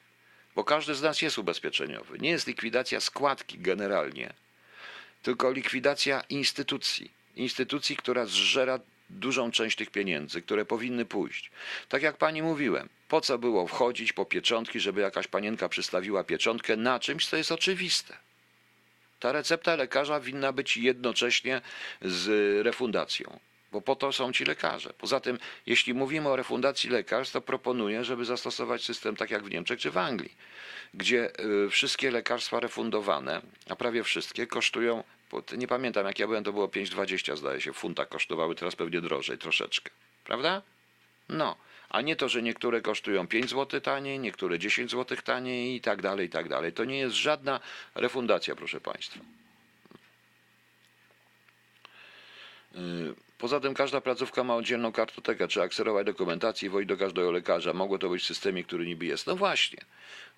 Bo 0.56 0.64
każdy 0.64 0.96
z 0.96 1.02
nas 1.02 1.22
jest 1.22 1.38
ubezpieczeniowy. 1.38 2.20
Nie 2.20 2.30
jest 2.30 2.48
likwidacja 2.48 3.00
składki 3.00 3.60
generalnie, 3.60 4.34
tylko 5.24 5.52
likwidacja 5.52 6.24
instytucji. 6.30 7.12
Instytucji, 7.36 7.96
która 7.96 8.26
zżera 8.26 8.80
dużą 9.10 9.52
część 9.52 9.78
tych 9.78 9.90
pieniędzy, 9.90 10.42
które 10.42 10.66
powinny 10.66 11.06
pójść. 11.06 11.52
Tak 11.90 12.02
jak 12.02 12.18
pani 12.18 12.42
mówiłem, 12.42 12.90
po 13.08 13.22
co 13.22 13.38
było 13.38 13.68
wchodzić 13.68 14.14
po 14.14 14.26
pieczątki, 14.26 14.80
żeby 14.80 15.02
jakaś 15.02 15.28
panienka 15.28 15.70
przystawiła 15.70 16.24
pieczątkę 16.24 16.76
na 16.78 17.00
czymś, 17.00 17.28
co 17.28 17.38
jest 17.38 17.52
oczywiste. 17.52 18.18
Ta 19.20 19.32
recepta 19.32 19.76
lekarza 19.76 20.20
winna 20.20 20.52
być 20.54 20.78
jednocześnie 20.78 21.62
z 22.02 22.28
refundacją, 22.66 23.40
bo 23.72 23.82
po 23.82 23.96
to 23.96 24.12
są 24.12 24.34
ci 24.34 24.46
lekarze. 24.46 24.94
Poza 24.98 25.20
tym, 25.20 25.40
jeśli 25.66 25.94
mówimy 25.94 26.30
o 26.30 26.36
refundacji 26.36 26.90
lekarstw, 26.90 27.34
to 27.34 27.42
proponuję, 27.42 28.04
żeby 28.04 28.26
zastosować 28.26 28.84
system 28.84 29.16
tak 29.16 29.32
jak 29.32 29.44
w 29.44 29.50
Niemczech 29.50 29.80
czy 29.80 29.92
w 29.92 29.98
Anglii, 29.98 30.36
gdzie 30.94 31.32
y, 31.66 31.70
wszystkie 31.70 32.12
lekarstwa 32.12 32.60
refundowane, 32.60 33.42
a 33.70 33.76
prawie 33.76 34.04
wszystkie, 34.04 34.48
kosztują, 34.48 35.04
nie 35.58 35.68
pamiętam 35.68 36.06
jak 36.06 36.20
ja 36.20 36.28
byłem, 36.28 36.44
to 36.44 36.54
było 36.54 36.68
5,20 36.68 37.38
zdaje 37.38 37.62
się, 37.62 37.74
funta 37.74 38.06
kosztowały, 38.06 38.56
teraz 38.56 38.76
pewnie 38.76 39.02
drożej 39.02 39.38
troszeczkę. 39.38 39.92
Prawda? 40.24 40.62
No, 41.30 41.56
a 41.90 42.02
nie 42.02 42.16
to, 42.16 42.30
że 42.30 42.42
niektóre 42.42 42.82
kosztują 42.82 43.28
5 43.28 43.50
zł 43.50 43.82
taniej, 43.82 44.20
niektóre 44.20 44.60
10 44.60 44.92
zł 44.92 45.18
taniej 45.24 45.76
i 45.76 45.82
tak 45.82 46.02
dalej, 46.02 46.28
i 46.28 46.30
tak 46.30 46.50
dalej. 46.50 46.74
To 46.74 46.86
nie 46.86 46.98
jest 47.00 47.16
żadna 47.16 47.60
refundacja, 47.96 48.56
proszę 48.56 48.82
Państwa. 48.82 49.20
Yy, 52.76 53.16
Poza 53.40 53.60
tym 53.60 53.74
każda 53.74 54.02
placówka 54.02 54.44
ma 54.44 54.56
oddzielną 54.56 54.92
kartotekę, 54.92 55.48
trzeba 55.48 55.68
kserować 55.68 56.06
dokumentację 56.06 56.68
i 56.68 56.70
wozić 56.70 56.90
do 56.90 56.98
każdego 56.98 57.32
lekarza. 57.32 57.74
Mogło 57.74 57.98
to 57.98 58.10
być 58.10 58.24
w 58.24 58.26
systemie, 58.26 58.64
który 58.64 58.86
niby 58.86 59.06
jest. 59.06 59.28
No 59.28 59.36
właśnie, 59.36 59.80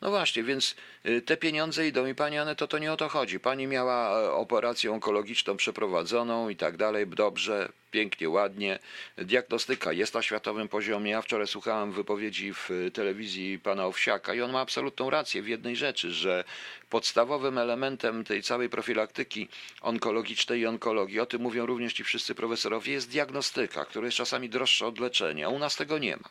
no 0.01 0.09
właśnie, 0.09 0.43
więc 0.43 0.75
y, 1.05 1.21
te 1.21 1.37
pieniądze 1.37 1.87
idą 1.87 2.05
i 2.05 2.15
pani 2.15 2.37
Aneto, 2.37 2.67
to 2.67 2.77
nie 2.77 2.93
o 2.93 2.97
to 2.97 3.09
chodzi. 3.09 3.39
Pani 3.39 3.67
miała 3.67 4.21
e, 4.21 4.31
operację 4.31 4.91
onkologiczną 4.91 5.57
przeprowadzoną 5.57 6.49
i 6.49 6.55
tak 6.55 6.77
dalej, 6.77 7.07
dobrze, 7.07 7.69
pięknie, 7.91 8.29
ładnie. 8.29 8.79
Diagnostyka 9.17 9.93
jest 9.93 10.13
na 10.13 10.21
światowym 10.21 10.67
poziomie. 10.67 11.11
Ja 11.11 11.21
wczoraj 11.21 11.47
słuchałem 11.47 11.91
wypowiedzi 11.91 12.53
w 12.53 12.71
y, 12.71 12.91
telewizji 12.91 13.59
pana 13.59 13.85
Owsiaka 13.85 14.33
i 14.33 14.41
on 14.41 14.51
ma 14.51 14.59
absolutną 14.59 15.09
rację 15.09 15.41
w 15.41 15.47
jednej 15.47 15.75
rzeczy, 15.75 16.11
że 16.11 16.43
podstawowym 16.89 17.57
elementem 17.57 18.23
tej 18.23 18.43
całej 18.43 18.69
profilaktyki 18.69 19.47
onkologicznej 19.81 20.59
i 20.59 20.65
onkologii, 20.65 21.19
o 21.19 21.25
tym 21.25 21.41
mówią 21.41 21.65
również 21.65 21.93
ci 21.93 22.03
wszyscy 22.03 22.35
profesorowie, 22.35 22.90
jest 22.91 23.09
diagnostyka, 23.09 23.85
która 23.85 24.05
jest 24.05 24.17
czasami 24.17 24.49
droższa 24.49 24.85
od 24.85 24.99
leczenia. 24.99 25.49
U 25.49 25.59
nas 25.59 25.75
tego 25.75 25.97
nie 25.97 26.17
ma. 26.17 26.29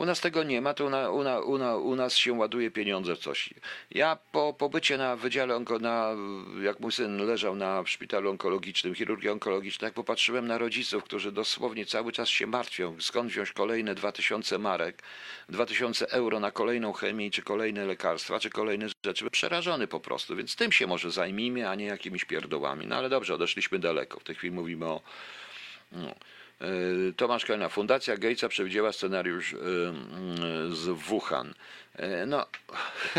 U 0.00 0.06
nas 0.06 0.20
tego 0.20 0.42
nie 0.42 0.60
ma, 0.60 0.74
to 0.74 0.84
u, 0.84 0.90
na, 0.90 1.10
u, 1.10 1.22
na, 1.22 1.40
u, 1.40 1.58
na, 1.58 1.76
u 1.76 1.96
nas 1.96 2.16
się 2.16 2.32
ładuje 2.32 2.70
pieniądze 2.70 3.16
w 3.16 3.18
coś. 3.18 3.50
Ja 3.90 4.18
po 4.32 4.52
pobycie 4.52 4.98
na 4.98 5.16
wydziale, 5.16 5.56
onko, 5.56 5.78
na, 5.78 6.16
jak 6.62 6.80
mój 6.80 6.92
syn 6.92 7.26
leżał 7.26 7.56
na 7.56 7.86
szpitalu 7.86 8.30
onkologicznym, 8.30 8.94
chirurgii 8.94 9.28
onkologicznej, 9.28 9.86
jak 9.86 9.94
popatrzyłem 9.94 10.46
na 10.46 10.58
rodziców, 10.58 11.04
którzy 11.04 11.32
dosłownie 11.32 11.86
cały 11.86 12.12
czas 12.12 12.28
się 12.28 12.46
martwią, 12.46 12.96
skąd 13.00 13.30
wziąć 13.30 13.52
kolejne 13.52 13.94
2000 13.94 14.58
marek, 14.58 15.02
2000 15.48 16.10
euro 16.10 16.40
na 16.40 16.50
kolejną 16.50 16.92
chemię, 16.92 17.30
czy 17.30 17.42
kolejne 17.42 17.84
lekarstwa, 17.84 18.38
czy 18.38 18.50
kolejne 18.50 18.86
rzeczy, 19.04 19.30
przerażony 19.30 19.86
po 19.86 20.00
prostu, 20.00 20.36
więc 20.36 20.56
tym 20.56 20.72
się 20.72 20.86
może 20.86 21.10
zajmijmy, 21.10 21.68
a 21.68 21.74
nie 21.74 21.86
jakimiś 21.86 22.24
pierdołami. 22.24 22.86
No 22.86 22.96
ale 22.96 23.08
dobrze, 23.08 23.34
odeszliśmy 23.34 23.78
daleko. 23.78 24.20
W 24.20 24.24
tej 24.24 24.34
chwili 24.34 24.52
mówimy 24.52 24.86
o... 24.86 25.00
No. 25.92 26.14
E, 26.60 27.12
Tomasz 27.16 27.44
Kalina. 27.44 27.68
Fundacja 27.68 28.16
Gatesa 28.16 28.48
przewidziała 28.48 28.92
scenariusz 28.92 29.54
e, 29.54 29.56
mm, 29.56 30.76
z 30.76 30.88
Wuhan. 30.88 31.54
E, 31.96 32.26
No, 32.26 32.46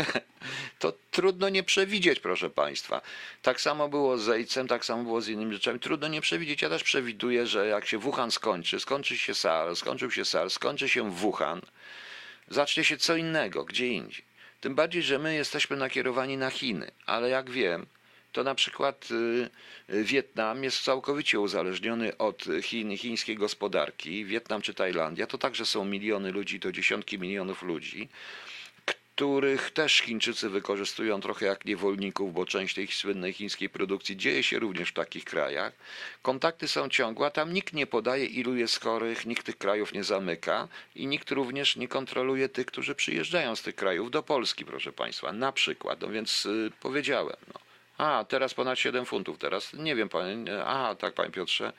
to 0.78 0.92
trudno 1.10 1.48
nie 1.48 1.62
przewidzieć, 1.62 2.20
proszę 2.20 2.50
Państwa. 2.50 3.00
Tak 3.42 3.60
samo 3.60 3.88
było 3.88 4.18
z 4.18 4.28
AIDS-em, 4.28 4.68
tak 4.68 4.84
samo 4.84 5.02
było 5.02 5.20
z 5.20 5.28
innymi 5.28 5.52
rzeczami. 5.52 5.80
Trudno 5.80 6.08
nie 6.08 6.20
przewidzieć. 6.20 6.62
Ja 6.62 6.68
też 6.68 6.82
przewiduję, 6.82 7.46
że 7.46 7.66
jak 7.66 7.86
się 7.86 7.98
Wuhan 7.98 8.30
skończy, 8.30 8.80
skończy 8.80 9.18
się 9.18 9.34
SARS, 9.34 9.78
skończył 9.78 10.10
się 10.10 10.24
SARS, 10.24 10.52
skończy 10.54 10.88
się 10.88 11.10
Wuhan, 11.10 11.60
zacznie 12.48 12.84
się 12.84 12.96
co 12.96 13.16
innego, 13.16 13.64
gdzie 13.64 13.88
indziej. 13.88 14.24
Tym 14.60 14.74
bardziej, 14.74 15.02
że 15.02 15.18
my 15.18 15.34
jesteśmy 15.34 15.76
nakierowani 15.76 16.36
na 16.36 16.50
Chiny, 16.50 16.90
ale 17.06 17.28
jak 17.28 17.50
wiem, 17.50 17.86
to 18.32 18.44
na 18.44 18.54
przykład 18.54 19.08
y, 19.10 19.94
y, 19.94 20.04
Wietnam 20.04 20.64
jest 20.64 20.84
całkowicie 20.84 21.40
uzależniony 21.40 22.18
od 22.18 22.44
Chin, 22.62 22.96
chińskiej 22.96 23.36
gospodarki. 23.36 24.24
Wietnam 24.24 24.62
czy 24.62 24.74
Tajlandia 24.74 25.26
to 25.26 25.38
także 25.38 25.66
są 25.66 25.84
miliony 25.84 26.32
ludzi, 26.32 26.60
to 26.60 26.72
dziesiątki 26.72 27.18
milionów 27.18 27.62
ludzi, 27.62 28.08
których 29.14 29.70
też 29.70 29.98
Chińczycy 29.98 30.48
wykorzystują 30.48 31.20
trochę 31.20 31.46
jak 31.46 31.64
niewolników, 31.64 32.34
bo 32.34 32.46
część 32.46 32.74
tej 32.74 32.86
słynnej 32.86 33.32
chińskiej 33.32 33.68
produkcji 33.68 34.16
dzieje 34.16 34.42
się 34.42 34.58
również 34.58 34.88
w 34.88 34.92
takich 34.92 35.24
krajach. 35.24 35.72
Kontakty 36.22 36.68
są 36.68 36.88
ciągłe, 36.88 37.26
a 37.26 37.30
tam 37.30 37.52
nikt 37.52 37.74
nie 37.74 37.86
podaje, 37.86 38.26
ilu 38.26 38.56
jest 38.56 38.80
chorych, 38.80 39.26
nikt 39.26 39.46
tych 39.46 39.58
krajów 39.58 39.92
nie 39.92 40.04
zamyka 40.04 40.68
i 40.96 41.06
nikt 41.06 41.30
również 41.30 41.76
nie 41.76 41.88
kontroluje 41.88 42.48
tych, 42.48 42.66
którzy 42.66 42.94
przyjeżdżają 42.94 43.56
z 43.56 43.62
tych 43.62 43.74
krajów 43.74 44.10
do 44.10 44.22
Polski, 44.22 44.64
proszę 44.64 44.92
Państwa, 44.92 45.32
na 45.32 45.52
przykład. 45.52 46.00
No 46.00 46.08
więc 46.08 46.46
y, 46.46 46.70
powiedziałem, 46.80 47.36
no. 47.54 47.71
A, 48.02 48.24
teraz 48.24 48.54
ponad 48.54 48.78
7 48.78 49.04
funtów, 49.06 49.38
teraz 49.38 49.72
nie 49.72 49.96
wiem, 49.96 50.08
panie. 50.08 50.64
A, 50.64 50.94
tak, 50.94 51.14
panie 51.14 51.30
Piotrze. 51.30 51.72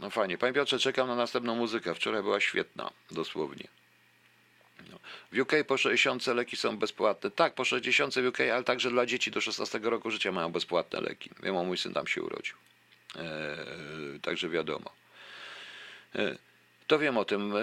No 0.00 0.10
fajnie. 0.10 0.38
Panie 0.38 0.52
Piotrze, 0.52 0.78
czekam 0.78 1.08
na 1.08 1.14
następną 1.16 1.54
muzykę. 1.54 1.94
Wczoraj 1.94 2.22
była 2.22 2.40
świetna, 2.40 2.90
dosłownie. 3.10 3.68
No. 4.90 4.98
W 5.32 5.40
UK 5.40 5.52
po 5.66 5.76
60 5.78 6.26
leki 6.26 6.56
są 6.56 6.76
bezpłatne. 6.76 7.30
Tak, 7.30 7.54
po 7.54 7.64
60 7.64 8.14
w 8.14 8.26
UK, 8.26 8.40
ale 8.40 8.64
także 8.64 8.90
dla 8.90 9.06
dzieci 9.06 9.30
do 9.30 9.40
16 9.40 9.78
roku 9.82 10.10
życia 10.10 10.32
mają 10.32 10.52
bezpłatne 10.52 11.00
leki. 11.00 11.30
Wiem, 11.42 11.66
mój 11.66 11.78
syn 11.78 11.92
tam 11.92 12.06
się 12.06 12.22
urodził. 12.22 12.56
Eee, 13.16 14.20
także 14.20 14.48
wiadomo. 14.48 14.90
Eee, 16.14 16.38
to 16.86 16.98
wiem 16.98 17.18
o 17.18 17.24
tym. 17.24 17.54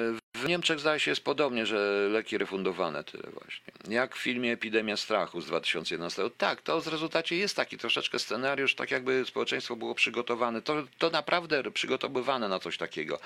W 0.41 0.47
Niemczech 0.47 0.79
zdaje 0.79 0.99
się 0.99 1.11
jest 1.11 1.23
podobnie, 1.23 1.65
że 1.65 2.07
leki 2.11 2.37
refundowane 2.37 3.03
tyle 3.03 3.23
właśnie. 3.23 3.95
Jak 3.95 4.15
w 4.15 4.19
filmie 4.19 4.51
Epidemia 4.51 4.97
Strachu 4.97 5.41
z 5.41 5.45
2011. 5.45 6.29
Tak, 6.37 6.61
to 6.61 6.81
w 6.81 6.87
rezultacie 6.87 7.37
jest 7.37 7.55
taki 7.55 7.77
troszeczkę 7.77 8.19
scenariusz, 8.19 8.75
tak 8.75 8.91
jakby 8.91 9.25
społeczeństwo 9.25 9.75
było 9.75 9.95
przygotowane. 9.95 10.61
To, 10.61 10.83
to 10.97 11.09
naprawdę 11.09 11.71
przygotowywane 11.71 12.49
na 12.49 12.59
coś 12.59 12.77
takiego. 12.77 13.19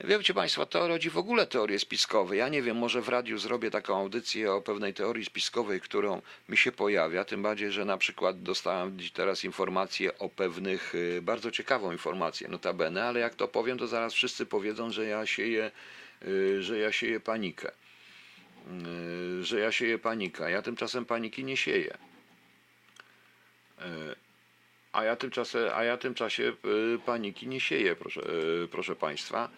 Wiecie 0.00 0.34
Państwo, 0.34 0.66
to 0.66 0.88
rodzi 0.88 1.10
w 1.10 1.18
ogóle 1.18 1.46
teorie 1.46 1.78
spiskowe. 1.78 2.36
Ja 2.36 2.48
nie 2.48 2.62
wiem, 2.62 2.76
może 2.76 3.02
w 3.02 3.08
radiu 3.08 3.38
zrobię 3.38 3.70
taką 3.70 3.96
audycję 3.96 4.52
o 4.52 4.62
pewnej 4.62 4.94
teorii 4.94 5.24
spiskowej, 5.24 5.80
którą 5.80 6.22
mi 6.48 6.56
się 6.56 6.72
pojawia. 6.72 7.24
Tym 7.24 7.42
bardziej, 7.42 7.72
że 7.72 7.84
na 7.84 7.98
przykład 7.98 8.42
dostałem 8.42 8.98
teraz 9.12 9.44
informację 9.44 10.18
o 10.18 10.28
pewnych, 10.28 10.94
y, 10.94 11.22
bardzo 11.22 11.50
ciekawą 11.50 11.92
informację, 11.92 12.48
notabene, 12.48 13.04
ale 13.04 13.20
jak 13.20 13.34
to 13.34 13.48
powiem, 13.48 13.78
to 13.78 13.86
zaraz 13.86 14.14
wszyscy 14.14 14.46
powiedzą, 14.46 14.90
że 14.90 15.06
ja 15.06 15.26
sieję, 15.26 15.66
y, 15.66 16.05
że 16.60 16.78
ja 16.78 16.92
sieję 16.92 17.20
panikę. 17.20 17.72
Y, 19.40 19.44
Że 19.44 19.60
ja 19.60 19.72
sieję 19.72 19.98
panikę. 19.98 20.50
Ja 20.50 20.62
tymczasem 20.62 21.04
paniki 21.04 21.44
nie 21.44 21.56
sieję. 21.56 21.98
Y, 23.80 24.16
A 24.92 25.04
ja 25.04 25.16
tymczasem, 25.16 25.70
a 25.74 25.84
ja 25.84 25.96
tymczasie 25.96 26.52
y, 26.94 26.98
paniki 27.06 27.46
nie 27.48 27.60
sieję, 27.60 27.96
proszę, 27.96 28.20
y, 28.64 28.68
proszę 28.68 28.96
Państwa. 28.96 29.50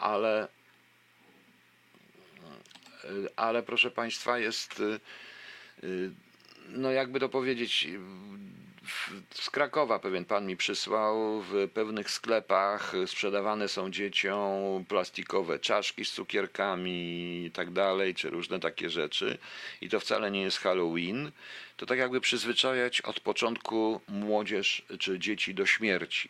Ale, 0.00 0.48
y, 3.04 3.28
ale 3.36 3.62
proszę 3.62 3.90
Państwa, 3.90 4.38
jest, 4.38 4.80
y, 4.80 5.00
y, 5.84 6.10
no 6.68 6.90
jakby 6.90 7.20
to 7.20 7.28
powiedzieć, 7.28 7.86
y, 7.86 7.98
z 9.34 9.50
Krakowa 9.50 9.98
pewien 9.98 10.24
pan 10.24 10.46
mi 10.46 10.56
przysłał, 10.56 11.42
w 11.42 11.68
pewnych 11.74 12.10
sklepach 12.10 12.92
sprzedawane 13.06 13.68
są 13.68 13.90
dzieciom 13.90 14.84
plastikowe 14.88 15.58
czaszki 15.58 16.04
z 16.04 16.12
cukierkami 16.12 17.44
i 17.46 17.50
tak 17.50 17.70
dalej, 17.70 18.14
czy 18.14 18.30
różne 18.30 18.60
takie 18.60 18.90
rzeczy. 18.90 19.38
I 19.80 19.88
to 19.88 20.00
wcale 20.00 20.30
nie 20.30 20.42
jest 20.42 20.58
Halloween. 20.58 21.32
To 21.76 21.86
tak 21.86 21.98
jakby 21.98 22.20
przyzwyczajać 22.20 23.00
od 23.00 23.20
początku 23.20 24.00
młodzież 24.08 24.82
czy 24.98 25.18
dzieci 25.18 25.54
do 25.54 25.66
śmierci 25.66 26.28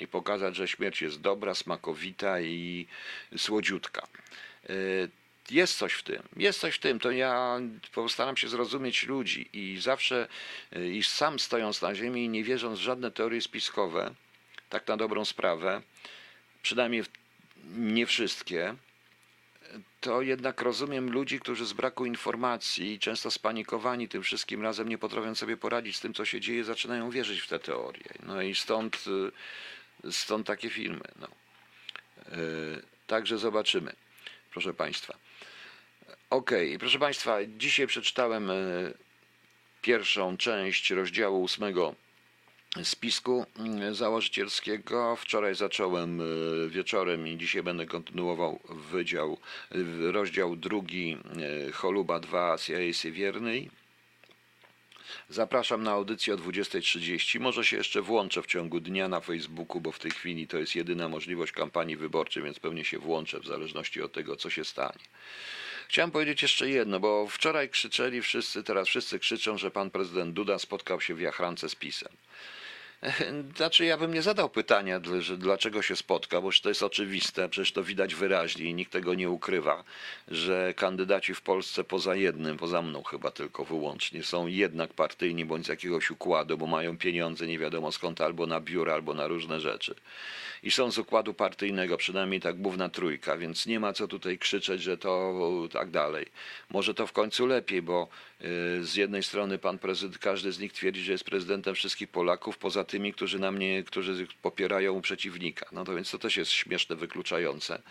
i 0.00 0.06
pokazać, 0.06 0.56
że 0.56 0.68
śmierć 0.68 1.02
jest 1.02 1.20
dobra, 1.20 1.54
smakowita 1.54 2.40
i 2.40 2.86
słodziutka. 3.36 4.06
Jest 5.50 5.78
coś 5.78 5.92
w 5.92 6.02
tym, 6.02 6.22
jest 6.36 6.60
coś 6.60 6.74
w 6.74 6.78
tym, 6.78 7.00
to 7.00 7.10
ja 7.10 7.60
postaram 7.94 8.36
się 8.36 8.48
zrozumieć 8.48 9.06
ludzi 9.06 9.48
i 9.52 9.80
zawsze, 9.80 10.28
y, 10.76 10.90
i 10.90 11.02
sam 11.02 11.38
stojąc 11.38 11.82
na 11.82 11.94
ziemi 11.94 12.24
i 12.24 12.28
nie 12.28 12.44
wierząc 12.44 12.78
w 12.78 12.82
żadne 12.82 13.10
teorie 13.10 13.40
spiskowe, 13.40 14.14
tak 14.68 14.88
na 14.88 14.96
dobrą 14.96 15.24
sprawę, 15.24 15.82
przynajmniej 16.62 17.04
nie 17.76 18.06
wszystkie, 18.06 18.74
to 20.00 20.22
jednak 20.22 20.62
rozumiem 20.62 21.10
ludzi, 21.10 21.40
którzy 21.40 21.66
z 21.66 21.72
braku 21.72 22.06
informacji, 22.06 22.98
często 22.98 23.30
spanikowani 23.30 24.08
tym 24.08 24.22
wszystkim 24.22 24.62
razem, 24.62 24.88
nie 24.88 24.98
potrafią 24.98 25.34
sobie 25.34 25.56
poradzić 25.56 25.96
z 25.96 26.00
tym, 26.00 26.14
co 26.14 26.24
się 26.24 26.40
dzieje, 26.40 26.64
zaczynają 26.64 27.10
wierzyć 27.10 27.40
w 27.40 27.48
te 27.48 27.58
teorie. 27.58 28.10
No 28.22 28.42
i 28.42 28.54
stąd, 28.54 29.04
y, 30.04 30.12
stąd 30.12 30.46
takie 30.46 30.70
filmy. 30.70 31.04
No. 31.20 31.28
Y, 32.36 32.98
Także 33.08 33.38
zobaczymy, 33.38 33.92
proszę 34.50 34.74
Państwa. 34.74 35.14
Okej, 36.30 36.78
proszę 36.78 36.98
Państwa, 36.98 37.38
dzisiaj 37.58 37.86
przeczytałem 37.86 38.50
y, 38.50 38.94
pierwszą 39.82 40.36
część 40.36 40.90
rozdziału 40.90 41.42
ósmego 41.42 41.94
spisku 42.82 43.46
mm, 43.58 43.94
założycielskiego. 43.94 45.16
Wczoraj 45.16 45.54
zacząłem 45.54 46.20
y, 46.20 46.68
wieczorem 46.68 47.28
i 47.28 47.36
dzisiaj 47.36 47.62
będę 47.62 47.86
kontynuował 47.86 48.60
wydział, 48.68 49.38
y, 49.74 50.12
rozdział 50.12 50.56
drugi 50.56 51.18
Choluba 51.72 52.20
2 52.20 52.58
CIA 52.58 52.92
Siewiernej. 52.92 53.70
Zapraszam 55.28 55.82
na 55.82 55.90
audycję 55.90 56.34
o 56.34 56.36
20.30. 56.36 57.40
Może 57.40 57.64
się 57.64 57.76
jeszcze 57.76 58.02
włączę 58.02 58.42
w 58.42 58.46
ciągu 58.46 58.80
dnia 58.80 59.08
na 59.08 59.20
Facebooku, 59.20 59.80
bo 59.80 59.92
w 59.92 59.98
tej 59.98 60.10
chwili 60.10 60.46
to 60.46 60.58
jest 60.58 60.74
jedyna 60.74 61.08
możliwość 61.08 61.52
kampanii 61.52 61.96
wyborczej, 61.96 62.42
więc 62.42 62.58
pewnie 62.58 62.84
się 62.84 62.98
włączę 62.98 63.40
w 63.40 63.46
zależności 63.46 64.02
od 64.02 64.12
tego, 64.12 64.36
co 64.36 64.50
się 64.50 64.64
stanie. 64.64 65.04
Chciałem 65.88 66.10
powiedzieć 66.10 66.42
jeszcze 66.42 66.68
jedno, 66.68 67.00
bo 67.00 67.26
wczoraj 67.26 67.68
krzyczeli 67.68 68.22
wszyscy, 68.22 68.62
teraz 68.62 68.88
wszyscy 68.88 69.18
krzyczą, 69.18 69.58
że 69.58 69.70
pan 69.70 69.90
prezydent 69.90 70.34
Duda 70.34 70.58
spotkał 70.58 71.00
się 71.00 71.14
w 71.14 71.20
Jachrance 71.20 71.68
z 71.68 71.74
PiSem. 71.74 72.12
Znaczy, 73.56 73.84
ja 73.84 73.96
bym 73.96 74.14
nie 74.14 74.22
zadał 74.22 74.50
pytania, 74.50 75.00
dlaczego 75.38 75.82
się 75.82 75.96
spotka, 75.96 76.40
bo 76.40 76.50
to 76.62 76.68
jest 76.68 76.82
oczywiste, 76.82 77.48
przecież 77.48 77.72
to 77.72 77.84
widać 77.84 78.14
wyraźnie 78.14 78.64
i 78.64 78.74
nikt 78.74 78.92
tego 78.92 79.14
nie 79.14 79.30
ukrywa, 79.30 79.84
że 80.28 80.74
kandydaci 80.76 81.34
w 81.34 81.40
Polsce 81.40 81.84
poza 81.84 82.14
jednym, 82.14 82.56
poza 82.56 82.82
mną 82.82 83.02
chyba 83.02 83.30
tylko 83.30 83.64
wyłącznie, 83.64 84.22
są 84.22 84.46
jednak 84.46 84.94
partyjni 84.94 85.44
bądź 85.44 85.66
z 85.66 85.68
jakiegoś 85.68 86.10
układu, 86.10 86.58
bo 86.58 86.66
mają 86.66 86.98
pieniądze 86.98 87.46
nie 87.46 87.58
wiadomo 87.58 87.92
skąd, 87.92 88.20
albo 88.20 88.46
na 88.46 88.60
biura, 88.60 88.94
albo 88.94 89.14
na 89.14 89.26
różne 89.26 89.60
rzeczy. 89.60 89.94
I 90.62 90.70
są 90.70 90.90
z 90.90 90.98
układu 90.98 91.34
partyjnego, 91.34 91.96
przynajmniej 91.96 92.40
tak 92.40 92.60
główna 92.60 92.88
trójka, 92.88 93.36
więc 93.36 93.66
nie 93.66 93.80
ma 93.80 93.92
co 93.92 94.08
tutaj 94.08 94.38
krzyczeć, 94.38 94.82
że 94.82 94.98
to 94.98 95.34
tak 95.72 95.90
dalej. 95.90 96.26
Może 96.70 96.94
to 96.94 97.06
w 97.06 97.12
końcu 97.12 97.46
lepiej, 97.46 97.82
bo 97.82 98.08
z 98.80 98.94
jednej 98.94 99.22
strony 99.22 99.58
pan 99.58 99.78
prezydent, 99.78 100.18
każdy 100.18 100.52
z 100.52 100.58
nich 100.58 100.72
twierdzi, 100.72 101.02
że 101.02 101.12
jest 101.12 101.24
prezydentem 101.24 101.74
wszystkich 101.74 102.08
Polaków, 102.08 102.58
poza 102.58 102.84
tymi, 102.84 103.12
którzy 103.12 103.38
na 103.38 103.52
mnie, 103.52 103.82
którzy 103.82 104.26
popierają 104.42 105.00
przeciwnika. 105.00 105.66
No 105.72 105.84
to 105.84 105.94
więc 105.94 106.10
to 106.10 106.18
też 106.18 106.36
jest 106.36 106.50
śmieszne, 106.50 106.96
wykluczające. 106.96 107.82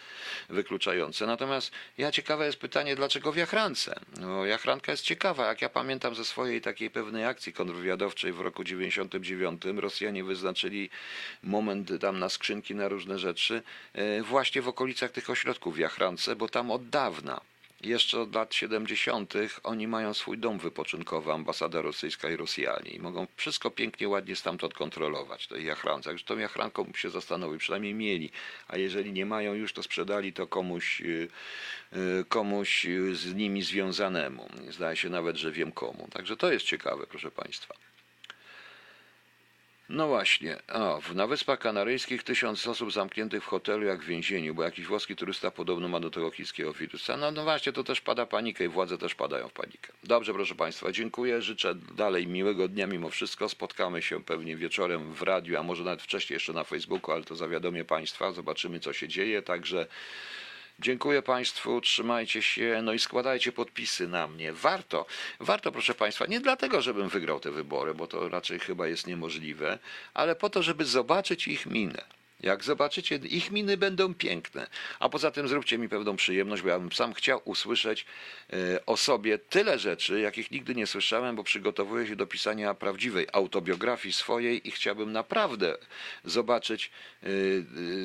wykluczające. 0.50 1.26
Natomiast 1.26 1.72
ja 1.98 2.12
ciekawe 2.12 2.46
jest 2.46 2.58
pytanie, 2.58 2.96
dlaczego 2.96 3.32
w 3.32 3.38
Jachrance? 3.38 4.00
No, 4.20 4.46
Jachranka 4.46 4.92
jest 4.92 5.04
ciekawa. 5.04 5.48
Jak 5.48 5.62
ja 5.62 5.70
pamiętam 5.70 6.16
ze 6.16 6.26
swojej 6.26 6.62
takiej 6.62 6.90
pewnej 6.90 7.26
akcji 7.26 7.54
kontrwywiadowczej 7.54 8.34
w 8.34 8.40
roku 8.40 8.64
99, 8.64 9.62
Rosjanie 9.76 10.24
wyznaczyli 10.24 10.90
moment 11.44 11.92
tam 12.02 12.20
na 12.20 12.30
skrzynki, 12.30 12.76
na 12.76 12.88
różne 12.88 13.20
rzeczy, 13.20 13.62
e, 13.94 14.22
właśnie 14.22 14.62
w 14.62 14.68
okolicach 14.68 15.12
tych 15.12 15.30
ośrodków 15.30 15.76
w 15.76 15.80
Jachrance, 15.80 16.36
bo 16.36 16.50
tam 16.50 16.72
od 16.72 16.90
dawna 16.90 17.42
jeszcze 17.82 18.20
od 18.22 18.36
lat 18.36 18.56
70. 18.56 19.34
oni 19.64 19.88
mają 19.88 20.14
swój 20.14 20.38
dom 20.38 20.60
wypoczynkowy, 20.60 21.32
ambasada 21.32 21.82
rosyjska 21.82 22.30
i 22.30 22.36
Rosjanie 22.36 22.92
i 22.92 23.00
mogą 23.00 23.28
wszystko 23.36 23.72
pięknie, 23.72 24.10
ładnie 24.10 24.36
stamtąd 24.36 24.74
kontrolować, 24.74 25.48
to 25.48 25.58
jachrance. 25.58 26.10
Także 26.10 26.26
tą 26.26 26.38
jachranką 26.38 26.92
się 26.96 27.10
zastanowił, 27.10 27.60
przynajmniej 27.60 27.94
mieli, 27.94 28.32
a 28.68 28.78
jeżeli 28.78 29.14
nie 29.14 29.26
mają 29.26 29.54
już, 29.54 29.74
to 29.74 29.84
sprzedali 29.84 30.34
to 30.34 30.48
komuś, 30.48 31.02
y, 31.02 31.28
y, 31.94 32.26
komuś 32.30 32.86
y, 32.86 33.16
z 33.16 33.34
nimi 33.34 33.64
związanemu. 33.64 34.50
Zdaje 34.70 34.96
się 34.96 35.10
nawet, 35.10 35.38
że 35.38 35.52
wiem 35.52 35.72
komu. 35.72 36.08
Także 36.12 36.38
to 36.38 36.52
jest 36.52 36.66
ciekawe, 36.66 37.08
proszę 37.08 37.32
Państwa. 37.32 37.87
No 39.90 40.08
właśnie, 40.08 40.58
w- 41.02 41.16
na 41.16 41.28
Wyspach 41.28 41.60
Kanaryjskich 41.60 42.24
tysiąc 42.24 42.68
osób 42.68 42.92
zamkniętych 42.92 43.44
w 43.44 43.48
hotelu 43.48 43.86
jak 43.86 44.02
w 44.04 44.06
więzieniu, 44.06 44.56
bo 44.56 44.64
jakiś 44.64 44.86
włoski 44.86 45.16
turysta 45.16 45.52
podobno 45.52 45.88
ma 45.88 46.00
do 46.00 46.10
tego 46.10 46.32
chińskiego 46.32 46.74
wirusa. 46.74 47.18
No, 47.18 47.32
no 47.32 47.44
właśnie, 47.44 47.74
to 47.74 47.84
też 47.84 48.02
pada 48.02 48.26
panika 48.26 48.64
i 48.64 48.68
władze 48.68 48.98
też 48.98 49.16
padają 49.16 49.48
w 49.50 49.54
panikę. 49.54 49.94
Dobrze, 50.04 50.34
proszę 50.34 50.56
Państwa, 50.56 50.92
dziękuję, 50.92 51.42
życzę 51.42 51.76
dalej 51.76 52.28
miłego 52.28 52.68
dnia 52.68 52.88
mimo 52.88 53.10
wszystko. 53.10 53.50
Spotkamy 53.50 54.02
się 54.02 54.24
pewnie 54.24 54.56
wieczorem 54.56 55.14
w 55.14 55.22
radiu, 55.22 55.58
a 55.60 55.64
może 55.64 55.84
nawet 55.84 56.02
wcześniej 56.02 56.36
jeszcze 56.36 56.54
na 56.54 56.64
Facebooku, 56.64 57.12
ale 57.16 57.24
to 57.24 57.36
zawiadomię 57.36 57.86
Państwa, 57.86 58.32
zobaczymy 58.32 58.80
co 58.80 58.94
się 58.94 59.08
dzieje, 59.08 59.42
także... 59.42 59.88
Dziękuję 60.80 61.22
Państwu, 61.22 61.82
trzymajcie 61.82 62.42
się, 62.42 62.82
no 62.84 62.94
i 62.94 63.00
składajcie 63.00 63.52
podpisy 63.52 64.08
na 64.08 64.28
mnie. 64.28 64.54
Warto, 64.54 65.06
warto, 65.40 65.72
proszę 65.72 65.94
Państwa, 65.94 66.26
nie 66.26 66.40
dlatego, 66.40 66.82
żebym 66.82 67.10
wygrał 67.10 67.40
te 67.40 67.52
wybory, 67.52 67.94
bo 67.94 68.08
to 68.08 68.30
raczej 68.30 68.60
chyba 68.60 68.88
jest 68.88 69.08
niemożliwe, 69.08 69.80
ale 70.14 70.36
po 70.36 70.50
to, 70.50 70.64
żeby 70.64 70.86
zobaczyć 70.86 71.48
ich 71.48 71.66
minę. 71.66 72.06
Jak 72.42 72.64
zobaczycie, 72.64 73.16
ich 73.16 73.52
miny 73.52 73.78
będą 73.78 74.14
piękne. 74.14 74.68
A 75.00 75.10
poza 75.10 75.32
tym 75.32 75.48
zróbcie 75.48 75.78
mi 75.78 75.90
pewną 75.90 76.16
przyjemność, 76.16 76.62
bo 76.62 76.70
ja 76.70 76.80
bym 76.80 76.92
sam 76.92 77.14
chciał 77.14 77.42
usłyszeć 77.46 78.06
e, 78.54 78.86
o 78.86 78.98
sobie 78.98 79.38
tyle 79.38 79.80
rzeczy, 79.80 80.20
jakich 80.20 80.52
nigdy 80.52 80.76
nie 80.76 80.88
słyszałem, 80.88 81.36
bo 81.36 81.44
przygotowuję 81.44 82.08
się 82.08 82.16
do 82.16 82.28
pisania 82.28 82.74
prawdziwej 82.74 83.28
autobiografii 83.34 84.14
swojej 84.14 84.68
i 84.68 84.72
chciałbym 84.72 85.12
naprawdę 85.12 85.78
zobaczyć 86.26 86.92
e, 87.24 87.28
e, 87.28 87.32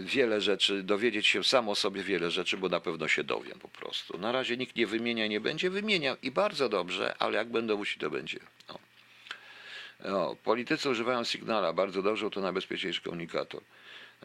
wiele 0.03 0.41
rzeczy, 0.41 0.83
dowiedzieć 0.83 1.27
się 1.27 1.45
sam 1.45 1.69
o 1.69 1.75
sobie 1.75 2.03
wiele 2.03 2.31
rzeczy, 2.31 2.57
bo 2.57 2.69
na 2.69 2.81
pewno 2.81 3.09
się 3.09 3.25
dowiem 3.25 3.59
po 3.59 3.69
prostu. 3.69 4.19
Na 4.19 4.33
razie 4.33 4.57
nikt 4.57 4.77
nie 4.77 4.87
wymienia, 4.87 5.27
nie 5.27 5.41
będzie 5.41 5.71
wymieniał 5.71 6.17
i 6.23 6.31
bardzo 6.31 6.69
dobrze, 6.69 7.17
ale 7.19 7.39
jak 7.39 7.49
będą 7.49 7.77
musi, 7.77 7.99
to 7.99 8.11
będzie. 8.11 8.39
O. 8.69 8.79
O, 10.05 10.37
politycy 10.45 10.91
używają 10.91 11.25
Signala, 11.25 11.73
bardzo 11.73 12.03
dobrze, 12.03 12.31
to 12.31 12.41
najbezpieczniejszy 12.41 13.03
komunikator. 13.03 13.63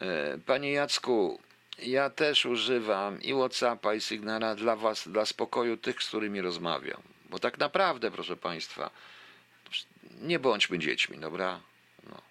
E, 0.01 0.37
Panie 0.45 0.71
Jacku, 0.71 1.39
ja 1.79 2.09
też 2.09 2.45
używam 2.45 3.21
i 3.21 3.33
Whatsappa, 3.33 3.93
i 3.93 4.01
Signala 4.01 4.55
dla 4.55 4.75
Was, 4.75 5.07
dla 5.07 5.25
spokoju 5.25 5.77
tych, 5.77 6.03
z 6.03 6.07
którymi 6.07 6.41
rozmawiam. 6.41 7.01
Bo 7.29 7.39
tak 7.39 7.57
naprawdę, 7.57 8.11
proszę 8.11 8.37
Państwa, 8.37 8.91
nie 10.21 10.39
bądźmy 10.39 10.79
dziećmi, 10.79 11.17
dobra? 11.17 11.59
No, 12.09 12.21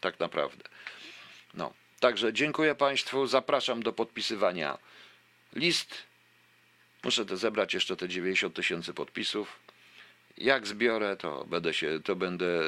tak 0.00 0.20
naprawdę. 0.20 0.64
No, 1.54 1.72
także 2.00 2.32
dziękuję 2.32 2.74
Państwu, 2.74 3.26
zapraszam 3.26 3.82
do 3.82 3.92
podpisywania 3.92 4.78
list. 5.52 5.94
Muszę 7.04 7.26
to 7.26 7.36
zebrać 7.36 7.74
jeszcze 7.74 7.96
te 7.96 8.08
90 8.08 8.54
tysięcy 8.54 8.94
podpisów. 8.94 9.58
Jak 10.38 10.66
zbiorę, 10.66 11.16
to 11.16 11.44
będę 11.44 11.74
się, 11.74 12.00
to 12.04 12.16
będę 12.16 12.60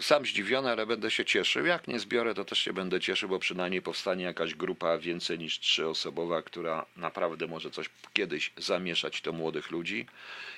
sam 0.00 0.26
zdziwiony, 0.26 0.70
ale 0.70 0.86
będę 0.86 1.10
się 1.10 1.24
cieszył. 1.24 1.66
Jak 1.66 1.88
nie 1.88 2.00
zbiorę, 2.00 2.34
to 2.34 2.44
też 2.44 2.58
się 2.58 2.72
będę 2.72 3.00
cieszył, 3.00 3.28
bo 3.28 3.38
przynajmniej 3.38 3.82
powstanie 3.82 4.24
jakaś 4.24 4.54
grupa 4.54 4.98
więcej 4.98 5.38
niż 5.38 5.60
trzyosobowa, 5.60 6.42
która 6.42 6.86
naprawdę 6.96 7.46
może 7.46 7.70
coś 7.70 7.90
kiedyś 8.12 8.52
zamieszać 8.56 9.20
do 9.20 9.32
młodych 9.32 9.70
ludzi. 9.70 10.06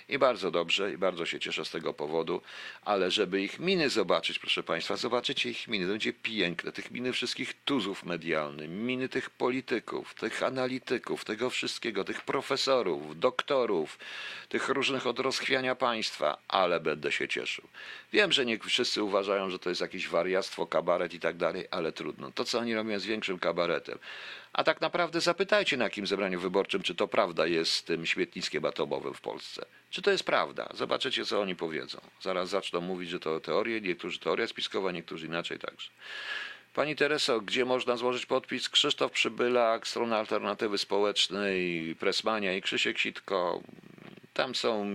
I 0.09 0.19
bardzo 0.19 0.51
dobrze, 0.51 0.93
i 0.93 0.99
bardzo 0.99 1.27
się 1.27 1.41
cieszę 1.41 1.65
z 1.65 1.71
tego 1.71 1.95
powodu, 1.95 2.43
ale 2.85 3.11
żeby 3.11 3.43
ich 3.43 3.59
miny 3.59 3.91
zobaczyć, 3.91 4.39
proszę 4.39 4.63
Państwa, 4.63 4.97
zobaczycie 4.97 5.51
ich 5.51 5.69
miny, 5.69 5.87
to 5.87 5.91
będzie 5.93 6.13
piękne, 6.13 6.73
tych 6.73 6.91
miny 6.91 7.13
wszystkich 7.13 7.55
tuzów 7.65 8.05
medialnych, 8.05 8.71
miny 8.71 9.09
tych 9.09 9.31
polityków, 9.31 10.15
tych 10.15 10.43
analityków, 10.43 11.25
tego 11.25 11.51
wszystkiego, 11.51 12.05
tych 12.05 12.21
profesorów, 12.23 13.19
doktorów, 13.19 13.99
tych 14.49 14.69
różnych 14.69 15.07
od 15.07 15.19
rozchwiania 15.19 15.75
państwa, 15.75 16.39
ale 16.49 16.81
będę 16.81 17.13
się 17.13 17.29
cieszył. 17.29 17.69
Wiem, 18.13 18.33
że 18.33 18.47
nie 18.47 18.59
wszyscy 18.59 19.03
uważają, 19.03 19.51
że 19.51 19.59
to 19.59 19.69
jest 19.69 19.81
jakieś 19.81 20.09
wariactwo, 20.09 20.67
kabaret 20.67 21.15
i 21.15 21.21
tak 21.21 21.37
dalej, 21.37 21.67
ale 21.71 21.93
trudno. 21.93 22.31
To, 22.31 22.45
co 22.45 22.59
oni 22.59 22.75
robią, 22.75 22.91
jest 22.91 23.07
większym 23.07 23.39
kabaretem. 23.39 23.99
A 24.55 24.65
tak 24.65 24.81
naprawdę 24.81 25.21
zapytajcie 25.21 25.77
na 25.77 25.85
jakim 25.85 26.07
zebraniu 26.07 26.41
wyborczym, 26.41 26.83
czy 26.83 26.95
to 26.95 27.09
prawda 27.09 27.47
jest 27.47 27.73
z 27.73 27.85
tym 27.85 28.07
śmietniskiem 28.07 28.65
atomowym 28.65 29.15
w 29.15 29.21
Polsce. 29.21 29.67
Czy 29.91 30.03
to 30.03 30.11
jest 30.11 30.25
prawda? 30.25 30.69
Zobaczycie, 30.75 31.25
co 31.25 31.41
oni 31.41 31.57
powiedzą. 31.57 32.01
Zaraz 32.21 32.49
zaczną 32.49 32.81
mówić, 32.81 33.11
że 33.11 33.21
to 33.21 33.41
teorie, 33.41 33.81
niektórzy 33.81 34.19
teoria 34.19 34.47
spiskowa, 34.47 34.93
niektórzy 34.93 35.27
inaczej 35.27 35.59
także. 35.59 35.91
Pani 36.75 36.97
Tereso, 36.97 37.41
gdzie 37.41 37.65
można 37.65 37.97
złożyć 37.97 38.27
podpis? 38.27 38.69
Krzysztof 38.69 39.13
Przybylak, 39.13 39.89
strona 39.89 40.19
Alternatywy 40.19 40.79
Społecznej, 40.79 41.95
Presmania 42.01 42.57
i 42.57 42.63
Krzysiek 42.63 42.99
Sitko. 42.99 43.63
Tam 44.35 44.55
są, 44.55 44.87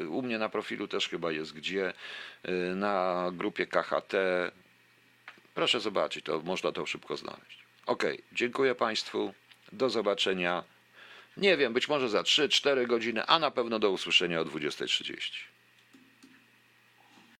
y, 0.00 0.08
u 0.08 0.22
mnie 0.22 0.38
na 0.38 0.48
profilu 0.48 0.88
też 0.88 1.08
chyba 1.08 1.32
jest 1.32 1.52
gdzie, 1.52 1.92
y, 2.48 2.74
na 2.74 3.26
grupie 3.32 3.66
KHT. 3.66 4.14
Proszę 5.54 5.80
zobaczyć, 5.80 6.24
to 6.24 6.40
można 6.40 6.72
to 6.72 6.86
szybko 6.86 7.16
znaleźć. 7.16 7.65
Ok, 7.86 8.04
dziękuję 8.32 8.74
Państwu. 8.74 9.34
Do 9.72 9.90
zobaczenia. 9.90 10.64
Nie 11.36 11.56
wiem, 11.56 11.72
być 11.72 11.88
może 11.88 12.08
za 12.08 12.22
3-4 12.22 12.86
godziny, 12.86 13.26
a 13.26 13.38
na 13.38 13.50
pewno 13.50 13.78
do 13.78 13.90
usłyszenia 13.90 14.40
o 14.40 14.44
20.30. 14.44 15.55